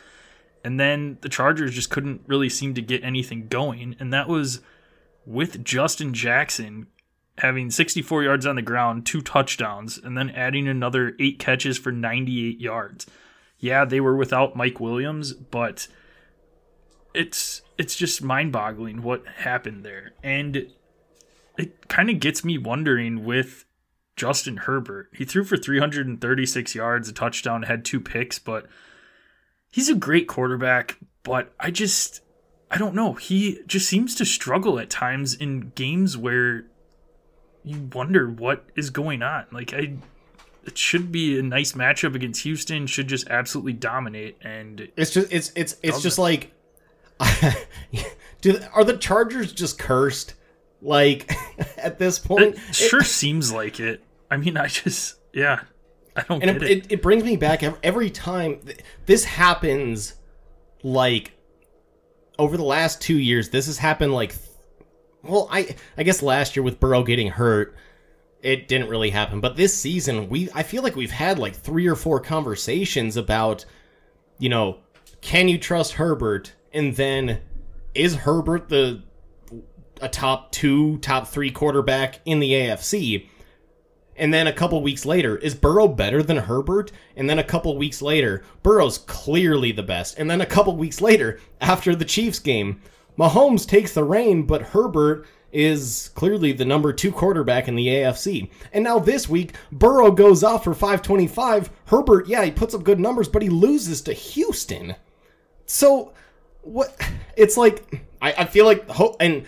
And 0.64 0.78
then 0.78 1.18
the 1.22 1.28
Chargers 1.28 1.74
just 1.74 1.90
couldn't 1.90 2.22
really 2.28 2.48
seem 2.48 2.74
to 2.74 2.82
get 2.82 3.02
anything 3.02 3.48
going. 3.48 3.96
And 3.98 4.12
that 4.12 4.28
was 4.28 4.60
with 5.26 5.64
Justin 5.64 6.14
Jackson 6.14 6.86
having 7.38 7.70
64 7.70 8.24
yards 8.24 8.46
on 8.46 8.56
the 8.56 8.62
ground, 8.62 9.06
two 9.06 9.22
touchdowns, 9.22 9.98
and 9.98 10.16
then 10.16 10.30
adding 10.30 10.68
another 10.68 11.14
eight 11.18 11.38
catches 11.38 11.78
for 11.78 11.90
98 11.90 12.60
yards. 12.60 13.06
Yeah, 13.58 13.84
they 13.84 14.00
were 14.00 14.16
without 14.16 14.56
Mike 14.56 14.80
Williams, 14.80 15.32
but 15.32 15.88
it's 17.14 17.62
it's 17.78 17.96
just 17.96 18.22
mind-boggling 18.22 19.02
what 19.02 19.26
happened 19.26 19.84
there. 19.84 20.12
And 20.22 20.68
it 21.56 21.88
kind 21.88 22.10
of 22.10 22.20
gets 22.20 22.44
me 22.44 22.58
wondering 22.58 23.24
with 23.24 23.64
Justin 24.16 24.58
Herbert. 24.58 25.08
He 25.14 25.24
threw 25.24 25.44
for 25.44 25.56
336 25.56 26.74
yards, 26.74 27.08
a 27.08 27.12
touchdown, 27.12 27.62
had 27.62 27.84
two 27.84 28.00
picks, 28.00 28.38
but 28.38 28.66
he's 29.70 29.88
a 29.88 29.94
great 29.94 30.28
quarterback, 30.28 30.98
but 31.22 31.52
I 31.58 31.70
just 31.70 32.20
I 32.72 32.78
don't 32.78 32.94
know. 32.94 33.12
He 33.12 33.60
just 33.66 33.86
seems 33.86 34.14
to 34.14 34.24
struggle 34.24 34.78
at 34.78 34.88
times 34.88 35.34
in 35.34 35.72
games 35.74 36.16
where 36.16 36.64
you 37.62 37.90
wonder 37.92 38.28
what 38.28 38.64
is 38.74 38.88
going 38.88 39.22
on. 39.22 39.44
Like 39.52 39.74
I 39.74 39.96
it 40.64 40.78
should 40.78 41.12
be 41.12 41.38
a 41.38 41.42
nice 41.42 41.72
matchup 41.72 42.14
against 42.14 42.42
Houston, 42.44 42.86
should 42.86 43.08
just 43.08 43.28
absolutely 43.28 43.74
dominate 43.74 44.38
and 44.40 44.88
it's 44.96 45.10
just 45.10 45.30
it's 45.30 45.52
it's 45.54 45.76
it's 45.82 46.00
just 46.00 46.18
like 46.18 46.52
do 48.40 48.58
are 48.72 48.84
the 48.84 48.96
Chargers 48.96 49.52
just 49.52 49.78
cursed? 49.78 50.34
Like 50.80 51.30
at 51.76 51.98
this 51.98 52.18
point, 52.18 52.56
it 52.56 52.74
sure 52.74 53.02
it, 53.02 53.06
seems 53.06 53.52
like 53.52 53.80
it. 53.80 54.02
I 54.30 54.38
mean, 54.38 54.56
I 54.56 54.68
just 54.68 55.16
yeah, 55.34 55.60
I 56.16 56.22
don't 56.22 56.42
and 56.42 56.62
it, 56.62 56.62
it. 56.62 56.92
it. 56.92 57.02
brings 57.02 57.22
me 57.22 57.36
back 57.36 57.62
every 57.82 58.10
time 58.10 58.60
this 59.04 59.24
happens. 59.24 60.14
Like 60.82 61.32
over 62.38 62.56
the 62.56 62.64
last 62.64 63.00
two 63.00 63.18
years, 63.18 63.50
this 63.50 63.66
has 63.66 63.78
happened. 63.78 64.12
Like, 64.12 64.34
well, 65.22 65.48
I 65.50 65.76
I 65.96 66.02
guess 66.02 66.22
last 66.22 66.56
year 66.56 66.62
with 66.62 66.80
Burrow 66.80 67.02
getting 67.02 67.28
hurt, 67.28 67.76
it 68.42 68.68
didn't 68.68 68.88
really 68.88 69.10
happen. 69.10 69.40
But 69.40 69.56
this 69.56 69.76
season, 69.76 70.28
we 70.28 70.48
I 70.54 70.62
feel 70.62 70.82
like 70.82 70.96
we've 70.96 71.10
had 71.10 71.38
like 71.38 71.54
three 71.54 71.86
or 71.86 71.96
four 71.96 72.20
conversations 72.20 73.16
about, 73.16 73.64
you 74.38 74.48
know, 74.48 74.78
can 75.20 75.48
you 75.48 75.58
trust 75.58 75.94
Herbert? 75.94 76.52
And 76.72 76.96
then 76.96 77.40
is 77.94 78.14
Herbert 78.14 78.68
the 78.68 79.02
a 80.00 80.08
top 80.08 80.50
two, 80.50 80.98
top 80.98 81.28
three 81.28 81.50
quarterback 81.50 82.20
in 82.24 82.40
the 82.40 82.52
AFC? 82.52 83.28
And 84.16 84.32
then 84.32 84.46
a 84.46 84.52
couple 84.52 84.80
weeks 84.82 85.06
later, 85.06 85.36
is 85.38 85.54
Burrow 85.54 85.88
better 85.88 86.22
than 86.22 86.36
Herbert? 86.36 86.92
And 87.16 87.28
then 87.28 87.38
a 87.38 87.44
couple 87.44 87.76
weeks 87.76 88.02
later, 88.02 88.44
Burrow's 88.62 88.98
clearly 88.98 89.72
the 89.72 89.82
best. 89.82 90.18
And 90.18 90.30
then 90.30 90.40
a 90.40 90.46
couple 90.46 90.76
weeks 90.76 91.00
later, 91.00 91.40
after 91.60 91.94
the 91.94 92.04
Chiefs 92.04 92.38
game, 92.38 92.80
Mahomes 93.18 93.66
takes 93.66 93.94
the 93.94 94.04
reign, 94.04 94.44
but 94.44 94.62
Herbert 94.62 95.26
is 95.50 96.10
clearly 96.14 96.52
the 96.52 96.64
number 96.64 96.92
two 96.92 97.12
quarterback 97.12 97.68
in 97.68 97.74
the 97.74 97.86
AFC. 97.86 98.50
And 98.72 98.84
now 98.84 98.98
this 98.98 99.28
week, 99.28 99.54
Burrow 99.70 100.10
goes 100.10 100.42
off 100.42 100.64
for 100.64 100.74
525. 100.74 101.70
Herbert, 101.86 102.26
yeah, 102.26 102.44
he 102.44 102.50
puts 102.50 102.74
up 102.74 102.84
good 102.84 103.00
numbers, 103.00 103.28
but 103.28 103.42
he 103.42 103.48
loses 103.48 104.00
to 104.02 104.12
Houston. 104.12 104.94
So 105.66 106.12
what 106.62 106.98
it's 107.36 107.56
like 107.56 108.04
I, 108.20 108.32
I 108.38 108.44
feel 108.44 108.64
like 108.64 108.88
hope 108.88 109.16
and 109.20 109.44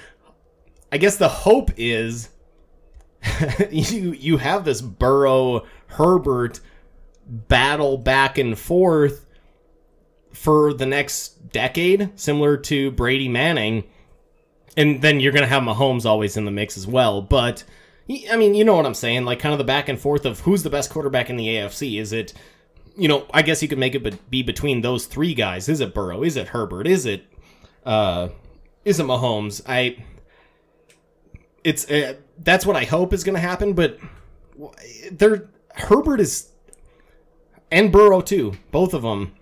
I 0.92 0.98
guess 0.98 1.16
the 1.16 1.28
hope 1.28 1.70
is 1.76 2.28
you 3.70 4.12
you 4.12 4.36
have 4.36 4.64
this 4.64 4.80
Burrow 4.80 5.66
Herbert 5.86 6.60
battle 7.26 7.96
back 7.96 8.38
and 8.38 8.58
forth 8.58 9.26
for 10.32 10.74
the 10.74 10.86
next 10.86 11.50
decade, 11.52 12.10
similar 12.16 12.56
to 12.56 12.90
Brady 12.90 13.28
Manning, 13.28 13.84
and 14.76 15.00
then 15.00 15.20
you're 15.20 15.32
gonna 15.32 15.46
have 15.46 15.62
Mahomes 15.62 16.04
always 16.04 16.36
in 16.36 16.44
the 16.44 16.50
mix 16.50 16.76
as 16.76 16.86
well. 16.86 17.22
But 17.22 17.64
I 18.30 18.36
mean, 18.36 18.54
you 18.54 18.64
know 18.64 18.76
what 18.76 18.86
I'm 18.86 18.94
saying? 18.94 19.24
Like 19.24 19.38
kind 19.38 19.52
of 19.52 19.58
the 19.58 19.64
back 19.64 19.88
and 19.88 19.98
forth 19.98 20.26
of 20.26 20.40
who's 20.40 20.62
the 20.62 20.70
best 20.70 20.90
quarterback 20.90 21.30
in 21.30 21.36
the 21.36 21.48
AFC. 21.48 21.98
Is 22.00 22.12
it 22.12 22.34
you 22.96 23.08
know, 23.08 23.26
I 23.34 23.42
guess 23.42 23.60
you 23.62 23.68
could 23.68 23.78
make 23.78 23.94
it 23.94 24.30
be 24.30 24.42
between 24.42 24.80
those 24.80 25.06
three 25.06 25.34
guys. 25.34 25.68
Is 25.68 25.80
it 25.80 25.94
Burrow? 25.94 26.22
Is 26.22 26.36
it 26.36 26.48
Herbert? 26.48 26.86
Is 26.86 27.06
it 27.06 27.24
uh 27.84 28.28
is 28.84 29.00
it 29.00 29.06
Mahomes? 29.06 29.62
I 29.66 30.04
it's 31.62 31.90
uh, 31.90 32.14
that's 32.38 32.66
what 32.66 32.76
I 32.76 32.84
hope 32.84 33.12
is 33.12 33.24
going 33.24 33.34
to 33.34 33.40
happen, 33.40 33.72
but 33.72 33.98
they're 35.10 35.48
Herbert 35.74 36.20
is 36.20 36.50
and 37.70 37.90
Burrow 37.90 38.20
too, 38.20 38.54
both 38.70 38.94
of 38.94 39.02
them. 39.02 39.34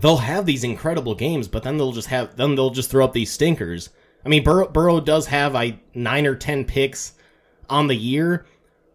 They'll 0.00 0.18
have 0.18 0.46
these 0.46 0.64
incredible 0.64 1.14
games, 1.14 1.48
but 1.48 1.62
then 1.62 1.76
they'll 1.76 1.92
just 1.92 2.08
have 2.08 2.36
then 2.36 2.54
they'll 2.54 2.70
just 2.70 2.90
throw 2.90 3.04
up 3.04 3.12
these 3.12 3.32
stinkers. 3.32 3.90
I 4.24 4.28
mean, 4.28 4.44
Burrow, 4.44 4.68
Burrow 4.68 5.00
does 5.00 5.26
have 5.26 5.54
I 5.54 5.80
nine 5.94 6.26
or 6.26 6.34
ten 6.34 6.64
picks 6.64 7.14
on 7.68 7.86
the 7.88 7.96
year. 7.96 8.46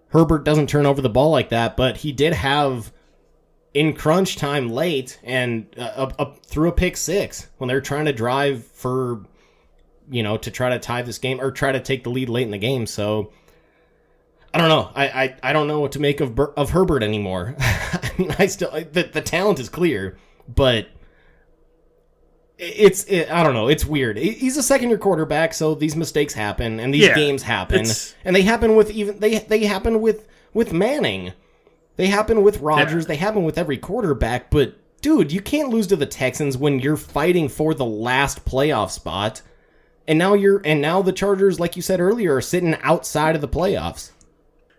Herbert 0.09 0.43
doesn't 0.43 0.67
turn 0.67 0.85
over 0.85 1.01
the 1.01 1.09
ball 1.09 1.31
like 1.31 1.49
that, 1.49 1.75
but 1.75 1.97
he 1.97 2.11
did 2.11 2.33
have 2.33 2.93
in 3.73 3.93
crunch 3.93 4.37
time 4.37 4.69
late 4.69 5.19
and 5.23 5.67
uh, 5.77 6.31
through 6.45 6.69
a 6.69 6.71
pick 6.71 6.97
six 6.97 7.47
when 7.57 7.67
they're 7.67 7.81
trying 7.81 8.05
to 8.05 8.13
drive 8.13 8.65
for 8.65 9.25
you 10.09 10.23
know 10.23 10.37
to 10.37 10.51
try 10.51 10.69
to 10.69 10.79
tie 10.79 11.01
this 11.01 11.17
game 11.17 11.39
or 11.41 11.51
try 11.51 11.71
to 11.71 11.79
take 11.79 12.03
the 12.03 12.09
lead 12.09 12.29
late 12.29 12.43
in 12.43 12.51
the 12.51 12.57
game 12.57 12.85
so 12.85 13.31
I 14.53 14.59
don't 14.59 14.69
know. 14.69 14.89
I, 14.95 15.07
I, 15.07 15.35
I 15.43 15.53
don't 15.53 15.67
know 15.67 15.81
what 15.81 15.91
to 15.91 15.99
make 15.99 16.19
of 16.19 16.39
of 16.39 16.71
Herbert 16.71 17.03
anymore. 17.03 17.55
I 17.59 18.11
mean, 18.17 18.35
I 18.39 18.47
still 18.47 18.71
the, 18.71 19.03
the 19.03 19.21
talent 19.21 19.59
is 19.59 19.69
clear, 19.69 20.17
but 20.47 20.87
it's 22.57 23.03
it, 23.03 23.29
I 23.29 23.43
don't 23.43 23.53
know. 23.53 23.67
It's 23.67 23.85
weird. 23.85 24.17
He's 24.17 24.57
a 24.57 24.63
second 24.63 24.89
year 24.89 24.97
quarterback, 24.97 25.53
so 25.53 25.75
these 25.75 25.95
mistakes 25.95 26.33
happen 26.33 26.79
and 26.79 26.93
these 26.93 27.07
yeah, 27.07 27.13
games 27.13 27.43
happen, 27.43 27.85
and 28.25 28.35
they 28.35 28.41
happen 28.41 28.75
with 28.75 28.89
even 28.91 29.19
they 29.19 29.39
they 29.39 29.65
happen 29.65 30.01
with 30.01 30.27
with 30.53 30.73
Manning. 30.73 31.33
They 31.97 32.07
happen 32.07 32.43
with 32.43 32.59
Rodgers. 32.59 33.03
Yeah. 33.03 33.09
They 33.09 33.15
happen 33.17 33.43
with 33.43 33.57
every 33.57 33.77
quarterback. 33.77 34.49
But 34.49 34.75
dude, 35.01 35.31
you 35.31 35.41
can't 35.41 35.69
lose 35.69 35.87
to 35.87 35.95
the 35.95 36.05
Texans 36.05 36.57
when 36.57 36.79
you're 36.79 36.97
fighting 36.97 37.49
for 37.49 37.73
the 37.73 37.85
last 37.85 38.45
playoff 38.45 38.91
spot. 38.91 39.41
And 40.07 40.17
now 40.17 40.33
you're 40.33 40.61
and 40.63 40.81
now 40.81 41.01
the 41.01 41.11
Chargers, 41.11 41.59
like 41.59 41.75
you 41.75 41.81
said 41.81 41.99
earlier, 41.99 42.35
are 42.35 42.41
sitting 42.41 42.75
outside 42.81 43.35
of 43.35 43.41
the 43.41 43.47
playoffs. 43.47 44.11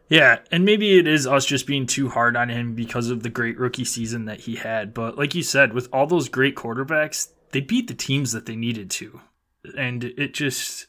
Yeah, 0.09 0.39
and 0.51 0.64
maybe 0.64 0.99
it 0.99 1.07
is 1.07 1.26
us 1.26 1.45
just 1.45 1.66
being 1.66 1.87
too 1.87 2.09
hard 2.09 2.35
on 2.35 2.49
him 2.49 2.74
because 2.74 3.11
of 3.11 3.22
the 3.22 3.29
great 3.29 3.59
rookie 3.59 3.85
season 3.85 4.24
that 4.24 4.41
he 4.41 4.57
had. 4.57 4.95
But 4.95 5.18
like 5.18 5.35
you 5.35 5.43
said, 5.43 5.74
with 5.74 5.89
all 5.93 6.07
those 6.07 6.31
great 6.31 6.57
quarterbacks, 6.57 7.29
they 7.53 7.61
beat 7.61 7.89
the 7.89 7.95
teams 7.95 8.33
that 8.33 8.47
they 8.47 8.57
needed 8.57 8.91
to. 8.93 9.20
And 9.76 10.05
it 10.05 10.33
just 10.33 10.87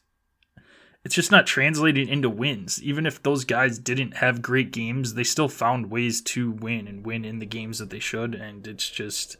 it's 1.04 1.16
just 1.16 1.32
not 1.32 1.48
translating 1.48 2.08
into 2.08 2.30
wins. 2.30 2.82
Even 2.84 3.06
if 3.06 3.24
those 3.24 3.46
guys 3.46 3.80
didn't 3.80 4.18
have 4.18 4.42
great 4.42 4.72
games, 4.72 5.14
they 5.14 5.24
still 5.24 5.50
found 5.50 5.92
ways 5.92 6.22
to 6.22 6.52
win 6.52 6.88
and 6.88 7.06
win 7.06 7.26
in 7.26 7.40
the 7.40 7.46
games 7.46 7.80
that 7.80 7.90
they 7.90 8.00
should. 8.00 8.36
And 8.36 8.68
it's 8.68 8.90
just, 8.90 9.38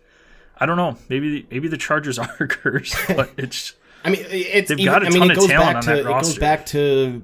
I 0.58 0.66
don't 0.66 0.78
know. 0.78 0.98
Maybe 1.10 1.48
maybe 1.52 1.68
the 1.68 1.78
Chargers 1.78 2.20
are 2.20 2.48
cursed, 2.48 2.98
but 3.16 3.32
it's. 3.38 3.74
I 4.04 4.10
mean, 4.10 4.26
it's 4.30 4.70
they've 4.70 4.80
even, 4.80 4.94
got 4.94 5.04
a 5.04 5.10
ton 5.10 5.22
I 5.22 5.28
mean, 5.28 5.32
of 5.32 5.48
talent 5.48 5.78
on 5.78 5.84
to, 5.84 5.90
that 5.90 6.06
roster. 6.06 6.10
It 6.10 6.34
goes 6.34 6.38
back 6.38 6.66
to 6.68 7.24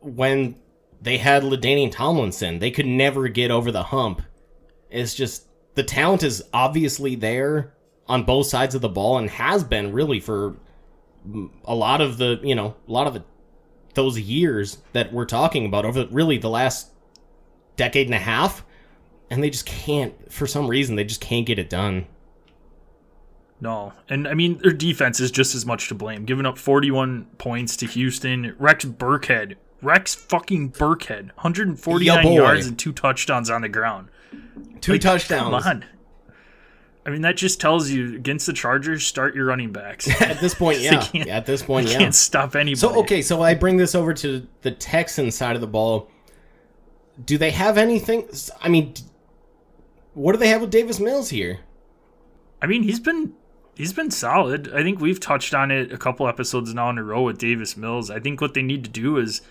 when 0.00 0.56
they 1.00 1.18
had 1.18 1.42
LaDainian 1.42 1.92
Tomlinson. 1.92 2.58
They 2.58 2.70
could 2.70 2.86
never 2.86 3.28
get 3.28 3.50
over 3.50 3.70
the 3.70 3.82
hump. 3.82 4.22
It's 4.90 5.14
just 5.14 5.46
the 5.74 5.82
talent 5.82 6.22
is 6.22 6.42
obviously 6.52 7.14
there 7.14 7.74
on 8.06 8.24
both 8.24 8.46
sides 8.46 8.74
of 8.74 8.80
the 8.80 8.88
ball 8.88 9.18
and 9.18 9.28
has 9.30 9.64
been 9.64 9.92
really 9.92 10.20
for 10.20 10.56
a 11.64 11.74
lot 11.74 12.00
of 12.00 12.18
the 12.18 12.38
you 12.42 12.54
know 12.54 12.74
a 12.86 12.92
lot 12.92 13.06
of 13.06 13.14
the, 13.14 13.24
those 13.94 14.18
years 14.18 14.78
that 14.92 15.12
we're 15.12 15.24
talking 15.24 15.64
about 15.66 15.84
over 15.84 16.06
really 16.10 16.38
the 16.38 16.50
last 16.50 16.90
decade 17.76 18.06
and 18.06 18.14
a 18.14 18.18
half 18.18 18.64
and 19.30 19.42
they 19.42 19.50
just 19.50 19.64
can't 19.64 20.30
for 20.30 20.46
some 20.46 20.66
reason 20.66 20.96
they 20.96 21.04
just 21.04 21.20
can't 21.20 21.46
get 21.46 21.58
it 21.58 21.70
done 21.70 22.06
no. 23.60 23.92
And 24.08 24.28
I 24.28 24.34
mean, 24.34 24.58
their 24.58 24.72
defense 24.72 25.20
is 25.20 25.30
just 25.30 25.54
as 25.54 25.64
much 25.64 25.88
to 25.88 25.94
blame. 25.94 26.24
Giving 26.24 26.46
up 26.46 26.58
41 26.58 27.26
points 27.38 27.76
to 27.78 27.86
Houston. 27.86 28.54
Rex 28.58 28.84
Burkhead. 28.84 29.56
Rex 29.82 30.14
fucking 30.14 30.72
Burkhead. 30.72 31.26
149 31.34 32.32
yards 32.32 32.66
and 32.66 32.78
two 32.78 32.92
touchdowns 32.92 33.50
on 33.50 33.62
the 33.62 33.68
ground. 33.68 34.08
Two 34.80 34.92
like, 34.92 35.00
touchdowns. 35.00 35.42
Come 35.42 35.54
on. 35.54 35.84
I 37.06 37.10
mean, 37.10 37.20
that 37.22 37.36
just 37.36 37.60
tells 37.60 37.90
you 37.90 38.14
against 38.14 38.46
the 38.46 38.54
Chargers, 38.54 39.06
start 39.06 39.34
your 39.34 39.44
running 39.44 39.72
backs. 39.72 40.08
at 40.22 40.40
this 40.40 40.54
point, 40.54 40.80
yeah. 40.80 41.06
yeah. 41.12 41.24
At 41.36 41.46
this 41.46 41.62
point, 41.62 41.88
yeah. 41.88 41.98
Can't 41.98 42.14
stop 42.14 42.56
anybody. 42.56 42.76
So 42.76 42.98
okay, 43.00 43.20
so 43.20 43.42
I 43.42 43.54
bring 43.54 43.76
this 43.76 43.94
over 43.94 44.14
to 44.14 44.46
the 44.62 44.70
Texan 44.70 45.30
side 45.30 45.54
of 45.54 45.60
the 45.60 45.66
ball. 45.66 46.10
Do 47.24 47.38
they 47.38 47.50
have 47.50 47.78
anything? 47.78 48.28
I 48.60 48.68
mean, 48.68 48.94
what 50.14 50.32
do 50.32 50.38
they 50.38 50.48
have 50.48 50.62
with 50.62 50.70
Davis 50.70 50.98
Mills 50.98 51.28
here? 51.28 51.60
I 52.62 52.66
mean, 52.66 52.82
he's 52.82 53.00
been 53.00 53.34
he's 53.74 53.92
been 53.92 54.10
solid. 54.10 54.72
I 54.72 54.82
think 54.82 55.00
we've 55.00 55.20
touched 55.20 55.54
on 55.54 55.70
it 55.70 55.92
a 55.92 55.98
couple 55.98 56.28
episodes 56.28 56.72
now 56.74 56.90
in 56.90 56.98
a 56.98 57.04
row 57.04 57.22
with 57.22 57.38
Davis 57.38 57.76
Mills. 57.76 58.10
I 58.10 58.20
think 58.20 58.40
what 58.40 58.54
they 58.54 58.62
need 58.62 58.84
to 58.84 58.90
do 58.90 59.16
is 59.16 59.42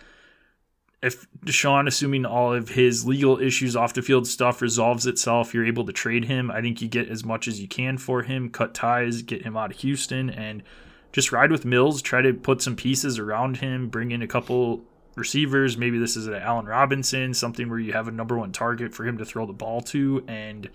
if 1.02 1.28
Deshaun, 1.42 1.86
assuming 1.86 2.26
all 2.26 2.54
of 2.54 2.70
his 2.70 3.06
legal 3.06 3.38
issues 3.38 3.76
off 3.76 3.94
the 3.94 4.02
field 4.02 4.26
stuff 4.26 4.62
resolves 4.62 5.06
itself, 5.06 5.54
you're 5.54 5.66
able 5.66 5.86
to 5.86 5.92
trade 5.92 6.26
him. 6.26 6.50
I 6.50 6.62
think 6.62 6.82
you 6.82 6.88
get 6.88 7.10
as 7.10 7.26
much 7.26 7.48
as 7.48 7.60
you 7.60 7.68
can 7.68 7.98
for 7.98 8.24
him, 8.24 8.50
cut 8.50 8.74
ties, 8.74 9.22
get 9.22 9.42
him 9.42 9.58
out 9.58 9.72
of 9.72 9.78
Houston, 9.80 10.30
and 10.30 10.64
just 11.12 11.34
ride 11.34 11.52
with 11.52 11.66
Mills. 11.66 12.02
Try 12.02 12.22
to 12.22 12.34
put 12.34 12.62
some 12.62 12.78
pieces 12.78 13.20
around 13.20 13.58
him, 13.58 13.90
bring 13.90 14.12
in 14.12 14.22
a 14.22 14.28
couple 14.28 14.86
receivers. 15.16 15.78
Maybe 15.78 16.00
this 16.00 16.16
is 16.16 16.28
an 16.28 16.36
Allen 16.36 16.68
Robinson, 16.68 17.34
something 17.34 17.70
where 17.70 17.80
you 17.80 17.92
have 17.92 18.08
a 18.08 18.12
number 18.12 18.38
one 18.38 18.54
target 18.54 18.94
for 18.94 19.06
him 19.06 19.18
to 19.18 19.26
throw 19.26 19.46
the 19.46 19.52
ball 19.52 19.82
to, 19.82 20.24
and 20.30 20.70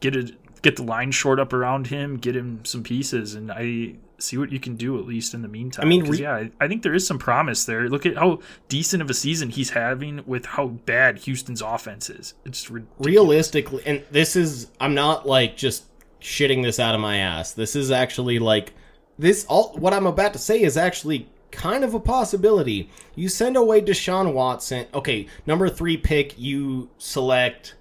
get 0.00 0.16
a 0.16 0.34
get 0.64 0.76
the 0.76 0.82
line 0.82 1.12
short 1.12 1.38
up 1.38 1.52
around 1.52 1.88
him, 1.88 2.16
get 2.16 2.34
him 2.34 2.64
some 2.64 2.82
pieces, 2.82 3.34
and 3.34 3.52
I 3.52 3.96
see 4.18 4.38
what 4.38 4.50
you 4.50 4.58
can 4.58 4.76
do 4.76 4.98
at 4.98 5.06
least 5.06 5.34
in 5.34 5.42
the 5.42 5.48
meantime. 5.48 5.84
I 5.84 5.88
mean, 5.88 6.04
re- 6.06 6.22
yeah, 6.22 6.48
I 6.58 6.66
think 6.66 6.82
there 6.82 6.94
is 6.94 7.06
some 7.06 7.18
promise 7.18 7.66
there. 7.66 7.88
Look 7.88 8.06
at 8.06 8.16
how 8.16 8.40
decent 8.68 9.02
of 9.02 9.10
a 9.10 9.14
season 9.14 9.50
he's 9.50 9.70
having 9.70 10.22
with 10.26 10.46
how 10.46 10.68
bad 10.68 11.18
Houston's 11.18 11.60
offense 11.60 12.08
is. 12.08 12.34
It's 12.46 12.70
ridiculous. 12.70 13.06
realistically, 13.06 13.82
and 13.86 14.02
this 14.10 14.34
is 14.34 14.70
I'm 14.80 14.94
not 14.94 15.26
like 15.26 15.56
just 15.56 15.84
shitting 16.20 16.62
this 16.62 16.80
out 16.80 16.94
of 16.94 17.00
my 17.00 17.18
ass. 17.18 17.52
This 17.52 17.76
is 17.76 17.90
actually 17.90 18.38
like 18.38 18.72
this. 19.18 19.44
All 19.44 19.76
what 19.76 19.92
I'm 19.92 20.06
about 20.06 20.32
to 20.32 20.38
say 20.38 20.62
is 20.62 20.76
actually 20.78 21.28
kind 21.50 21.84
of 21.84 21.92
a 21.92 22.00
possibility. 22.00 22.88
You 23.14 23.28
send 23.28 23.56
away 23.56 23.82
Deshaun 23.82 24.32
Watson. 24.32 24.86
Okay, 24.94 25.28
number 25.46 25.68
three 25.68 25.98
pick. 25.98 26.38
You 26.38 26.88
select 26.96 27.74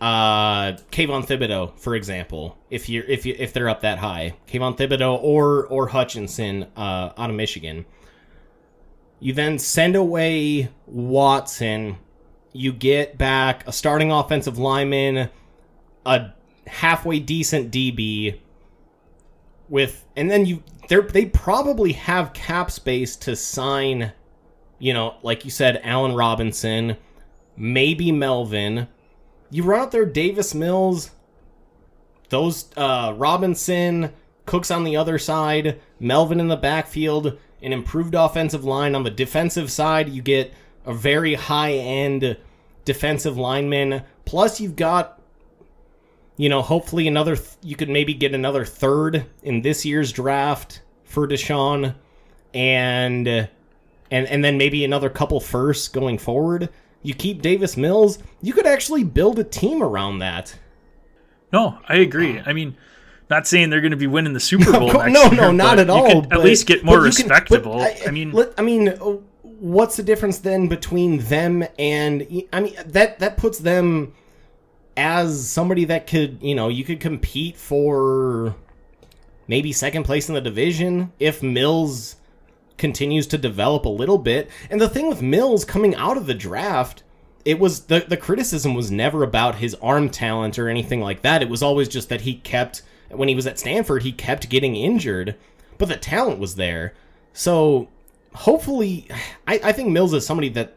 uh 0.00 0.72
Kayvon 0.90 1.26
Thibodeaux, 1.26 1.78
for 1.78 1.94
example, 1.94 2.58
if 2.70 2.88
you're 2.88 3.04
if 3.04 3.24
you 3.26 3.34
if 3.38 3.52
they're 3.52 3.68
up 3.68 3.80
that 3.82 3.98
high, 3.98 4.36
Kayvon 4.46 4.76
Thibodeaux 4.76 5.18
or 5.22 5.66
or 5.66 5.88
Hutchinson 5.88 6.66
uh, 6.76 7.10
out 7.16 7.30
of 7.30 7.36
Michigan. 7.36 7.86
You 9.20 9.32
then 9.32 9.58
send 9.58 9.96
away 9.96 10.68
Watson. 10.86 11.96
You 12.52 12.72
get 12.72 13.16
back 13.16 13.66
a 13.66 13.72
starting 13.72 14.12
offensive 14.12 14.58
lineman, 14.58 15.30
a 16.04 16.30
halfway 16.66 17.20
decent 17.20 17.72
DB, 17.72 18.38
with 19.68 20.04
and 20.16 20.30
then 20.30 20.46
you 20.46 20.62
they 20.88 21.00
they 21.00 21.26
probably 21.26 21.92
have 21.92 22.32
cap 22.32 22.70
space 22.70 23.16
to 23.16 23.34
sign, 23.34 24.12
you 24.78 24.92
know, 24.92 25.16
like 25.22 25.44
you 25.44 25.50
said, 25.50 25.80
Allen 25.82 26.14
Robinson, 26.14 26.96
maybe 27.56 28.12
Melvin 28.12 28.88
you 29.50 29.62
run 29.62 29.80
out 29.80 29.92
there 29.92 30.06
Davis 30.06 30.54
Mills, 30.54 31.10
those 32.28 32.70
uh, 32.76 33.14
Robinson, 33.16 34.12
Cooks 34.46 34.70
on 34.70 34.84
the 34.84 34.96
other 34.96 35.18
side, 35.18 35.80
Melvin 35.98 36.38
in 36.38 36.48
the 36.48 36.56
backfield, 36.56 37.38
an 37.62 37.72
improved 37.72 38.14
offensive 38.14 38.64
line. 38.64 38.94
On 38.94 39.02
the 39.02 39.10
defensive 39.10 39.70
side, 39.70 40.10
you 40.10 40.20
get 40.20 40.52
a 40.84 40.92
very 40.92 41.34
high 41.34 41.72
end 41.72 42.36
defensive 42.84 43.38
lineman. 43.38 44.02
Plus, 44.26 44.60
you've 44.60 44.76
got, 44.76 45.18
you 46.36 46.50
know, 46.50 46.60
hopefully 46.60 47.08
another, 47.08 47.36
th- 47.36 47.56
you 47.62 47.74
could 47.74 47.88
maybe 47.88 48.12
get 48.12 48.34
another 48.34 48.66
third 48.66 49.24
in 49.42 49.62
this 49.62 49.86
year's 49.86 50.12
draft 50.12 50.82
for 51.04 51.26
Deshaun. 51.26 51.94
And, 52.52 53.26
and, 53.26 53.48
and 54.10 54.44
then 54.44 54.58
maybe 54.58 54.84
another 54.84 55.08
couple 55.08 55.40
firsts 55.40 55.88
going 55.88 56.18
forward 56.18 56.68
you 57.04 57.14
keep 57.14 57.42
Davis 57.42 57.76
Mills, 57.76 58.18
you 58.42 58.52
could 58.52 58.66
actually 58.66 59.04
build 59.04 59.38
a 59.38 59.44
team 59.44 59.82
around 59.82 60.18
that. 60.18 60.58
No, 61.52 61.78
I 61.88 61.96
agree. 61.96 62.40
I 62.44 62.52
mean, 62.52 62.76
not 63.30 63.46
saying 63.46 63.70
they're 63.70 63.82
going 63.82 63.92
to 63.92 63.96
be 63.96 64.08
winning 64.08 64.32
the 64.32 64.40
Super 64.50 64.72
Bowl. 64.72 64.92
no, 64.92 65.06
no, 65.06 65.30
year, 65.30 65.52
not 65.52 65.78
at 65.78 65.90
all. 65.90 66.22
But, 66.22 66.32
at 66.32 66.44
least 66.44 66.66
get 66.66 66.82
more 66.82 67.00
respectable. 67.00 67.78
Can, 67.78 67.82
I, 67.82 68.08
I, 68.08 68.10
mean, 68.10 68.34
I 68.58 68.62
mean, 68.62 68.88
uh, 68.88 69.18
what's 69.42 69.96
the 69.96 70.02
difference 70.02 70.38
then 70.38 70.66
between 70.66 71.18
them 71.18 71.64
and? 71.78 72.26
I 72.52 72.60
mean, 72.60 72.74
that 72.86 73.18
that 73.20 73.36
puts 73.36 73.58
them 73.58 74.14
as 74.96 75.48
somebody 75.48 75.84
that 75.86 76.06
could, 76.06 76.38
you 76.42 76.54
know, 76.54 76.68
you 76.68 76.84
could 76.84 77.00
compete 77.00 77.56
for 77.56 78.54
maybe 79.46 79.72
second 79.72 80.04
place 80.04 80.28
in 80.28 80.34
the 80.34 80.40
division 80.40 81.12
if 81.18 81.42
Mills 81.42 82.16
continues 82.78 83.26
to 83.28 83.38
develop 83.38 83.84
a 83.84 83.90
little 83.90 84.18
bit. 84.18 84.50
And 84.70 84.80
the 84.80 84.88
thing 84.88 85.08
with 85.08 85.22
Mills 85.22 85.64
coming 85.64 85.94
out 85.94 86.16
of 86.16 86.26
the 86.26 86.34
draft, 86.34 87.02
it 87.44 87.58
was 87.58 87.84
the 87.84 88.04
the 88.08 88.16
criticism 88.16 88.74
was 88.74 88.90
never 88.90 89.22
about 89.22 89.56
his 89.56 89.74
arm 89.76 90.08
talent 90.10 90.58
or 90.58 90.68
anything 90.68 91.00
like 91.00 91.22
that. 91.22 91.42
It 91.42 91.48
was 91.48 91.62
always 91.62 91.88
just 91.88 92.08
that 92.08 92.22
he 92.22 92.36
kept 92.36 92.82
when 93.10 93.28
he 93.28 93.34
was 93.34 93.46
at 93.46 93.58
Stanford, 93.58 94.02
he 94.02 94.12
kept 94.12 94.48
getting 94.48 94.76
injured, 94.76 95.36
but 95.78 95.88
the 95.88 95.96
talent 95.96 96.38
was 96.38 96.56
there. 96.56 96.94
So 97.32 97.88
hopefully, 98.34 99.08
I, 99.46 99.60
I 99.62 99.72
think 99.72 99.90
Mills 99.90 100.14
is 100.14 100.26
somebody 100.26 100.48
that 100.50 100.76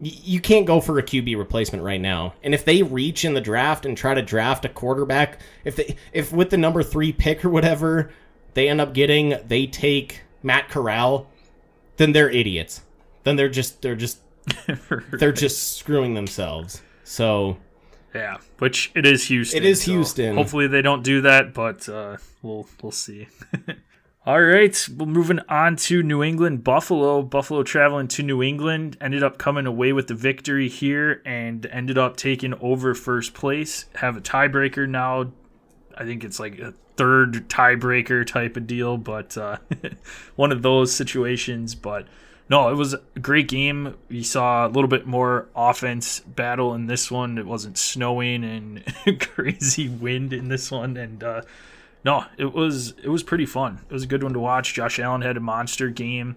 you 0.00 0.40
can't 0.40 0.66
go 0.66 0.80
for 0.80 0.98
a 0.98 1.02
QB 1.02 1.38
replacement 1.38 1.84
right 1.84 2.00
now. 2.00 2.34
And 2.42 2.54
if 2.54 2.64
they 2.64 2.82
reach 2.82 3.24
in 3.24 3.34
the 3.34 3.40
draft 3.40 3.86
and 3.86 3.96
try 3.96 4.14
to 4.14 4.22
draft 4.22 4.64
a 4.64 4.68
quarterback, 4.68 5.38
if 5.64 5.76
they 5.76 5.96
if 6.12 6.32
with 6.32 6.50
the 6.50 6.56
number 6.56 6.82
three 6.82 7.12
pick 7.12 7.44
or 7.44 7.50
whatever 7.50 8.10
they 8.54 8.68
end 8.68 8.80
up 8.80 8.94
getting, 8.94 9.38
they 9.46 9.66
take 9.66 10.22
Matt 10.42 10.68
Corral, 10.68 11.28
then 11.96 12.12
they're 12.12 12.30
idiots. 12.30 12.82
Then 13.24 13.36
they're 13.36 13.48
just 13.48 13.82
they're 13.82 13.96
just 13.96 14.18
they're 15.12 15.32
just 15.32 15.76
screwing 15.76 16.14
themselves. 16.14 16.82
So 17.04 17.58
yeah, 18.14 18.38
which 18.58 18.90
it 18.94 19.06
is 19.06 19.26
Houston. 19.26 19.62
It 19.62 19.66
is 19.66 19.82
so 19.82 19.92
Houston. 19.92 20.36
Hopefully 20.36 20.66
they 20.66 20.82
don't 20.82 21.02
do 21.02 21.20
that, 21.22 21.54
but 21.54 21.88
uh, 21.88 22.16
we'll 22.42 22.68
we'll 22.82 22.92
see. 22.92 23.28
All 24.24 24.40
right, 24.40 24.88
well, 24.96 25.08
moving 25.08 25.40
on 25.48 25.74
to 25.74 26.00
New 26.00 26.22
England, 26.22 26.62
Buffalo. 26.62 27.22
Buffalo 27.22 27.64
traveling 27.64 28.06
to 28.08 28.22
New 28.22 28.40
England 28.40 28.96
ended 29.00 29.24
up 29.24 29.36
coming 29.36 29.66
away 29.66 29.92
with 29.92 30.06
the 30.06 30.14
victory 30.14 30.68
here 30.68 31.20
and 31.26 31.66
ended 31.66 31.98
up 31.98 32.16
taking 32.16 32.54
over 32.60 32.94
first 32.94 33.34
place. 33.34 33.86
Have 33.96 34.16
a 34.16 34.20
tiebreaker 34.20 34.88
now. 34.88 35.32
I 35.96 36.04
think 36.04 36.24
it's 36.24 36.40
like 36.40 36.58
a 36.58 36.74
third 36.96 37.48
tiebreaker 37.48 38.26
type 38.26 38.56
of 38.56 38.66
deal, 38.66 38.96
but 38.96 39.36
uh, 39.36 39.58
one 40.36 40.52
of 40.52 40.62
those 40.62 40.94
situations. 40.94 41.74
But 41.74 42.06
no, 42.48 42.68
it 42.70 42.74
was 42.74 42.94
a 42.94 43.00
great 43.20 43.48
game. 43.48 43.96
We 44.08 44.22
saw 44.22 44.66
a 44.66 44.68
little 44.68 44.88
bit 44.88 45.06
more 45.06 45.48
offense 45.54 46.20
battle 46.20 46.74
in 46.74 46.86
this 46.86 47.10
one. 47.10 47.38
It 47.38 47.46
wasn't 47.46 47.78
snowing 47.78 48.44
and 48.44 49.20
crazy 49.20 49.88
wind 49.88 50.32
in 50.32 50.48
this 50.48 50.70
one, 50.70 50.96
and 50.96 51.22
uh, 51.22 51.42
no, 52.04 52.26
it 52.36 52.52
was 52.52 52.94
it 53.02 53.08
was 53.08 53.22
pretty 53.22 53.46
fun. 53.46 53.80
It 53.88 53.92
was 53.92 54.02
a 54.02 54.08
good 54.08 54.22
one 54.22 54.32
to 54.32 54.40
watch. 54.40 54.74
Josh 54.74 54.98
Allen 54.98 55.22
had 55.22 55.36
a 55.36 55.40
monster 55.40 55.88
game. 55.88 56.36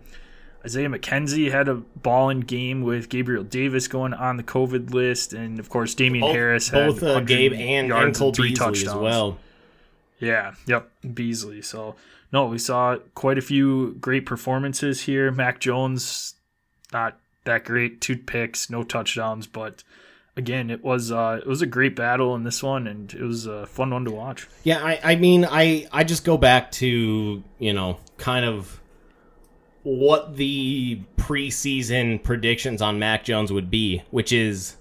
Isaiah 0.63 0.89
McKenzie 0.89 1.51
had 1.51 1.67
a 1.67 1.75
ball 1.75 2.29
in 2.29 2.39
game 2.39 2.81
with 2.81 3.09
Gabriel 3.09 3.43
Davis 3.43 3.87
going 3.87 4.15
on 4.15 4.37
the 4.37 4.43
COVID 4.43 4.91
list, 4.91 5.31
and 5.31 5.59
of 5.59 5.69
course 5.69 5.93
Damien 5.93 6.21
both, 6.21 6.33
Harris 6.33 6.69
had 6.69 6.87
both 6.87 7.03
uh, 7.03 7.19
Gabe 7.19 7.53
and, 7.53 7.91
and 7.91 8.15
Cole 8.15 8.33
three 8.33 8.49
Beasley 8.49 8.65
touchdowns. 8.65 8.87
as 8.87 8.95
well. 8.95 9.37
Yeah, 10.19 10.53
yep, 10.65 10.89
Beasley. 11.13 11.61
So 11.61 11.95
no, 12.31 12.45
we 12.45 12.57
saw 12.57 12.97
quite 13.13 13.37
a 13.37 13.41
few 13.41 13.93
great 13.99 14.25
performances 14.25 15.03
here. 15.03 15.31
Mac 15.31 15.59
Jones, 15.59 16.35
not 16.91 17.17
that 17.45 17.65
great, 17.65 18.01
two 18.01 18.17
picks, 18.17 18.69
no 18.69 18.83
touchdowns, 18.83 19.47
but 19.47 19.83
again, 20.37 20.69
it 20.69 20.83
was 20.83 21.11
uh, 21.11 21.39
it 21.41 21.47
was 21.47 21.61
a 21.61 21.65
great 21.65 21.95
battle 21.95 22.35
in 22.35 22.43
this 22.43 22.61
one, 22.61 22.87
and 22.87 23.13
it 23.13 23.21
was 23.21 23.45
a 23.45 23.65
fun 23.67 23.91
one 23.91 24.05
to 24.05 24.11
watch. 24.11 24.47
Yeah, 24.63 24.83
I, 24.83 24.99
I 25.03 25.15
mean, 25.15 25.45
I 25.49 25.87
I 25.91 26.03
just 26.03 26.25
go 26.25 26.37
back 26.37 26.71
to 26.73 27.43
you 27.59 27.73
know 27.73 27.99
kind 28.17 28.45
of 28.45 28.81
what 29.83 30.35
the 30.35 31.01
preseason 31.17 32.21
predictions 32.21 32.81
on 32.81 32.99
Mac 32.99 33.23
Jones 33.23 33.51
would 33.51 33.69
be, 33.69 34.03
which 34.09 34.31
is 34.31 34.77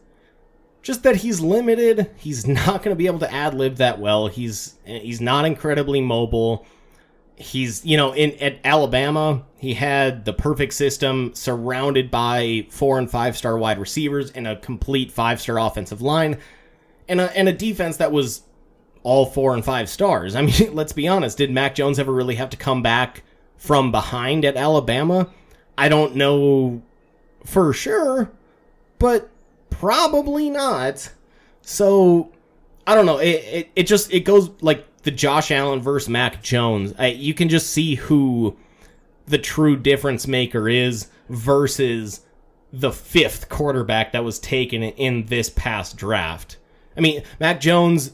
just 0.85 1.03
that 1.03 1.17
he's 1.17 1.41
limited. 1.41 2.11
He's 2.17 2.47
not 2.47 2.85
going 2.85 2.95
to 2.95 2.97
be 2.97 3.09
able 3.09 3.19
to 3.21 3.33
ad 3.33 3.55
lib 3.55 3.77
that 3.77 3.99
well. 3.99 4.29
He's 4.29 4.77
he's 4.85 5.21
not 5.21 5.45
incredibly 5.45 6.01
mobile. 6.01 6.65
He's 7.37 7.85
you 7.85 7.97
know 7.97 8.15
in 8.15 8.33
at 8.41 8.61
Alabama 8.63 9.43
he 9.57 9.75
had 9.75 10.25
the 10.25 10.33
perfect 10.33 10.75
system 10.75 11.35
surrounded 11.35 12.09
by 12.11 12.69
four 12.71 12.99
and 12.99 13.11
five 13.11 13.37
star 13.37 13.59
wide 13.59 13.79
receivers 13.79 14.31
and 14.31 14.47
a 14.47 14.55
complete 14.57 15.11
five 15.11 15.41
star 15.41 15.59
offensive 15.59 16.01
line, 16.01 16.39
and 17.09 17.21
a 17.21 17.37
and 17.37 17.49
a 17.49 17.53
defense 17.53 17.97
that 17.97 18.13
was 18.13 18.43
all 19.03 19.27
four 19.27 19.55
and 19.55 19.65
five 19.65 19.89
stars. 19.89 20.37
I 20.37 20.43
mean, 20.43 20.75
let's 20.75 20.93
be 20.93 21.09
honest. 21.09 21.39
Did 21.39 21.51
Mac 21.51 21.75
Jones 21.75 21.99
ever 21.99 22.13
really 22.13 22.37
have 22.37 22.51
to 22.51 22.57
come 22.57 22.83
back 22.83 23.25
from 23.57 23.91
behind 23.91 24.45
at 24.45 24.57
Alabama? 24.57 25.29
I 25.77 25.89
don't 25.89 26.15
know 26.15 26.83
for 27.45 27.73
sure, 27.73 28.31
but 29.01 29.29
probably 29.79 30.51
not. 30.51 31.11
So 31.63 32.33
I 32.87 32.95
don't 32.95 33.07
know. 33.07 33.19
It, 33.19 33.27
it, 33.27 33.71
it 33.77 33.83
just 33.87 34.13
it 34.13 34.21
goes 34.21 34.51
like 34.61 34.87
the 35.03 35.11
Josh 35.11 35.51
Allen 35.51 35.81
versus 35.81 36.09
Mac 36.09 36.43
Jones. 36.43 36.95
I, 36.99 37.09
you 37.09 37.35
can 37.35 37.49
just 37.49 37.71
see 37.71 37.95
who 37.95 38.57
the 39.27 39.39
true 39.39 39.77
difference 39.77 40.27
maker 40.27 40.69
is 40.69 41.09
versus 41.29 42.21
the 42.73 42.93
fifth 42.93 43.49
quarterback 43.49 44.13
that 44.13 44.25
was 44.25 44.39
taken 44.39 44.83
in 44.83 45.27
this 45.27 45.49
past 45.51 45.97
draft. 45.97 46.59
I 46.97 47.01
mean, 47.01 47.23
Mac 47.41 47.61
Jones 47.61 48.13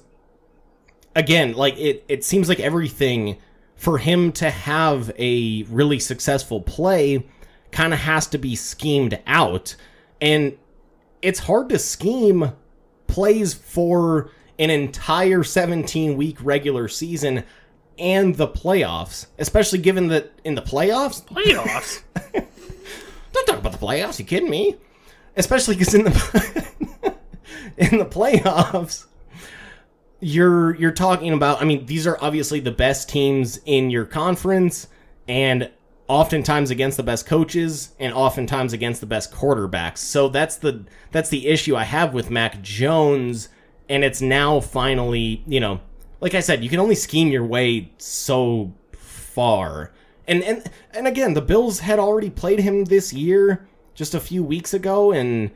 again, 1.17 1.55
like 1.55 1.77
it 1.79 2.05
it 2.09 2.25
seems 2.25 2.49
like 2.49 2.61
everything 2.61 3.39
for 3.77 3.99
him 3.99 4.31
to 4.33 4.51
have 4.51 5.11
a 5.19 5.63
really 5.65 5.99
successful 5.99 6.61
play 6.61 7.27
kind 7.71 7.95
of 7.95 8.01
has 8.01 8.27
to 8.27 8.37
be 8.37 8.55
schemed 8.55 9.19
out 9.27 9.75
and 10.21 10.57
it's 11.23 11.41
hard 11.41 11.69
to 11.71 11.79
scheme 11.79 12.53
plays 13.07 13.55
for 13.55 14.31
an 14.59 14.71
entire 14.71 15.43
17 15.43 16.17
week 16.17 16.37
regular 16.43 16.89
season 16.89 17.45
and 17.99 18.35
the 18.37 18.49
playoffs, 18.49 19.27
especially 19.39 19.79
given 19.79 20.09
that 20.09 20.33
in 20.45 20.55
the 20.55 20.63
playoffs, 20.63 21.23
Playoffs? 21.27 22.03
don't 23.33 23.47
talk 23.47 23.59
about 23.59 23.73
the 23.73 23.79
playoffs. 23.79 24.19
You 24.19 24.25
kidding 24.25 24.51
me? 24.51 24.77
Especially 25.37 25.77
because 25.77 25.95
in 25.95 26.05
the 26.05 26.67
in 27.77 27.99
the 27.99 28.07
playoffs, 28.07 29.07
you're 30.21 30.75
you're 30.77 30.91
talking 30.93 31.33
about. 31.33 31.61
I 31.61 31.65
mean, 31.65 31.87
these 31.87 32.07
are 32.07 32.19
obviously 32.21 32.61
the 32.61 32.73
best 32.73 33.09
teams 33.09 33.61
in 33.65 33.91
your 33.91 34.05
conference, 34.05 34.89
and 35.29 35.71
oftentimes 36.11 36.73
against 36.73 36.97
the 36.97 37.05
best 37.05 37.25
coaches, 37.25 37.91
and 38.01 38.13
oftentimes 38.13 38.73
against 38.73 39.01
the 39.01 39.07
best 39.07 39.33
quarterbacks. 39.33 39.99
So 39.99 40.29
that's 40.29 40.57
the 40.57 40.85
that's 41.13 41.29
the 41.29 41.47
issue 41.47 41.77
I 41.77 41.85
have 41.85 42.13
with 42.13 42.31
Mac 42.31 42.61
Jones, 42.63 43.49
and 43.89 44.03
it's 44.03 44.21
now 44.21 44.59
finally, 44.59 45.45
you 45.47 45.61
know, 45.61 45.81
like 46.21 46.35
I 46.35 46.41
said, 46.41 46.65
you 46.65 46.69
can 46.69 46.81
only 46.81 46.97
scheme 46.97 47.29
your 47.29 47.45
way 47.45 47.93
so 47.99 48.75
far. 48.93 49.93
And 50.27 50.43
and 50.43 50.69
and 50.93 51.07
again, 51.07 51.35
the 51.35 51.41
Bills 51.41 51.79
had 51.79 52.01
already 52.01 52.29
played 52.29 52.59
him 52.59 52.87
this 52.87 53.13
year 53.13 53.69
just 53.95 54.13
a 54.13 54.21
few 54.21 54.43
weeks 54.43 54.75
ago 54.75 55.13
and 55.13 55.53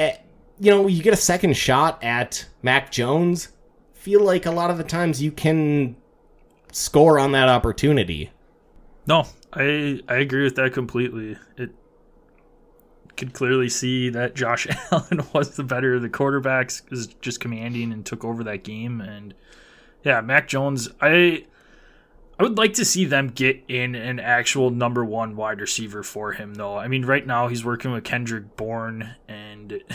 eh, 0.00 0.16
you 0.58 0.70
know, 0.72 0.88
you 0.88 1.00
get 1.00 1.14
a 1.14 1.16
second 1.16 1.56
shot 1.56 2.02
at 2.02 2.46
Mac 2.60 2.90
Jones. 2.90 3.50
Feel 3.92 4.22
like 4.22 4.46
a 4.46 4.50
lot 4.50 4.70
of 4.70 4.78
the 4.78 4.84
times 4.84 5.22
you 5.22 5.30
can 5.30 5.94
score 6.72 7.20
on 7.20 7.30
that 7.32 7.48
opportunity. 7.48 8.32
No, 9.06 9.26
I 9.52 10.00
I 10.08 10.16
agree 10.16 10.44
with 10.44 10.56
that 10.56 10.72
completely. 10.72 11.36
It 11.56 11.70
could 13.16 13.32
clearly 13.34 13.68
see 13.68 14.08
that 14.10 14.34
Josh 14.34 14.66
Allen 14.92 15.20
was 15.32 15.56
the 15.56 15.64
better 15.64 15.94
of 15.94 16.02
the 16.02 16.08
quarterbacks, 16.08 16.82
is 16.92 17.08
just 17.20 17.40
commanding 17.40 17.92
and 17.92 18.06
took 18.06 18.24
over 18.24 18.44
that 18.44 18.64
game. 18.64 19.00
And 19.00 19.34
yeah, 20.04 20.20
Mac 20.20 20.48
Jones, 20.48 20.88
I 21.00 21.44
I 22.38 22.44
would 22.44 22.56
like 22.56 22.74
to 22.74 22.84
see 22.84 23.04
them 23.04 23.28
get 23.28 23.62
in 23.68 23.94
an 23.94 24.18
actual 24.18 24.70
number 24.70 25.04
one 25.04 25.36
wide 25.36 25.60
receiver 25.60 26.02
for 26.02 26.32
him, 26.32 26.54
though. 26.54 26.76
I 26.76 26.88
mean, 26.88 27.04
right 27.04 27.26
now 27.26 27.48
he's 27.48 27.64
working 27.64 27.92
with 27.92 28.04
Kendrick 28.04 28.56
Bourne 28.56 29.14
and 29.28 29.70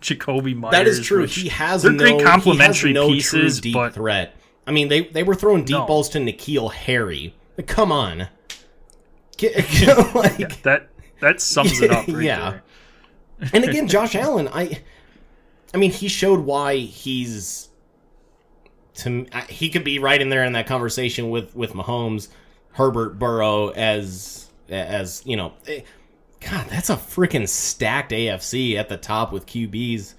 Jakobi 0.00 0.54
Meyers. 0.54 0.72
That 0.72 0.86
is 0.86 1.00
true. 1.00 1.26
He 1.26 1.48
has 1.48 1.82
they're 1.82 1.92
no, 1.92 1.98
great 2.16 2.24
complementary 2.24 2.92
no 2.92 3.08
pieces, 3.08 3.60
deep 3.60 3.74
but 3.74 3.94
threat. 3.94 4.36
I 4.66 4.70
mean, 4.70 4.88
they 4.88 5.02
they 5.08 5.22
were 5.22 5.34
throwing 5.34 5.64
deep 5.64 5.76
No. 5.76 5.86
balls 5.86 6.08
to 6.10 6.18
N'Keal 6.18 6.72
Harry. 6.72 7.34
Like, 7.58 7.66
come 7.66 7.92
on, 7.92 8.28
Get- 9.36 9.54
like 10.14 10.62
that 10.62 10.88
that 11.20 11.40
sums 11.42 11.80
it 11.82 11.90
up. 11.90 12.06
Right 12.08 12.24
Yeah. 12.24 12.60
there. 13.40 13.50
and 13.52 13.64
again, 13.64 13.86
Josh 13.88 14.14
Allen, 14.14 14.48
I, 14.48 14.80
I 15.74 15.76
mean, 15.76 15.90
he 15.90 16.08
showed 16.08 16.40
why 16.40 16.76
he's. 16.76 17.68
To 18.94 19.26
I- 19.32 19.42
he 19.42 19.68
could 19.70 19.84
be 19.84 19.98
right 19.98 20.20
in 20.20 20.28
there 20.28 20.44
in 20.44 20.52
that 20.54 20.66
conversation 20.66 21.30
with 21.30 21.54
with 21.54 21.72
Mahomes, 21.72 22.28
Herbert, 22.72 23.18
Burrow 23.18 23.68
as 23.70 24.48
as 24.68 25.22
you 25.26 25.36
know. 25.36 25.52
eh, 25.66 25.80
God, 26.40 26.66
that's 26.68 26.90
a 26.90 26.96
freaking 26.96 27.48
stacked 27.48 28.12
AFC 28.12 28.76
at 28.76 28.88
the 28.88 28.96
top 28.96 29.32
with 29.32 29.46
QBs, 29.46 30.14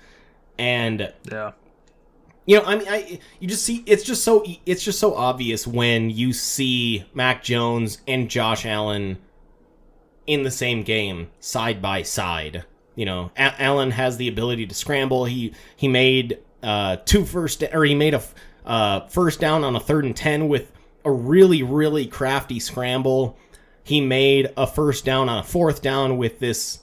and 0.57 1.13
Yeah. 1.31 1.51
You 2.49 2.55
know, 2.55 2.63
I 2.65 2.75
mean, 2.77 2.87
I 2.87 3.19
you 3.39 3.47
just 3.47 3.63
see 3.63 3.83
it's 3.85 4.01
just 4.01 4.23
so 4.23 4.43
it's 4.65 4.83
just 4.83 4.99
so 4.99 5.13
obvious 5.13 5.67
when 5.67 6.09
you 6.09 6.33
see 6.33 7.05
Mac 7.13 7.43
Jones 7.43 8.01
and 8.07 8.27
Josh 8.27 8.65
Allen 8.65 9.19
in 10.25 10.41
the 10.41 10.49
same 10.49 10.81
game 10.81 11.29
side 11.39 11.79
by 11.79 12.01
side. 12.01 12.65
You 12.95 13.05
know, 13.05 13.29
A- 13.37 13.61
Allen 13.61 13.91
has 13.91 14.17
the 14.17 14.27
ability 14.27 14.65
to 14.65 14.73
scramble. 14.73 15.25
He 15.25 15.53
he 15.75 15.87
made 15.87 16.39
uh 16.63 16.95
two 17.05 17.23
first 17.23 17.63
or 17.71 17.85
he 17.85 17.93
made 17.93 18.15
a 18.15 18.23
uh 18.65 19.05
first 19.09 19.39
down 19.39 19.63
on 19.63 19.75
a 19.75 19.79
third 19.79 20.03
and 20.05 20.15
10 20.15 20.47
with 20.47 20.71
a 21.05 21.11
really 21.11 21.61
really 21.61 22.07
crafty 22.07 22.59
scramble. 22.59 23.37
He 23.83 24.01
made 24.01 24.51
a 24.57 24.65
first 24.65 25.05
down 25.05 25.29
on 25.29 25.37
a 25.37 25.43
fourth 25.43 25.83
down 25.83 26.17
with 26.17 26.39
this 26.39 26.79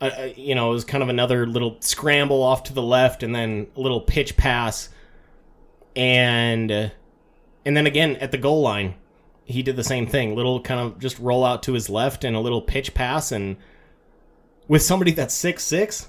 uh, 0.00 0.10
uh, 0.18 0.28
you 0.34 0.54
know, 0.54 0.70
it 0.70 0.74
was 0.74 0.84
kind 0.86 1.02
of 1.02 1.10
another 1.10 1.46
little 1.46 1.76
scramble 1.80 2.42
off 2.42 2.62
to 2.64 2.72
the 2.72 2.82
left 2.82 3.22
and 3.22 3.34
then 3.34 3.66
a 3.76 3.80
little 3.80 4.00
pitch 4.00 4.38
pass 4.38 4.88
and 5.96 6.70
and 6.70 7.76
then 7.76 7.86
again 7.86 8.16
at 8.16 8.30
the 8.30 8.38
goal 8.38 8.62
line 8.62 8.94
he 9.44 9.62
did 9.62 9.76
the 9.76 9.84
same 9.84 10.06
thing 10.06 10.34
little 10.34 10.60
kind 10.60 10.80
of 10.80 10.98
just 10.98 11.18
roll 11.18 11.44
out 11.44 11.62
to 11.62 11.72
his 11.72 11.88
left 11.90 12.24
and 12.24 12.34
a 12.34 12.40
little 12.40 12.62
pitch 12.62 12.94
pass 12.94 13.32
and 13.32 13.56
with 14.68 14.82
somebody 14.82 15.12
that's 15.12 15.34
six 15.34 15.62
six 15.62 16.08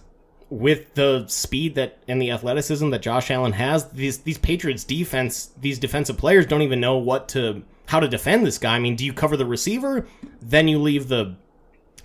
with 0.50 0.94
the 0.94 1.26
speed 1.28 1.76
that 1.76 1.98
and 2.08 2.22
the 2.22 2.32
athleticism 2.32 2.90
that 2.92 3.02
Josh 3.02 3.32
Allen 3.32 3.54
has 3.54 3.90
these 3.90 4.20
these 4.20 4.38
Patriots 4.38 4.84
defense 4.84 5.52
these 5.60 5.80
defensive 5.80 6.18
players 6.18 6.46
don't 6.46 6.62
even 6.62 6.80
know 6.80 6.98
what 6.98 7.28
to 7.30 7.64
how 7.88 8.00
to 8.00 8.08
defend 8.08 8.46
this 8.46 8.58
guy 8.58 8.76
I 8.76 8.80
mean 8.80 8.96
do 8.96 9.06
you 9.06 9.14
cover 9.14 9.38
the 9.38 9.46
receiver 9.46 10.08
then 10.42 10.68
you 10.68 10.80
leave 10.80 11.08
the 11.08 11.36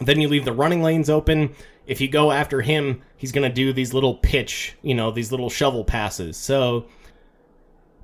then 0.01 0.21
you 0.21 0.29
leave 0.29 0.45
the 0.45 0.53
running 0.53 0.83
lanes 0.83 1.11
open. 1.11 1.55
If 1.87 2.01
you 2.01 2.09
go 2.09 2.33
after 2.33 2.63
him, 2.63 3.03
he's 3.17 3.33
going 3.33 3.49
to 3.49 3.55
do 3.55 3.73
these 3.73 3.93
little 3.93 4.15
pitch, 4.15 4.77
you 4.83 4.95
know, 4.95 5.11
these 5.11 5.31
little 5.31 5.51
shovel 5.51 5.85
passes. 5.85 6.37
So 6.37 6.87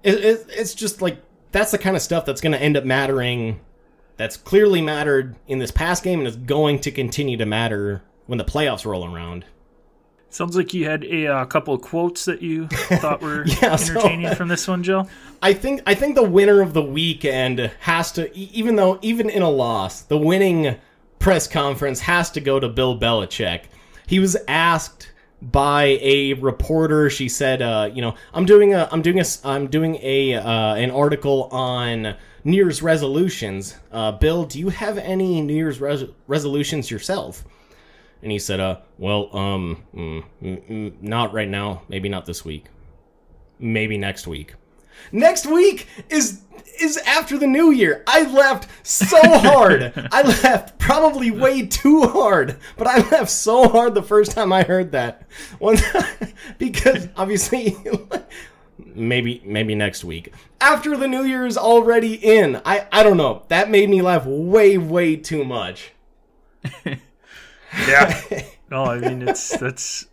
it, 0.07 0.25
it, 0.25 0.47
it's 0.51 0.75
just 0.75 1.03
like 1.03 1.19
that's 1.53 1.71
the 1.71 1.79
kind 1.79 1.97
of 1.97 2.03
stuff 2.03 2.25
that's 2.25 2.41
going 2.41 2.53
to 2.53 2.61
end 2.63 2.77
up 2.77 2.85
mattering. 2.85 3.61
That's 4.17 4.37
clearly 4.37 4.81
mattered 4.81 5.37
in 5.47 5.59
this 5.59 5.71
past 5.71 6.03
game 6.03 6.21
and 6.21 6.29
is 6.29 6.37
going 6.37 6.79
to 6.81 6.91
continue 6.91 7.37
to 7.37 7.45
matter 7.47 8.03
when 8.27 8.39
the 8.39 8.45
playoffs 8.45 8.87
roll 8.87 9.05
around. 9.13 9.45
Sounds 10.31 10.57
like 10.57 10.75
you 10.75 10.87
had 10.87 11.05
a 11.05 11.27
uh, 11.27 11.45
couple 11.45 11.73
of 11.75 11.81
quotes 11.83 12.25
that 12.25 12.43
you 12.43 12.67
thought 12.71 13.21
were 13.23 13.47
Yeah, 13.47 13.77
so- 13.77 13.95
entertaining 13.95 14.35
from 14.35 14.49
this 14.49 14.67
one, 14.67 14.83
Joe. 14.83 15.07
I 15.43 15.53
think 15.53 15.83
I 15.87 15.95
think 15.95 16.15
the 16.15 16.23
winner 16.29 16.63
of 16.63 16.73
the 16.73 16.83
weekend 16.83 17.71
has 17.81 18.11
to 18.13 18.35
even 18.37 18.77
though 18.77 18.99
even 19.03 19.29
in 19.31 19.43
a 19.43 19.51
loss, 19.51 20.03
the 20.03 20.19
winning 20.19 20.77
press 21.19 21.47
conference 21.47 22.01
has 22.01 22.31
to 22.33 22.41
go 22.41 22.59
to 22.61 22.69
Bill 22.69 22.99
Belichick. 22.99 23.63
He 24.07 24.19
was 24.19 24.37
asked 24.49 25.11
by 25.43 25.99
a 26.01 26.35
reporter. 26.35 27.11
She 27.11 27.29
said, 27.29 27.63
uh, 27.63 27.91
"You 27.93 28.03
know, 28.03 28.15
I'm 28.33 28.45
doing 28.47 28.75
a 28.75 28.89
I'm 28.91 29.03
doing 29.03 29.21
a, 29.21 29.25
I'm 29.45 29.69
doing 29.69 29.99
a 30.03 30.35
uh, 30.35 30.75
an 30.75 30.91
article 30.91 31.45
on 31.53 32.17
New 32.45 32.57
Year's 32.57 32.83
resolutions. 32.83 33.77
Uh, 33.93 34.13
Bill, 34.13 34.45
do 34.45 34.59
you 34.59 34.71
have 34.71 34.99
any 34.99 35.41
New 35.41 35.55
Year's 35.55 35.81
res- 35.81 36.05
resolutions 36.27 36.91
yourself?" 36.91 37.45
And 38.23 38.33
he 38.33 38.39
said, 38.39 38.61
"Uh, 38.61 38.79
well, 38.99 39.35
um, 39.37 39.85
mm, 39.95 40.25
mm, 40.43 40.71
mm, 40.71 41.03
not 41.03 41.33
right 41.33 41.49
now. 41.49 41.83
Maybe 41.89 42.09
not 42.09 42.27
this 42.27 42.45
week. 42.45 42.67
Maybe 43.59 43.99
next 43.99 44.27
week." 44.27 44.55
Next 45.13 45.47
week 45.47 45.87
is 46.09 46.43
is 46.81 46.99
after 46.99 47.39
the 47.39 47.47
new 47.47 47.71
year. 47.71 48.03
I 48.07 48.31
laughed 48.31 48.69
so 48.87 49.19
hard. 49.23 49.93
I 50.13 50.23
laughed 50.23 50.79
probably 50.79 51.31
way 51.31 51.67
too 51.67 52.03
hard, 52.03 52.59
but 52.77 52.87
I 52.87 52.99
laughed 53.11 53.31
so 53.31 53.69
hard 53.69 53.95
the 53.95 54.03
first 54.03 54.33
time 54.33 54.53
I 54.53 54.63
heard 54.63 54.93
that. 54.93 55.23
One 55.59 55.79
because 56.59 57.09
obviously 57.17 57.77
maybe 58.79 59.43
maybe 59.45 59.75
next 59.75 60.05
week. 60.05 60.33
After 60.61 60.97
the 60.97 61.09
new 61.09 61.23
year 61.23 61.47
is 61.47 61.59
already 61.59 62.15
in. 62.15 62.61
I 62.65 62.87
I 62.93 63.03
don't 63.03 63.17
know. 63.17 63.45
That 63.49 63.71
made 63.71 63.89
me 63.89 64.03
laugh 64.03 64.27
way 64.27 64.79
way 64.79 65.17
too 65.17 65.45
much. 65.45 65.93
Yeah. 67.87 68.23
no, 68.71 68.85
oh, 68.85 68.85
I 68.85 68.99
mean 68.99 69.29
it's 69.29 69.57
that's 69.57 70.07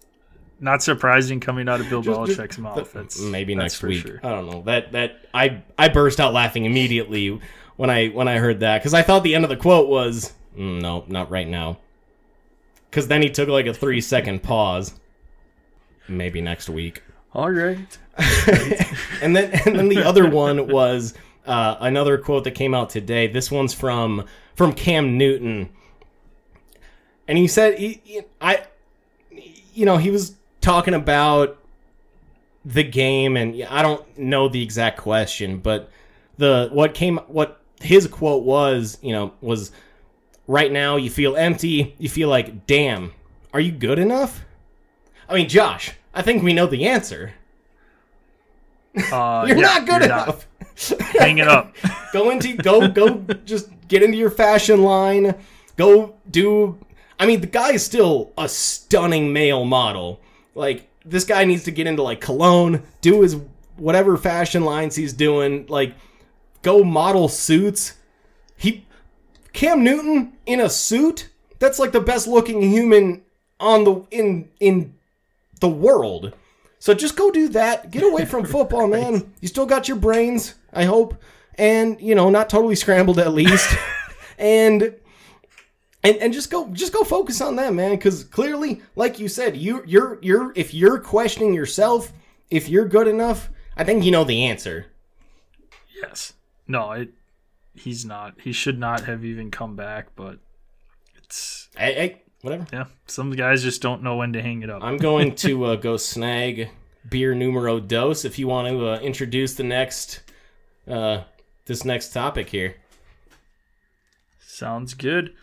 not 0.63 0.81
surprising 0.81 1.39
coming 1.39 1.67
out 1.69 1.79
of 1.81 1.89
Bill 1.89 2.01
Belichick's 2.01 2.57
mouth. 2.57 2.91
That's 2.93 3.19
maybe 3.19 3.53
that's 3.53 3.81
next 3.81 3.83
week. 3.83 4.05
sure. 4.07 4.19
I 4.23 4.29
don't 4.29 4.49
know. 4.49 4.61
That 4.63 4.91
that 4.93 5.25
I 5.33 5.61
I 5.77 5.89
burst 5.89 6.19
out 6.19 6.33
laughing 6.33 6.65
immediately 6.65 7.39
when 7.75 7.89
I 7.89 8.07
when 8.07 8.27
I 8.27 8.37
heard 8.37 8.61
that 8.61 8.79
because 8.81 8.93
I 8.93 9.01
thought 9.01 9.23
the 9.23 9.35
end 9.35 9.43
of 9.43 9.49
the 9.49 9.57
quote 9.57 9.89
was 9.89 10.33
"Mm, 10.57 10.81
no, 10.81 11.03
not 11.07 11.29
right 11.29 11.47
now. 11.47 11.77
Because 12.89 13.07
then 13.07 13.21
he 13.21 13.29
took 13.29 13.49
like 13.49 13.65
a 13.65 13.73
three 13.73 14.01
second 14.01 14.41
pause. 14.43 14.93
Maybe 16.07 16.41
next 16.41 16.69
week. 16.69 17.03
All 17.33 17.49
right. 17.51 17.97
and 19.21 19.35
then 19.35 19.51
and 19.65 19.77
then 19.79 19.89
the 19.89 20.03
other 20.05 20.29
one 20.29 20.67
was 20.67 21.13
uh, 21.47 21.75
another 21.79 22.17
quote 22.17 22.43
that 22.43 22.51
came 22.51 22.73
out 22.75 22.89
today. 22.89 23.27
This 23.27 23.49
one's 23.49 23.73
from 23.73 24.25
from 24.55 24.73
Cam 24.73 25.17
Newton, 25.17 25.69
and 27.27 27.37
he 27.37 27.47
said, 27.47 27.79
he, 27.79 28.01
he- 28.03 28.21
"I, 28.39 28.65
you 29.73 29.85
know, 29.85 29.97
he 29.97 30.11
was 30.11 30.35
talking 30.63 30.95
about 30.95 31.59
the 32.65 32.83
game, 32.83 33.37
and 33.37 33.61
I 33.69 33.81
don't 33.83 34.17
know 34.17 34.47
the 34.49 34.63
exact 34.63 34.97
question, 34.97 35.59
but 35.59 35.91
the 36.37 36.69
what 36.71 36.95
came 36.95 37.17
what 37.27 37.61
his 37.81 38.07
quote 38.07 38.43
was, 38.43 38.97
you 39.01 39.11
know, 39.11 39.33
was." 39.41 39.71
Right 40.45 40.73
now, 40.73 40.97
you 40.97 41.09
feel 41.09 41.37
empty. 41.37 41.95
You 41.97 42.09
feel 42.09 42.27
like, 42.27 42.67
damn, 42.67 43.13
are 43.53 43.61
you 43.61 43.71
good 43.71 43.97
enough? 43.97 44.43
I 45.29 45.35
mean, 45.35 45.47
Josh, 45.47 45.93
I 46.13 46.21
think 46.21 46.43
we 46.43 46.51
know 46.51 46.67
the 46.67 46.85
answer. 46.85 47.33
Uh, 49.11 49.45
You're 49.47 49.57
yeah, 49.57 49.61
not 49.61 49.85
good 49.85 50.01
you're 50.01 50.09
not. 50.09 50.27
enough. 50.27 50.47
Hang 51.17 51.37
it 51.37 51.47
up. 51.47 51.73
go 52.13 52.29
into 52.29 52.55
go 52.57 52.87
go 52.87 53.15
just 53.45 53.69
get 53.87 54.03
into 54.03 54.17
your 54.17 54.29
fashion 54.29 54.83
line. 54.83 55.35
Go 55.77 56.15
do 56.29 56.77
I 57.19 57.25
mean 57.25 57.41
the 57.41 57.47
guy 57.47 57.71
is 57.71 57.85
still 57.85 58.31
a 58.37 58.49
stunning 58.49 59.31
male 59.33 59.65
model. 59.65 60.19
Like 60.55 60.89
this 61.05 61.25
guy 61.25 61.45
needs 61.45 61.63
to 61.63 61.71
get 61.71 61.87
into 61.87 62.03
like 62.03 62.21
cologne, 62.21 62.83
do 63.01 63.21
his 63.21 63.37
whatever 63.77 64.17
fashion 64.17 64.63
lines 64.63 64.95
he's 64.95 65.13
doing, 65.13 65.65
like 65.67 65.95
go 66.61 66.83
model 66.83 67.27
suits. 67.27 67.93
He 68.55 68.85
Cam 69.53 69.83
Newton 69.83 70.33
in 70.45 70.59
a 70.59 70.69
suit? 70.69 71.29
That's 71.59 71.79
like 71.79 71.91
the 71.91 72.01
best 72.01 72.27
looking 72.27 72.61
human 72.61 73.21
on 73.59 73.83
the 73.83 74.05
in 74.11 74.49
in 74.59 74.95
the 75.59 75.69
world. 75.69 76.33
So 76.79 76.93
just 76.93 77.15
go 77.15 77.31
do 77.31 77.47
that. 77.49 77.91
Get 77.91 78.03
away 78.03 78.25
from 78.25 78.45
football, 78.55 78.87
man. 78.87 79.33
You 79.39 79.47
still 79.47 79.65
got 79.65 79.87
your 79.87 79.97
brains, 79.97 80.55
I 80.73 80.83
hope, 80.83 81.15
and 81.55 81.99
you 82.01 82.15
know, 82.15 82.29
not 82.29 82.49
totally 82.49 82.75
scrambled 82.75 83.19
at 83.19 83.33
least. 83.33 83.73
and 84.37 84.93
and 86.03 86.17
and 86.17 86.33
just 86.33 86.49
go 86.51 86.67
just 86.69 86.93
go 86.93 87.03
focus 87.03 87.41
on 87.41 87.55
that, 87.57 87.73
man, 87.73 87.97
cuz 87.97 88.23
clearly, 88.23 88.81
like 88.95 89.19
you 89.19 89.27
said, 89.27 89.55
you 89.57 89.83
you're 89.85 90.19
you're 90.21 90.51
if 90.55 90.73
you're 90.73 90.99
questioning 90.99 91.53
yourself, 91.53 92.11
if 92.49 92.69
you're 92.69 92.87
good 92.87 93.07
enough, 93.07 93.49
I 93.77 93.83
think 93.83 94.03
you 94.03 94.11
know 94.11 94.23
the 94.23 94.43
answer. 94.43 94.87
Yes. 96.01 96.33
No, 96.67 96.91
it, 96.91 97.13
he's 97.75 98.03
not. 98.05 98.39
He 98.41 98.51
should 98.51 98.79
not 98.79 99.05
have 99.05 99.23
even 99.23 99.51
come 99.51 99.75
back, 99.75 100.07
but 100.15 100.39
it's 101.15 101.69
Hey, 101.77 101.93
hey 101.93 102.21
whatever. 102.41 102.65
yeah. 102.73 102.85
Some 103.07 103.31
guys 103.31 103.63
just 103.63 103.81
don't 103.81 104.03
know 104.03 104.17
when 104.17 104.33
to 104.33 104.41
hang 104.41 104.61
it 104.63 104.69
up. 104.69 104.83
I'm 104.83 104.97
going 104.97 105.35
to 105.45 105.65
uh, 105.65 105.75
go 105.75 105.97
snag 105.97 106.69
beer 107.09 107.33
numero 107.35 107.79
dos 107.79 108.23
if 108.25 108.39
you 108.39 108.47
want 108.47 108.67
to 108.67 108.87
uh, 108.87 108.99
introduce 108.99 109.55
the 109.55 109.63
next 109.63 110.21
uh 110.87 111.23
this 111.65 111.83
next 111.85 112.09
topic 112.13 112.49
here. 112.49 112.75
Sounds 114.39 114.93
good. 114.93 115.33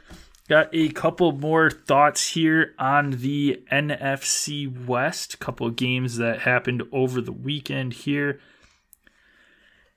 Got 0.51 0.71
a 0.73 0.89
couple 0.89 1.31
more 1.31 1.71
thoughts 1.71 2.31
here 2.31 2.75
on 2.77 3.13
the 3.13 3.63
NFC 3.71 4.85
West. 4.85 5.39
couple 5.39 5.71
games 5.71 6.17
that 6.17 6.41
happened 6.41 6.83
over 6.91 7.21
the 7.21 7.31
weekend 7.31 7.93
here. 7.93 8.41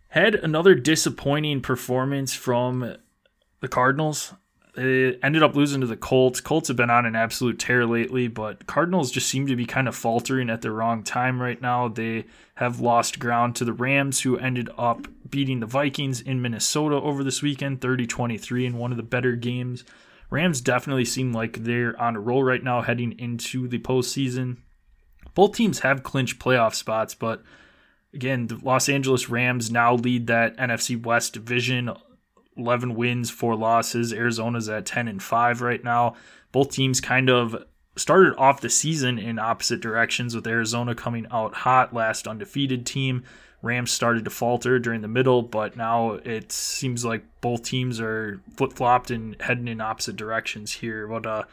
Had 0.09 0.35
another 0.35 0.75
disappointing 0.75 1.61
performance 1.61 2.35
from 2.35 2.97
the 3.61 3.67
Cardinals. 3.67 4.35
They 4.75 5.15
ended 5.23 5.41
up 5.41 5.55
losing 5.55 5.81
to 5.81 5.87
the 5.87 5.97
Colts. 5.97 6.39
Colts 6.39 6.67
have 6.67 6.77
been 6.77 6.91
on 6.91 7.07
an 7.07 7.15
absolute 7.15 7.57
tear 7.57 7.87
lately, 7.87 8.27
but 8.27 8.67
Cardinals 8.67 9.09
just 9.09 9.29
seem 9.29 9.47
to 9.47 9.55
be 9.55 9.65
kind 9.65 9.87
of 9.87 9.95
faltering 9.95 10.51
at 10.51 10.61
the 10.61 10.69
wrong 10.69 11.01
time 11.01 11.41
right 11.41 11.59
now. 11.59 11.87
They 11.87 12.25
have 12.57 12.79
lost 12.79 13.17
ground 13.17 13.55
to 13.55 13.65
the 13.65 13.73
Rams, 13.73 14.21
who 14.21 14.37
ended 14.37 14.69
up 14.77 15.07
beating 15.27 15.61
the 15.61 15.65
Vikings 15.65 16.21
in 16.21 16.43
Minnesota 16.43 16.97
over 16.97 17.23
this 17.23 17.41
weekend, 17.41 17.81
30 17.81 18.05
23, 18.05 18.67
in 18.67 18.77
one 18.77 18.91
of 18.91 18.97
the 18.97 19.03
better 19.03 19.35
games. 19.35 19.83
Rams 20.33 20.61
definitely 20.61 21.05
seem 21.05 21.31
like 21.31 21.63
they're 21.63 21.95
on 22.01 22.15
a 22.15 22.19
roll 22.19 22.43
right 22.43 22.63
now 22.63 22.81
heading 22.81 23.11
into 23.19 23.67
the 23.67 23.77
postseason. 23.77 24.57
Both 25.35 25.55
teams 25.55 25.81
have 25.81 26.01
clinched 26.01 26.39
playoff 26.39 26.73
spots, 26.73 27.13
but 27.13 27.43
again, 28.15 28.47
the 28.47 28.59
Los 28.63 28.89
Angeles 28.89 29.29
Rams 29.29 29.69
now 29.69 29.93
lead 29.93 30.25
that 30.25 30.57
NFC 30.57 30.99
West 30.99 31.33
division. 31.33 31.91
11 32.57 32.95
wins, 32.95 33.29
4 33.29 33.55
losses. 33.55 34.11
Arizona's 34.11 34.67
at 34.69 34.87
10 34.87 35.07
and 35.07 35.21
5 35.21 35.61
right 35.61 35.83
now. 35.83 36.15
Both 36.51 36.71
teams 36.71 36.99
kind 36.99 37.29
of 37.29 37.55
started 37.95 38.35
off 38.35 38.59
the 38.59 38.71
season 38.71 39.19
in 39.19 39.37
opposite 39.37 39.81
directions 39.81 40.33
with 40.33 40.47
Arizona 40.47 40.95
coming 40.95 41.27
out 41.29 41.53
hot, 41.53 41.93
last 41.93 42.27
undefeated 42.27 42.87
team. 42.87 43.23
Rams 43.63 43.91
started 43.91 44.25
to 44.25 44.29
falter 44.29 44.77
during 44.77 45.01
the 45.01 45.07
middle, 45.07 45.41
but 45.41 45.77
now 45.77 46.11
it 46.25 46.51
seems 46.51 47.05
like 47.05 47.23
both 47.39 47.63
teams 47.63 47.99
are 48.01 48.41
flip 48.57 48.73
flopped 48.73 49.09
and 49.09 49.41
heading 49.41 49.69
in 49.69 49.79
opposite 49.79 50.17
directions 50.17 50.73
here. 50.73 51.07
What 51.07 51.25
uh, 51.25 51.43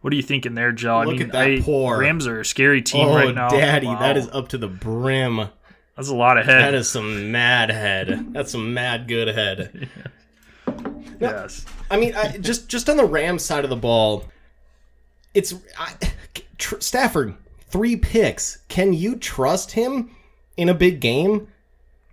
what 0.00 0.12
are 0.12 0.16
you 0.16 0.22
thinking 0.22 0.54
there, 0.54 0.72
Joe? 0.72 1.00
Look 1.00 1.08
I 1.08 1.18
mean, 1.18 1.22
at 1.24 1.32
that 1.32 1.46
I- 1.46 1.60
pour. 1.60 1.98
Rams 1.98 2.26
are 2.26 2.40
a 2.40 2.44
scary 2.44 2.80
team 2.80 3.06
oh, 3.06 3.14
right 3.14 3.34
now. 3.34 3.48
Oh, 3.48 3.60
daddy, 3.60 3.86
Wow. 3.86 3.98
that 3.98 4.16
is 4.16 4.28
up 4.28 4.48
to 4.48 4.58
the 4.58 4.66
brim. 4.66 5.48
that's 5.94 6.08
a 6.08 6.16
lot 6.16 6.38
of 6.38 6.46
head. 6.46 6.62
That 6.62 6.74
is 6.74 6.88
some 6.88 7.30
mad 7.30 7.68
head. 7.70 8.32
That's 8.32 8.50
some 8.50 8.72
mad 8.72 9.06
good 9.06 9.28
head. 9.28 9.90
yes. 11.20 11.66
I 11.90 11.98
mean, 11.98 12.14
I, 12.14 12.38
just 12.38 12.68
just 12.70 12.88
on 12.88 12.96
the 12.96 13.04
Rams 13.04 13.44
side 13.44 13.64
of 13.64 13.70
the 13.70 13.76
ball, 13.76 14.24
it's 15.34 15.52
I, 15.78 15.92
tr- 16.56 16.80
Stafford 16.80 17.34
three 17.68 17.96
picks. 17.96 18.56
Can 18.68 18.94
you 18.94 19.16
trust 19.16 19.72
him 19.72 20.10
in 20.56 20.70
a 20.70 20.74
big 20.74 21.00
game? 21.00 21.48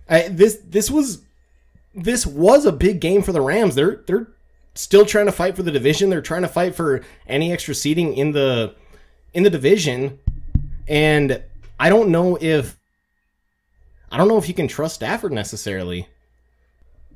I, 0.10 0.28
this 0.28 0.60
this 0.66 0.90
was 0.92 1.22
this 1.94 2.26
was 2.26 2.66
a 2.66 2.72
big 2.72 3.00
game 3.00 3.22
for 3.24 3.32
the 3.32 3.42
Rams. 3.42 3.76
They're 3.76 4.04
they're 4.08 4.28
still 4.76 5.06
trying 5.06 5.26
to 5.28 5.32
fight 5.32 5.56
for 5.56 5.64
the 5.64 5.72
division. 5.72 6.10
They're 6.10 6.22
trying 6.22 6.42
to 6.44 6.48
fight 6.48 6.76
for 6.76 7.02
any 7.28 7.52
extra 7.52 7.74
seating 7.74 8.14
in 8.16 8.32
the 8.32 8.76
in 9.34 9.44
the 9.44 9.50
division, 9.50 10.20
and 10.88 11.42
I 11.80 11.90
don't 11.90 12.10
know 12.10 12.38
if 12.40 12.78
I 14.12 14.18
don't 14.18 14.28
know 14.28 14.38
if 14.38 14.48
you 14.48 14.54
can 14.54 14.68
trust 14.68 14.96
Stafford 14.96 15.32
necessarily. 15.32 16.08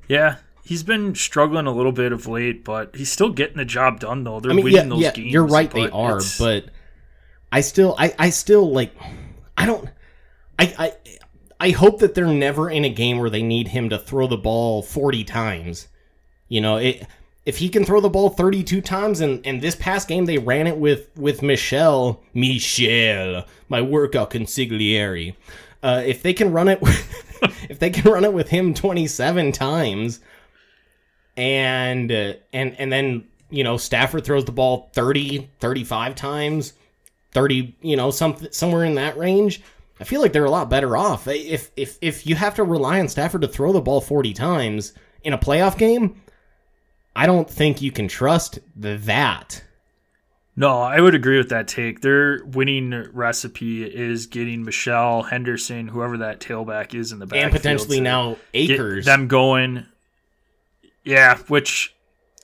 Yeah, 0.07 0.37
he's 0.63 0.81
been 0.83 1.13
struggling 1.15 1.67
a 1.67 1.71
little 1.71 1.91
bit 1.91 2.11
of 2.11 2.25
late, 2.27 2.63
but 2.65 2.95
he's 2.95 3.11
still 3.11 3.29
getting 3.29 3.57
the 3.57 3.65
job 3.65 3.99
done. 3.99 4.23
Though 4.23 4.39
they're 4.39 4.51
I 4.51 4.55
mean, 4.55 4.65
winning 4.65 4.77
yeah, 4.83 4.89
those 4.89 5.01
yeah, 5.01 5.11
games. 5.11 5.31
you're 5.31 5.45
right. 5.45 5.69
They 5.69 5.89
are, 5.89 6.17
it's- 6.17 6.39
but 6.39 6.65
I 7.51 7.61
still, 7.61 7.95
I, 7.97 8.13
I 8.17 8.29
still 8.31 8.71
like, 8.71 8.93
I 9.57 9.65
don't, 9.65 9.87
I, 10.57 10.73
I, 10.77 10.93
I 11.59 11.71
hope 11.71 11.99
that 11.99 12.15
they're 12.15 12.27
never 12.27 12.69
in 12.69 12.85
a 12.85 12.89
game 12.89 13.19
where 13.19 13.29
they 13.29 13.43
need 13.43 13.69
him 13.69 13.89
to 13.89 13.97
throw 13.97 14.27
the 14.27 14.37
ball 14.37 14.81
40 14.81 15.23
times. 15.25 15.87
You 16.47 16.61
know, 16.61 16.77
it, 16.77 17.05
if 17.45 17.57
he 17.57 17.69
can 17.69 17.83
throw 17.83 17.99
the 17.99 18.09
ball 18.09 18.29
32 18.29 18.81
times, 18.81 19.21
and 19.21 19.45
and 19.45 19.61
this 19.61 19.75
past 19.75 20.07
game 20.07 20.25
they 20.25 20.37
ran 20.37 20.67
it 20.67 20.77
with 20.77 21.09
with 21.15 21.41
Michel, 21.41 22.23
Michel, 22.33 23.45
my 23.67 23.81
workout 23.81 24.31
consigliere. 24.31 25.35
Uh, 25.81 26.03
if 26.05 26.21
they 26.21 26.33
can 26.33 26.51
run 26.51 26.67
it, 26.67 26.81
with, 26.81 27.41
if 27.69 27.79
they 27.79 27.89
can 27.89 28.11
run 28.11 28.25
it 28.25 28.33
with 28.33 28.49
him 28.49 28.73
27 28.73 29.51
times, 29.51 30.19
and 31.37 32.11
uh, 32.11 32.33
and 32.53 32.75
and 32.79 32.91
then 32.91 33.27
you 33.49 33.63
know 33.63 33.77
Stafford 33.77 34.25
throws 34.25 34.45
the 34.45 34.51
ball 34.51 34.89
30 34.93 35.49
35 35.59 36.15
times 36.15 36.73
30 37.31 37.75
you 37.81 37.95
know 37.95 38.11
something 38.11 38.51
somewhere 38.51 38.83
in 38.83 38.95
that 38.95 39.17
range 39.17 39.61
I 39.99 40.03
feel 40.03 40.21
like 40.21 40.33
they're 40.33 40.45
a 40.45 40.51
lot 40.51 40.69
better 40.69 40.95
off 40.95 41.27
if 41.27 41.71
if 41.75 41.97
if 42.01 42.25
you 42.25 42.35
have 42.35 42.55
to 42.55 42.63
rely 42.63 42.99
on 42.99 43.07
Stafford 43.07 43.41
to 43.41 43.47
throw 43.47 43.71
the 43.71 43.81
ball 43.81 44.01
40 44.01 44.33
times 44.33 44.93
in 45.23 45.33
a 45.33 45.37
playoff 45.37 45.77
game 45.77 46.21
I 47.15 47.25
don't 47.25 47.49
think 47.49 47.81
you 47.81 47.91
can 47.91 48.07
trust 48.07 48.59
that 48.77 49.63
No, 50.55 50.79
I 50.79 51.01
would 51.01 51.15
agree 51.15 51.37
with 51.37 51.49
that 51.49 51.67
take. 51.67 52.01
Their 52.01 52.43
winning 52.45 53.09
recipe 53.11 53.83
is 53.83 54.27
getting 54.27 54.63
Michel 54.63 55.23
Henderson, 55.23 55.87
whoever 55.87 56.17
that 56.19 56.39
tailback 56.39 56.93
is 56.93 57.11
in 57.11 57.19
the 57.19 57.25
back, 57.25 57.43
and 57.43 57.51
potentially 57.51 57.99
now 57.99 58.37
Akers 58.53 59.05
them 59.05 59.27
going. 59.27 59.85
Yeah, 61.03 61.37
which 61.47 61.95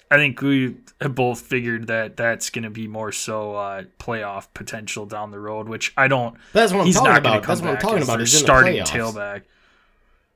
I 0.09 0.17
think 0.17 0.41
we 0.41 0.75
have 1.01 1.15
both 1.15 1.41
figured 1.41 1.87
that 1.87 2.15
that's 2.15 2.49
going 2.49 2.63
to 2.63 2.69
be 2.69 2.87
more 2.87 3.11
so 3.11 3.55
uh, 3.55 3.83
playoff 3.99 4.47
potential 4.53 5.05
down 5.05 5.31
the 5.31 5.39
road. 5.39 5.67
Which 5.67 5.93
I 5.97 6.07
don't. 6.07 6.35
that's 6.53 6.71
what 6.71 6.81
I'm 6.81 6.85
he's 6.85 6.95
talking 6.95 7.11
not 7.11 7.23
going 7.23 7.35
about 7.37 7.47
that's 7.47 7.61
what 7.61 7.69
I'm 7.71 7.77
talking 7.77 8.03
about 8.03 8.21
is 8.21 8.37
starting 8.37 8.83
tailback. 8.83 9.43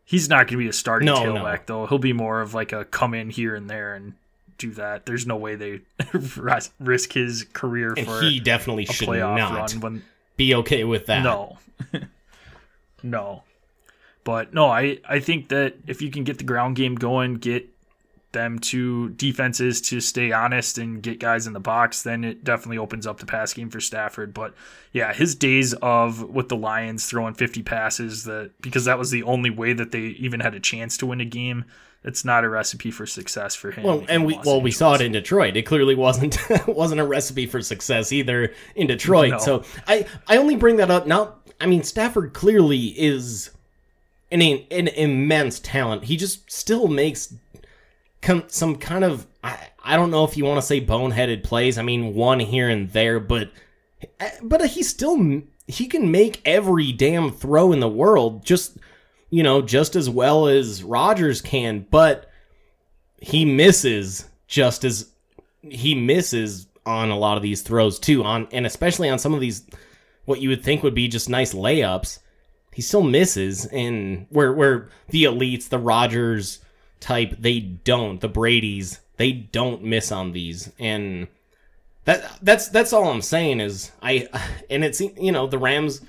He's 0.05 0.27
not 0.27 0.47
going 0.47 0.57
to 0.57 0.57
be 0.57 0.67
a 0.67 0.73
starting 0.73 1.05
No, 1.05 1.23
no. 1.23 1.35
tailback 1.35 1.65
though. 1.67 1.85
He'll 1.85 1.99
be 1.99 2.13
more 2.13 2.41
of 2.41 2.53
like 2.53 2.71
a 2.73 2.85
come 2.85 3.13
in 3.13 3.29
here 3.29 3.55
and 3.55 3.69
there 3.69 3.93
and 3.93 4.13
do 4.57 4.71
that. 4.71 5.05
There's 5.05 5.25
no 5.25 5.37
way 5.37 5.55
they 5.55 5.81
risk 6.79 7.13
his 7.13 7.45
career 7.53 7.93
and 7.95 8.05
for 8.05 8.21
he 8.21 8.39
definitely 8.39 8.85
should 8.85 9.07
playoff 9.07 9.37
not 9.37 9.71
run 9.71 9.79
when 9.81 10.03
be 10.35 10.55
okay 10.55 10.83
with 10.83 11.05
that. 11.07 11.23
No. 11.23 11.57
no. 13.03 13.43
But 14.23 14.53
no, 14.53 14.67
I, 14.67 14.99
I 15.07 15.19
think 15.19 15.49
that 15.49 15.75
if 15.87 16.01
you 16.01 16.11
can 16.11 16.23
get 16.23 16.37
the 16.37 16.43
ground 16.43 16.75
game 16.75 16.95
going, 16.95 17.35
get 17.35 17.67
them 18.31 18.59
to 18.59 19.09
defenses 19.09 19.81
to 19.81 19.99
stay 19.99 20.31
honest 20.31 20.77
and 20.77 21.01
get 21.01 21.19
guys 21.19 21.47
in 21.47 21.53
the 21.53 21.59
box, 21.59 22.03
then 22.03 22.23
it 22.23 22.43
definitely 22.43 22.77
opens 22.77 23.07
up 23.07 23.19
the 23.19 23.25
pass 23.25 23.53
game 23.53 23.69
for 23.69 23.79
Stafford. 23.79 24.33
But 24.33 24.53
yeah, 24.93 25.13
his 25.13 25.35
days 25.35 25.73
of 25.81 26.29
with 26.29 26.49
the 26.49 26.55
Lions 26.55 27.05
throwing 27.07 27.33
50 27.33 27.63
passes 27.63 28.23
that 28.25 28.51
because 28.61 28.85
that 28.85 28.99
was 28.99 29.11
the 29.11 29.23
only 29.23 29.49
way 29.49 29.73
that 29.73 29.91
they 29.91 30.01
even 30.01 30.39
had 30.39 30.53
a 30.53 30.59
chance 30.59 30.95
to 30.97 31.07
win 31.07 31.21
a 31.21 31.25
game. 31.25 31.65
It's 32.03 32.23
not 32.23 32.45
a 32.45 32.49
recipe 32.49 32.91
for 32.91 33.05
success 33.05 33.55
for 33.55 33.71
him. 33.71 33.83
Well, 33.83 34.05
and 34.07 34.25
we 34.25 34.33
well 34.35 34.39
Angeles. 34.39 34.63
we 34.63 34.71
saw 34.71 34.93
it 34.95 35.01
in 35.01 35.11
Detroit. 35.11 35.57
It 35.57 35.63
clearly 35.63 35.95
wasn't 35.95 36.37
wasn't 36.67 37.01
a 37.01 37.05
recipe 37.05 37.45
for 37.45 37.61
success 37.61 38.13
either 38.13 38.53
in 38.75 38.87
Detroit. 38.87 39.31
No. 39.31 39.37
So 39.39 39.63
I 39.87 40.05
I 40.27 40.37
only 40.37 40.55
bring 40.55 40.77
that 40.77 40.91
up 40.91 41.07
now. 41.07 41.35
I 41.59 41.65
mean, 41.65 41.83
Stafford 41.83 42.33
clearly 42.33 42.97
is 42.97 43.49
an 44.31 44.41
an 44.41 44.87
immense 44.87 45.59
talent. 45.59 46.05
He 46.05 46.15
just 46.15 46.49
still 46.49 46.87
makes 46.87 47.33
com- 48.21 48.45
some 48.47 48.75
kind 48.75 49.03
of 49.03 49.27
I, 49.43 49.57
I 49.83 49.95
don't 49.95 50.11
know 50.11 50.23
if 50.23 50.37
you 50.37 50.45
want 50.45 50.59
to 50.59 50.65
say 50.65 50.81
boneheaded 50.81 51.43
plays. 51.43 51.77
I 51.77 51.81
mean, 51.81 52.13
one 52.13 52.39
here 52.39 52.69
and 52.69 52.91
there, 52.91 53.19
but 53.19 53.51
eh, 54.19 54.31
but 54.41 54.65
he 54.67 54.83
still 54.83 55.41
he 55.67 55.87
can 55.87 56.11
make 56.11 56.41
every 56.45 56.91
damn 56.91 57.31
throw 57.31 57.71
in 57.71 57.79
the 57.79 57.89
world 57.89 58.45
just 58.45 58.77
you 59.29 59.43
know 59.43 59.61
just 59.61 59.95
as 59.95 60.09
well 60.09 60.47
as 60.47 60.83
Rodgers 60.83 61.41
can, 61.41 61.85
but 61.89 62.29
he 63.21 63.45
misses 63.45 64.27
just 64.47 64.83
as 64.83 65.09
he 65.61 65.93
misses 65.93 66.67
on 66.85 67.09
a 67.09 67.17
lot 67.17 67.37
of 67.37 67.43
these 67.43 67.61
throws 67.61 67.99
too 67.99 68.23
on 68.23 68.47
and 68.51 68.65
especially 68.65 69.09
on 69.09 69.19
some 69.19 69.33
of 69.33 69.41
these 69.41 69.63
what 70.25 70.39
you 70.39 70.49
would 70.49 70.63
think 70.63 70.81
would 70.81 70.95
be 70.95 71.07
just 71.07 71.29
nice 71.29 71.53
layups 71.53 72.19
he 72.73 72.81
still 72.81 73.03
misses 73.03 73.65
and 73.65 74.25
where 74.29 74.53
where 74.53 74.89
the 75.09 75.25
elites 75.25 75.67
the 75.69 75.77
Rodgers 75.77 76.59
type, 76.99 77.35
they 77.39 77.59
don't. 77.59 78.21
The 78.21 78.27
Brady's, 78.27 78.99
they 79.17 79.31
don't 79.31 79.83
miss 79.83 80.11
on 80.11 80.31
these. 80.31 80.71
And 80.79 81.27
that 82.05 82.39
that's 82.41 82.69
that's 82.69 82.93
all 82.93 83.09
I'm 83.09 83.21
saying 83.21 83.59
is 83.59 83.91
I 84.01 84.27
and 84.69 84.83
it's 84.83 84.99
you 85.01 85.31
know, 85.31 85.47
the 85.47 85.57
Rams 85.57 86.01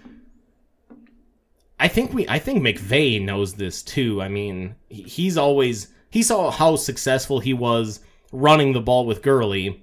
I 1.81 1.89
think 1.89 2.13
we 2.13 2.29
I 2.29 2.39
think 2.39 2.63
McVay 2.63 3.21
knows 3.23 3.55
this 3.55 3.83
too. 3.83 4.21
I 4.21 4.29
mean, 4.29 4.77
he's 4.91 5.39
always 5.39 5.89
he 6.11 6.23
saw 6.23 6.51
how 6.51 6.77
successful 6.77 7.41
he 7.41 7.55
was 7.55 8.01
running 8.31 8.75
the 8.75 8.81
ball 8.81 9.07
with 9.07 9.23
Gurley. 9.23 9.83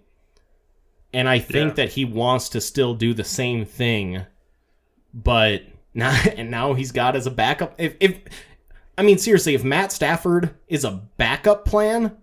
And 1.11 1.27
I 1.27 1.39
think 1.39 1.69
yeah. 1.69 1.85
that 1.85 1.93
he 1.93 2.05
wants 2.05 2.49
to 2.49 2.61
still 2.61 2.93
do 2.93 3.13
the 3.15 3.23
same 3.23 3.65
thing. 3.65 4.25
But 5.11 5.63
now 5.95 6.15
and 6.37 6.51
now 6.51 6.75
he's 6.75 6.91
got 6.91 7.15
as 7.15 7.25
a 7.25 7.31
backup 7.31 7.73
if 7.79 7.95
if 7.99 8.19
I 8.97 9.03
mean, 9.03 9.17
seriously, 9.17 9.53
if 9.53 9.63
Matt 9.63 9.91
Stafford 9.91 10.55
is 10.67 10.83
a 10.83 11.03
backup 11.17 11.65
plan, 11.65 12.17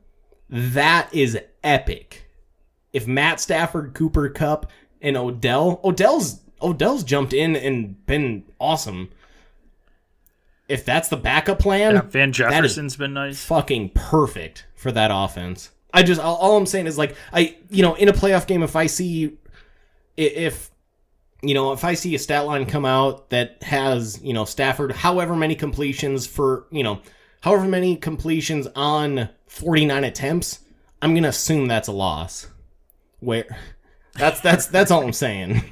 that 0.49 1.09
is 1.13 1.39
epic. 1.63 2.29
If 2.93 3.07
Matt 3.07 3.41
Stafford, 3.41 3.95
Cooper 3.95 4.29
Kupp, 4.29 4.71
and 5.01 5.17
Odell, 5.17 5.81
Odell's 5.85 6.41
Odell's 6.61 7.05
jumped 7.05 7.33
in 7.33 7.57
and 7.57 8.05
been 8.07 8.45
awesome. 8.59 9.11
If 10.69 10.85
that's 10.85 11.09
the 11.09 11.17
backup 11.17 11.59
plan, 11.59 11.97
yeah, 11.97 12.01
Van 12.03 12.33
Jefferson's 12.33 12.97
been 12.97 13.13
nice. 13.13 13.45
Fucking 13.45 13.91
perfect 13.91 14.67
for 14.75 14.91
that 14.93 15.11
offense. 15.13 15.71
I 15.93 16.03
just 16.03 16.21
all, 16.21 16.37
all 16.37 16.57
I'm 16.57 16.67
saying 16.67 16.87
is 16.87 16.99
like 16.99 17.17
I 17.33 17.57
you 17.71 17.83
know 17.83 17.95
in 17.95 18.09
a 18.09 18.13
playoff 18.13 18.47
game 18.47 18.63
if 18.63 18.75
I 18.75 18.87
see 18.87 19.37
if 20.17 20.71
you 21.49 21.55
know, 21.55 21.73
if 21.73 21.85
I 21.85 21.95
see 21.95 22.15
a 22.15 22.19
stat 22.19 22.47
line 22.47 22.67
come 22.67 22.85
out 22.85 23.31
that 23.31 23.63
has, 23.63 24.21
you 24.23 24.33
know, 24.33 24.45
Stafford, 24.45 24.93
however 24.93 25.37
many 25.37 25.55
completions 25.55 26.27
for, 26.27 26.67
you 26.71 26.83
know, 26.83 27.01
however 27.43 27.67
many 27.67 27.97
completions 27.97 28.67
on 28.75 29.29
49 29.47 30.05
attempts, 30.05 30.61
I'm 31.03 31.13
going 31.13 31.25
to 31.25 31.29
assume 31.29 31.69
that's 31.69 31.89
a 31.89 31.93
loss. 31.93 32.47
Where 33.21 33.45
that's 34.15 34.41
that's 34.41 34.67
that's 34.67 34.91
all 34.91 35.05
I'm 35.05 35.13
saying. 35.13 35.63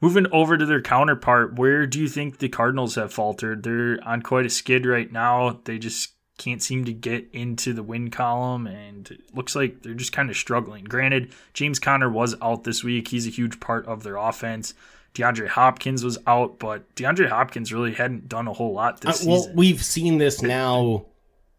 Moving 0.00 0.26
over 0.30 0.58
to 0.58 0.66
their 0.66 0.82
counterpart, 0.82 1.54
where 1.58 1.86
do 1.86 2.00
you 2.00 2.08
think 2.08 2.38
the 2.38 2.50
Cardinals 2.50 2.96
have 2.96 3.12
faltered? 3.12 3.62
They're 3.62 3.98
on 4.06 4.20
quite 4.20 4.44
a 4.44 4.50
skid 4.50 4.84
right 4.84 5.10
now. 5.10 5.60
They 5.64 5.78
just 5.78 6.15
can't 6.38 6.62
seem 6.62 6.84
to 6.84 6.92
get 6.92 7.26
into 7.32 7.72
the 7.72 7.82
win 7.82 8.10
column 8.10 8.66
and 8.66 9.10
it 9.10 9.34
looks 9.34 9.54
like 9.56 9.82
they're 9.82 9.94
just 9.94 10.12
kind 10.12 10.28
of 10.28 10.36
struggling. 10.36 10.84
Granted, 10.84 11.32
James 11.54 11.78
Conner 11.78 12.10
was 12.10 12.34
out 12.42 12.64
this 12.64 12.84
week. 12.84 13.08
He's 13.08 13.26
a 13.26 13.30
huge 13.30 13.58
part 13.58 13.86
of 13.86 14.02
their 14.02 14.16
offense. 14.16 14.74
DeAndre 15.14 15.48
Hopkins 15.48 16.04
was 16.04 16.18
out, 16.26 16.58
but 16.58 16.94
DeAndre 16.94 17.30
Hopkins 17.30 17.72
really 17.72 17.94
hadn't 17.94 18.28
done 18.28 18.46
a 18.48 18.52
whole 18.52 18.74
lot 18.74 19.00
this 19.00 19.22
uh, 19.22 19.30
well, 19.30 19.40
season. 19.40 19.56
we've 19.56 19.82
seen 19.82 20.18
this 20.18 20.42
now 20.42 21.06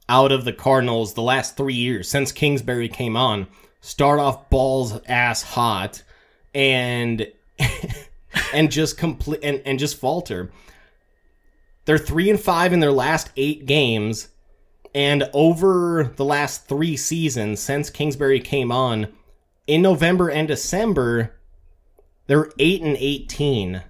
out 0.07 0.32
of 0.32 0.45
the 0.45 0.53
Cardinals 0.53 1.15
the 1.15 1.23
last 1.23 1.57
three 1.57 1.73
years 1.73 2.07
since 2.07 2.32
Kingsbury 2.32 2.88
came 2.88 3.17
on. 3.17 3.47
Start 3.82 4.19
off 4.19 4.49
balls 4.51 4.99
ass 5.07 5.41
hot 5.41 6.03
and 6.53 7.32
and 8.53 8.71
just 8.71 8.97
complete 8.97 9.39
and, 9.41 9.61
and 9.65 9.80
just 9.80 9.97
falter. 9.97 10.51
They're 11.86 11.97
three 11.97 12.30
and 12.30 12.39
five 12.39 12.73
in 12.73 12.80
their 12.80 12.91
last 12.91 13.32
eight 13.38 13.65
games 13.65 14.28
and 14.98 15.30
over 15.32 16.12
the 16.16 16.26
last 16.26 16.68
three 16.68 16.98
seasons 16.98 17.60
since 17.60 17.91
Kingsbury 17.91 18.39
came 18.39 18.72
on, 18.72 19.14
in 19.68 19.84
November 19.84 20.28
and 20.28 20.48
December, 20.48 21.36
they're 22.26 22.50
eight 22.58 22.82
and 22.82 22.98
eighteen. 23.00 23.84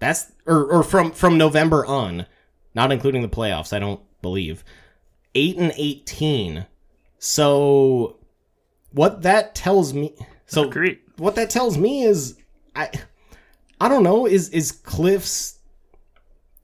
That's 0.00 0.32
or 0.46 0.64
or 0.64 0.82
from 0.82 1.12
from 1.12 1.38
November 1.38 1.86
on, 1.86 2.26
not 2.74 2.90
including 2.90 3.22
the 3.22 3.28
playoffs. 3.28 3.72
I 3.72 3.78
don't 3.78 4.00
believe 4.20 4.64
eight 5.36 5.56
and 5.56 5.72
eighteen. 5.76 6.66
So 7.20 8.16
what 8.90 9.22
that 9.22 9.54
tells 9.54 9.94
me. 9.94 10.16
So. 10.46 10.72
What 11.18 11.36
that 11.36 11.50
tells 11.50 11.78
me 11.78 12.02
is 12.02 12.36
I 12.74 12.90
I 13.80 13.88
don't 13.88 14.02
know. 14.02 14.26
Is 14.26 14.48
is 14.48 14.72
Cliff's 14.72 15.58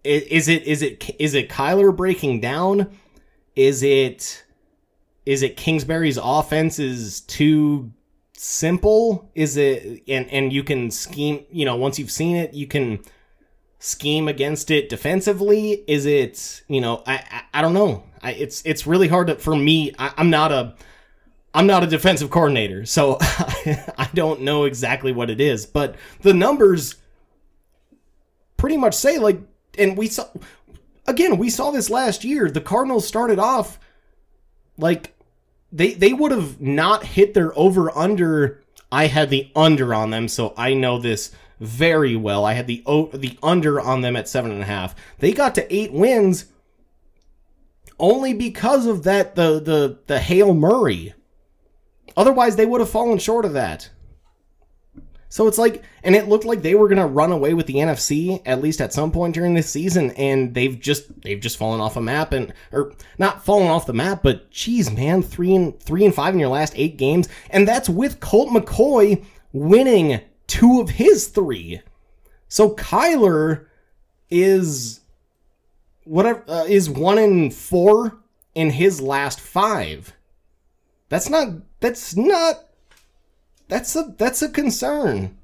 is 0.02 0.48
it 0.48 0.64
is 0.64 0.82
it 0.82 1.14
is 1.20 1.34
it 1.34 1.48
Kyler 1.48 1.94
breaking 1.94 2.40
down? 2.40 2.90
Is 3.56 3.82
it 3.82 4.44
is 5.24 5.42
it 5.42 5.56
Kingsbury's 5.56 6.18
offense 6.22 6.78
is 6.78 7.22
too 7.22 7.92
simple? 8.34 9.30
Is 9.34 9.56
it 9.56 10.02
and 10.06 10.30
and 10.30 10.52
you 10.52 10.62
can 10.62 10.90
scheme, 10.90 11.44
you 11.50 11.64
know, 11.64 11.76
once 11.76 11.98
you've 11.98 12.10
seen 12.10 12.36
it, 12.36 12.54
you 12.54 12.66
can 12.66 13.00
scheme 13.78 14.28
against 14.28 14.70
it 14.70 14.88
defensively? 14.88 15.84
Is 15.88 16.06
it, 16.06 16.62
you 16.68 16.80
know, 16.80 17.02
I 17.06 17.24
I, 17.30 17.42
I 17.54 17.62
don't 17.62 17.74
know. 17.74 18.04
I, 18.22 18.32
it's 18.32 18.62
it's 18.64 18.86
really 18.86 19.08
hard 19.08 19.28
to, 19.28 19.36
for 19.36 19.56
me. 19.56 19.92
I, 19.98 20.12
I'm 20.16 20.30
not 20.30 20.52
a 20.52 20.74
I'm 21.54 21.66
not 21.66 21.82
a 21.82 21.86
defensive 21.86 22.30
coordinator, 22.30 22.84
so 22.84 23.16
I 23.20 24.10
don't 24.12 24.42
know 24.42 24.64
exactly 24.64 25.12
what 25.12 25.30
it 25.30 25.40
is, 25.40 25.64
but 25.64 25.96
the 26.20 26.34
numbers 26.34 26.96
pretty 28.58 28.76
much 28.76 28.94
say 28.94 29.18
like 29.18 29.40
and 29.78 29.96
we 29.96 30.08
saw 30.08 30.26
again, 31.06 31.38
we 31.38 31.50
saw 31.50 31.70
this 31.70 31.90
last 31.90 32.24
year. 32.24 32.50
The 32.50 32.60
Cardinals 32.60 33.06
started 33.06 33.38
off 33.38 33.78
like 34.78 35.14
they 35.72 35.94
they 35.94 36.12
would 36.12 36.32
have 36.32 36.60
not 36.60 37.04
hit 37.04 37.34
their 37.34 37.56
over 37.58 37.96
under. 37.96 38.62
I 38.92 39.06
had 39.06 39.30
the 39.30 39.50
under 39.56 39.92
on 39.94 40.10
them, 40.10 40.28
so 40.28 40.54
I 40.56 40.74
know 40.74 40.98
this 40.98 41.32
very 41.60 42.16
well. 42.16 42.44
I 42.44 42.52
had 42.52 42.66
the 42.66 42.82
the 43.14 43.38
under 43.42 43.80
on 43.80 44.00
them 44.00 44.16
at 44.16 44.28
seven 44.28 44.50
and 44.50 44.62
a 44.62 44.66
half. 44.66 44.94
They 45.18 45.32
got 45.32 45.54
to 45.56 45.74
eight 45.74 45.92
wins 45.92 46.46
only 47.98 48.34
because 48.34 48.86
of 48.86 49.02
that 49.04 49.34
the 49.34 49.60
the 49.60 49.98
the 50.06 50.20
Hail 50.20 50.54
Murray. 50.54 51.14
Otherwise, 52.16 52.56
they 52.56 52.66
would 52.66 52.80
have 52.80 52.90
fallen 52.90 53.18
short 53.18 53.44
of 53.44 53.52
that. 53.52 53.90
So 55.28 55.48
it's 55.48 55.58
like, 55.58 55.82
and 56.02 56.14
it 56.14 56.28
looked 56.28 56.44
like 56.44 56.62
they 56.62 56.74
were 56.74 56.88
gonna 56.88 57.06
run 57.06 57.32
away 57.32 57.54
with 57.54 57.66
the 57.66 57.74
NFC 57.74 58.40
at 58.46 58.62
least 58.62 58.80
at 58.80 58.92
some 58.92 59.10
point 59.10 59.34
during 59.34 59.54
this 59.54 59.68
season, 59.68 60.12
and 60.12 60.54
they've 60.54 60.78
just 60.78 61.22
they've 61.22 61.40
just 61.40 61.56
fallen 61.56 61.80
off 61.80 61.96
a 61.96 62.00
map 62.00 62.32
and 62.32 62.52
or 62.72 62.92
not 63.18 63.44
fallen 63.44 63.68
off 63.68 63.86
the 63.86 63.92
map, 63.92 64.22
but 64.22 64.50
geez, 64.50 64.90
man, 64.90 65.22
three 65.22 65.54
and 65.54 65.78
three 65.80 66.04
and 66.04 66.14
five 66.14 66.34
in 66.34 66.40
your 66.40 66.48
last 66.48 66.72
eight 66.76 66.96
games, 66.96 67.28
and 67.50 67.66
that's 67.66 67.88
with 67.88 68.20
Colt 68.20 68.50
McCoy 68.50 69.24
winning 69.52 70.20
two 70.46 70.80
of 70.80 70.90
his 70.90 71.28
three. 71.28 71.80
So 72.48 72.74
Kyler 72.74 73.66
is 74.30 75.00
whatever 76.04 76.44
uh, 76.48 76.64
is 76.68 76.88
one 76.88 77.18
in 77.18 77.50
four 77.50 78.18
in 78.54 78.70
his 78.70 79.00
last 79.00 79.40
five. 79.40 80.12
That's 81.08 81.28
not 81.28 81.48
that's 81.80 82.16
not 82.16 82.65
that's 83.68 83.94
a 83.96 84.14
that's 84.16 84.42
a 84.42 84.48
concern. 84.48 85.36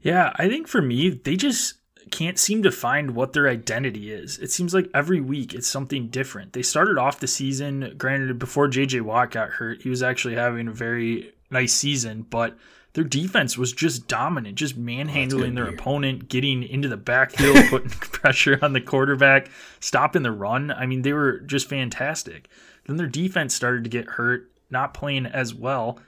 Yeah, 0.00 0.32
I 0.36 0.48
think 0.48 0.66
for 0.66 0.82
me, 0.82 1.10
they 1.10 1.36
just 1.36 1.74
can't 2.10 2.38
seem 2.38 2.62
to 2.62 2.70
find 2.70 3.12
what 3.12 3.32
their 3.32 3.48
identity 3.48 4.12
is. 4.12 4.38
It 4.38 4.50
seems 4.50 4.74
like 4.74 4.90
every 4.92 5.20
week 5.20 5.54
it's 5.54 5.68
something 5.68 6.08
different. 6.08 6.52
They 6.52 6.62
started 6.62 6.98
off 6.98 7.20
the 7.20 7.28
season, 7.28 7.94
granted, 7.96 8.38
before 8.38 8.68
JJ 8.68 9.02
Watt 9.02 9.30
got 9.30 9.50
hurt, 9.50 9.82
he 9.82 9.88
was 9.88 10.02
actually 10.02 10.34
having 10.34 10.68
a 10.68 10.72
very 10.72 11.32
nice 11.50 11.72
season, 11.72 12.26
but 12.28 12.58
their 12.94 13.04
defense 13.04 13.56
was 13.56 13.72
just 13.72 14.06
dominant, 14.06 14.56
just 14.56 14.76
manhandling 14.76 15.54
their 15.54 15.68
opponent, 15.68 16.28
getting 16.28 16.62
into 16.62 16.88
the 16.88 16.96
backfield, 16.96 17.56
putting 17.70 17.88
pressure 17.88 18.58
on 18.60 18.74
the 18.74 18.80
quarterback, 18.80 19.50
stopping 19.80 20.22
the 20.22 20.32
run. 20.32 20.70
I 20.70 20.84
mean, 20.86 21.02
they 21.02 21.12
were 21.12 21.38
just 21.40 21.68
fantastic. 21.68 22.48
Then 22.86 22.96
their 22.96 23.06
defense 23.06 23.54
started 23.54 23.84
to 23.84 23.90
get 23.90 24.10
hurt, 24.10 24.50
not 24.70 24.92
playing 24.92 25.26
as 25.26 25.54
well. 25.54 25.98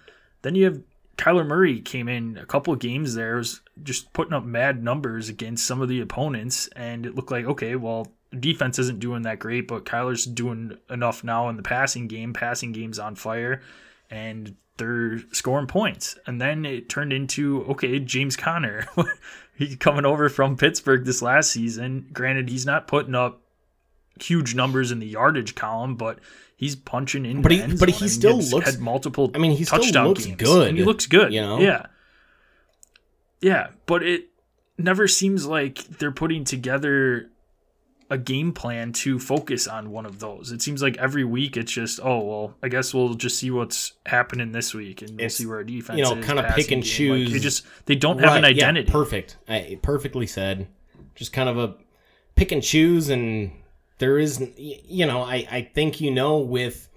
Then 0.45 0.55
you 0.55 0.67
have 0.67 0.83
Kyler 1.17 1.47
Murray 1.47 1.81
came 1.81 2.07
in 2.07 2.37
a 2.37 2.45
couple 2.45 2.75
of 2.75 2.79
games 2.79 3.15
there, 3.15 3.37
was 3.37 3.63
just 3.83 4.13
putting 4.13 4.35
up 4.35 4.45
mad 4.45 4.85
numbers 4.85 5.31
against 5.31 5.67
some 5.67 5.81
of 5.81 5.89
the 5.89 6.03
opponents, 6.03 6.69
and 6.77 7.07
it 7.07 7.15
looked 7.15 7.31
like 7.31 7.47
okay, 7.47 7.77
well, 7.77 8.09
defense 8.39 8.79
isn't 8.79 9.01
doing 9.01 9.23
that 9.23 9.39
great, 9.39 9.67
but 9.67 9.87
Kyler's 9.87 10.27
doing 10.27 10.77
enough 10.91 11.25
now 11.25 11.49
in 11.49 11.57
the 11.57 11.63
passing 11.63 12.09
game. 12.09 12.35
Passing 12.35 12.73
game's 12.73 12.99
on 12.99 13.15
fire, 13.15 13.63
and 14.11 14.55
they're 14.77 15.21
scoring 15.33 15.67
points. 15.67 16.19
And 16.27 16.39
then 16.39 16.67
it 16.67 16.91
turned 16.91 17.15
into 17.15 17.65
okay, 17.71 17.99
James 17.99 18.37
Conner, 18.37 18.87
he's 19.55 19.77
coming 19.77 20.05
over 20.05 20.29
from 20.29 20.59
Pittsburgh 20.59 21.07
this 21.07 21.23
last 21.23 21.53
season. 21.53 22.11
Granted, 22.13 22.51
he's 22.51 22.67
not 22.67 22.87
putting 22.87 23.15
up 23.15 23.41
huge 24.21 24.55
numbers 24.55 24.93
in 24.93 24.99
the 24.99 25.07
yardage 25.07 25.55
column, 25.55 25.97
but 25.97 26.19
he's 26.57 26.77
punching 26.77 27.27
in. 27.27 27.43
But 27.43 27.53
he, 27.53 27.77
but 27.77 27.89
he 27.89 28.09
still 28.09 28.39
looks 28.39 28.71
had 28.73 28.81
multiple. 28.81 29.31
I 29.35 29.39
mean, 29.39 29.53
he 29.53 29.65
touchdown 29.65 29.89
still 29.89 30.05
looks 30.09 30.27
games. 30.27 30.37
good. 30.43 30.77
He 30.77 30.85
looks 30.85 31.07
good. 31.07 31.33
you 31.33 31.41
know? 31.41 31.59
Yeah. 31.61 31.87
Yeah, 33.41 33.69
but 33.87 34.03
it 34.03 34.29
never 34.79 35.07
seems 35.07 35.47
like 35.47 35.79
they're 35.99 36.11
putting 36.13 36.45
together 36.45 37.31
a 38.11 38.19
game 38.19 38.53
plan 38.53 38.93
to 38.93 39.19
focus 39.19 39.67
on 39.67 39.91
one 39.91 40.07
of 40.07 40.19
those. 40.19 40.53
It 40.53 40.63
seems 40.63 40.83
like 40.83 40.97
every 40.99 41.25
week 41.25 41.57
it's 41.57 41.73
just, 41.73 42.01
oh 42.03 42.21
well, 42.21 42.55
I 42.63 42.69
guess 42.69 42.93
we'll 42.95 43.15
just 43.15 43.39
see 43.39 43.51
what's 43.51 43.93
happening 44.07 44.53
this 44.53 44.73
week 44.75 45.03
and 45.03 45.13
we'll 45.13 45.27
It's, 45.27 45.37
see 45.37 45.47
where 45.47 45.57
our 45.57 45.65
defense 45.65 45.99
you 45.99 46.05
know, 46.05 46.17
is, 46.17 46.25
kinda 46.25 46.43
pick 46.55 46.71
and 46.71 46.83
game. 46.83 47.11
Like, 47.11 47.21
choose. 47.21 47.33
they 47.33 47.39
just 47.39 47.67
they 47.87 47.95
don't 47.97 48.19
have 48.19 48.37
an 48.37 48.43
Right, 48.43 48.55
yeah, 48.57 48.65
identity. 48.69 48.91
perfect. 48.91 49.37
I, 49.49 49.79
perfectly 49.83 50.27
said. 50.27 50.69
Just 51.15 51.33
kind 51.33 51.49
of 51.49 51.57
a 51.59 51.75
pick 52.35 52.51
and 52.53 52.63
choose, 52.63 53.09
and 53.09 53.53
there 53.99 54.19
is, 54.19 54.43
you 54.57 55.07
know, 55.07 55.23
I, 55.23 55.47
I 55.51 55.71
think 55.75 56.01
you 56.01 56.11
know 56.11 56.39
with, 56.39 56.89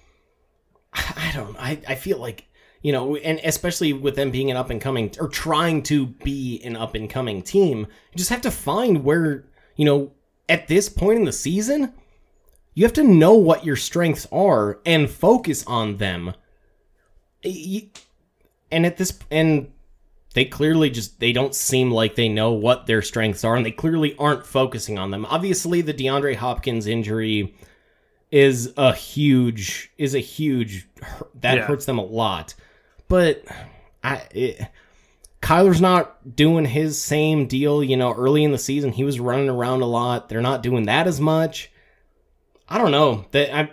I 0.93 1.31
don't, 1.33 1.55
I, 1.57 1.79
I 1.87 1.95
feel 1.95 2.17
like, 2.17 2.45
you 2.81 2.91
know, 2.91 3.15
and 3.15 3.39
especially 3.43 3.93
with 3.93 4.15
them 4.15 4.31
being 4.31 4.51
an 4.51 4.57
up 4.57 4.69
and 4.69 4.79
coming 4.79 5.13
or 5.19 5.27
trying 5.27 5.83
to 5.83 6.05
be 6.07 6.61
an 6.63 6.75
up 6.75 6.95
and 6.95 7.09
coming 7.09 7.41
team, 7.41 7.79
you 7.79 8.17
just 8.17 8.29
have 8.29 8.41
to 8.41 8.51
find 8.51 9.03
where, 9.03 9.45
you 9.75 9.85
know, 9.85 10.11
at 10.47 10.67
this 10.67 10.87
point 10.89 11.19
in 11.19 11.25
the 11.25 11.31
season, 11.31 11.93
you 12.73 12.83
have 12.83 12.93
to 12.93 13.03
know 13.03 13.33
what 13.33 13.65
your 13.65 13.75
strengths 13.75 14.27
are 14.31 14.79
and 14.85 15.09
focus 15.09 15.65
on 15.65 15.97
them. 15.97 16.33
And 17.43 18.85
at 18.85 18.97
this, 18.97 19.17
and 19.31 19.71
they 20.37 20.45
clearly 20.45 20.91
just 20.91 21.19
they 21.19 21.31
don't 21.31 21.55
seem 21.55 21.89
like 21.89 22.13
they 22.13 22.29
know 22.29 22.51
what 22.51 22.85
their 22.85 23.01
strengths 23.01 23.43
are 23.43 23.55
and 23.55 23.65
they 23.65 23.71
clearly 23.71 24.15
aren't 24.19 24.45
focusing 24.45 24.99
on 24.99 25.09
them. 25.09 25.25
Obviously 25.25 25.81
the 25.81 25.95
deandre 25.95 26.35
hopkins 26.35 26.85
injury 26.85 27.55
is 28.29 28.71
a 28.77 28.93
huge 28.93 29.91
is 29.97 30.13
a 30.13 30.19
huge 30.19 30.87
that 31.41 31.57
Yeah. 31.57 31.65
hurts 31.65 31.87
them 31.87 31.97
a 31.97 32.05
lot. 32.05 32.53
But 33.07 33.45
i 34.03 34.27
it, 34.29 34.61
kyler's 35.41 35.81
not 35.81 36.35
doing 36.35 36.65
his 36.65 37.01
same 37.01 37.47
deal 37.47 37.83
you 37.83 37.97
know 37.97 38.13
early 38.13 38.43
in 38.43 38.51
the 38.51 38.59
season. 38.59 38.91
He 38.91 39.03
was 39.03 39.19
running 39.19 39.49
around 39.49 39.81
a 39.81 39.87
lot. 39.87 40.29
They're 40.29 40.41
not 40.41 40.61
doing 40.61 40.83
that 40.85 41.07
as 41.07 41.19
much. 41.19 41.71
I 42.69 42.77
don't 42.77 42.91
know. 42.91 43.25
That 43.31 43.55
i 43.57 43.69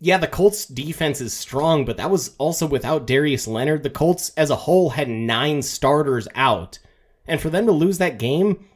yeah, 0.00 0.16
the 0.16 0.26
Colts 0.26 0.64
defense 0.64 1.20
is 1.20 1.34
strong, 1.34 1.84
but 1.84 1.98
that 1.98 2.10
was 2.10 2.34
also 2.38 2.66
without 2.66 3.06
Darius 3.06 3.46
Leonard. 3.46 3.82
The 3.82 3.90
Colts 3.90 4.30
as 4.36 4.48
a 4.48 4.56
whole 4.56 4.90
had 4.90 5.08
nine 5.08 5.60
starters 5.60 6.26
out. 6.34 6.78
And 7.26 7.38
for 7.38 7.50
them 7.50 7.66
to 7.66 7.72
lose 7.72 7.98
that 7.98 8.18
game, 8.18 8.66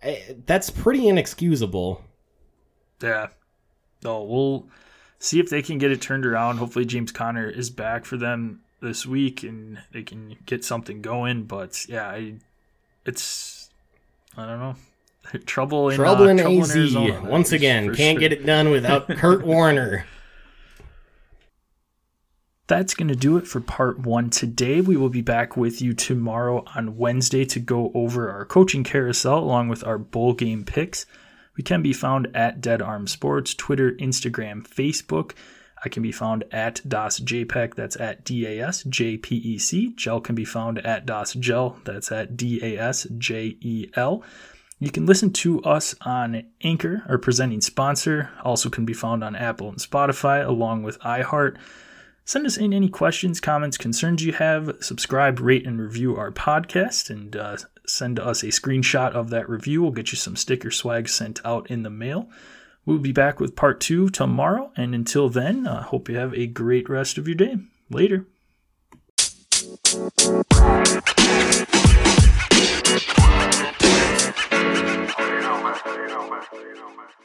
eh, 0.00 0.32
that's 0.46 0.70
pretty 0.70 1.08
inexcusable. 1.08 2.02
Yeah. 3.02 3.28
No, 4.02 4.22
we'll 4.22 4.66
see 5.18 5.38
if 5.38 5.50
they 5.50 5.60
can 5.60 5.76
get 5.76 5.92
it 5.92 6.00
turned 6.00 6.24
around. 6.24 6.56
Hopefully 6.56 6.86
James 6.86 7.12
Conner 7.12 7.48
is 7.48 7.68
back 7.68 8.06
for 8.06 8.16
them 8.16 8.62
this 8.80 9.04
week 9.04 9.42
and 9.42 9.78
they 9.92 10.02
can 10.02 10.36
get 10.46 10.64
something 10.64 11.02
going. 11.02 11.44
But 11.44 11.86
yeah, 11.86 12.08
I, 12.08 12.36
it's 13.04 13.68
I 14.38 14.46
don't 14.46 14.58
know. 14.58 14.76
Trouble 15.46 15.90
in 15.90 15.96
Trouble 15.96 16.24
uh, 16.24 16.28
in 16.28 16.38
trouble 16.38 16.62
AZ. 16.62 16.74
Arizona, 16.74 17.22
Once 17.28 17.52
again, 17.52 17.94
can't 17.94 18.16
sure. 18.16 18.20
get 18.20 18.32
it 18.32 18.46
done 18.46 18.70
without 18.70 19.06
Kurt 19.08 19.46
Warner. 19.46 20.06
That's 22.72 22.94
going 22.94 23.08
to 23.08 23.14
do 23.14 23.36
it 23.36 23.46
for 23.46 23.60
part 23.60 23.98
one 23.98 24.30
today. 24.30 24.80
We 24.80 24.96
will 24.96 25.10
be 25.10 25.20
back 25.20 25.58
with 25.58 25.82
you 25.82 25.92
tomorrow 25.92 26.64
on 26.74 26.96
Wednesday 26.96 27.44
to 27.44 27.60
go 27.60 27.92
over 27.94 28.30
our 28.30 28.46
coaching 28.46 28.82
carousel 28.82 29.40
along 29.40 29.68
with 29.68 29.86
our 29.86 29.98
bowl 29.98 30.32
game 30.32 30.64
picks. 30.64 31.04
We 31.54 31.62
can 31.62 31.82
be 31.82 31.92
found 31.92 32.34
at 32.34 32.62
Dead 32.62 32.80
Arm 32.80 33.08
Sports, 33.08 33.52
Twitter, 33.52 33.92
Instagram, 34.00 34.66
Facebook. 34.66 35.32
I 35.84 35.90
can 35.90 36.02
be 36.02 36.12
found 36.12 36.44
at 36.50 36.80
Das 36.88 37.20
JPEG, 37.20 37.74
that's 37.74 37.96
at 37.96 38.24
D 38.24 38.46
A 38.46 38.66
S 38.66 38.84
J 38.84 39.18
P 39.18 39.36
E 39.36 39.58
C. 39.58 39.92
Gel 39.94 40.22
can 40.22 40.34
be 40.34 40.46
found 40.46 40.78
at 40.78 41.04
Das 41.04 41.34
Gel, 41.34 41.76
that's 41.84 42.10
at 42.10 42.38
D 42.38 42.58
A 42.62 42.78
S 42.78 43.06
J 43.18 43.54
E 43.60 43.90
L. 43.96 44.24
You 44.78 44.90
can 44.90 45.04
listen 45.04 45.30
to 45.34 45.60
us 45.60 45.94
on 46.06 46.44
Anchor, 46.62 47.02
our 47.06 47.18
presenting 47.18 47.60
sponsor. 47.60 48.30
Also 48.42 48.70
can 48.70 48.86
be 48.86 48.94
found 48.94 49.22
on 49.22 49.36
Apple 49.36 49.68
and 49.68 49.76
Spotify, 49.76 50.42
along 50.42 50.84
with 50.84 50.98
iHeart. 51.00 51.58
Send 52.24 52.46
us 52.46 52.56
in 52.56 52.72
any 52.72 52.88
questions, 52.88 53.40
comments, 53.40 53.76
concerns 53.76 54.24
you 54.24 54.32
have. 54.32 54.76
Subscribe, 54.80 55.40
rate, 55.40 55.66
and 55.66 55.80
review 55.80 56.16
our 56.16 56.30
podcast, 56.30 57.10
and 57.10 57.34
uh, 57.34 57.56
send 57.86 58.20
us 58.20 58.42
a 58.42 58.48
screenshot 58.48 59.12
of 59.12 59.30
that 59.30 59.48
review. 59.48 59.82
We'll 59.82 59.90
get 59.90 60.12
you 60.12 60.16
some 60.16 60.36
sticker 60.36 60.70
swag 60.70 61.08
sent 61.08 61.40
out 61.44 61.68
in 61.70 61.82
the 61.82 61.90
mail. 61.90 62.30
We'll 62.86 62.98
be 62.98 63.12
back 63.12 63.40
with 63.40 63.56
part 63.56 63.80
two 63.80 64.08
tomorrow, 64.08 64.72
and 64.76 64.94
until 64.94 65.28
then, 65.28 65.66
I 65.66 65.78
uh, 65.78 65.82
hope 65.82 66.08
you 66.08 66.16
have 66.16 66.34
a 66.34 66.46
great 66.46 66.88
rest 66.88 67.18
of 67.18 67.26
your 67.26 67.36
day. 67.36 67.56
Later. 67.90 68.26
you. 69.94 71.12
You. 77.04 77.21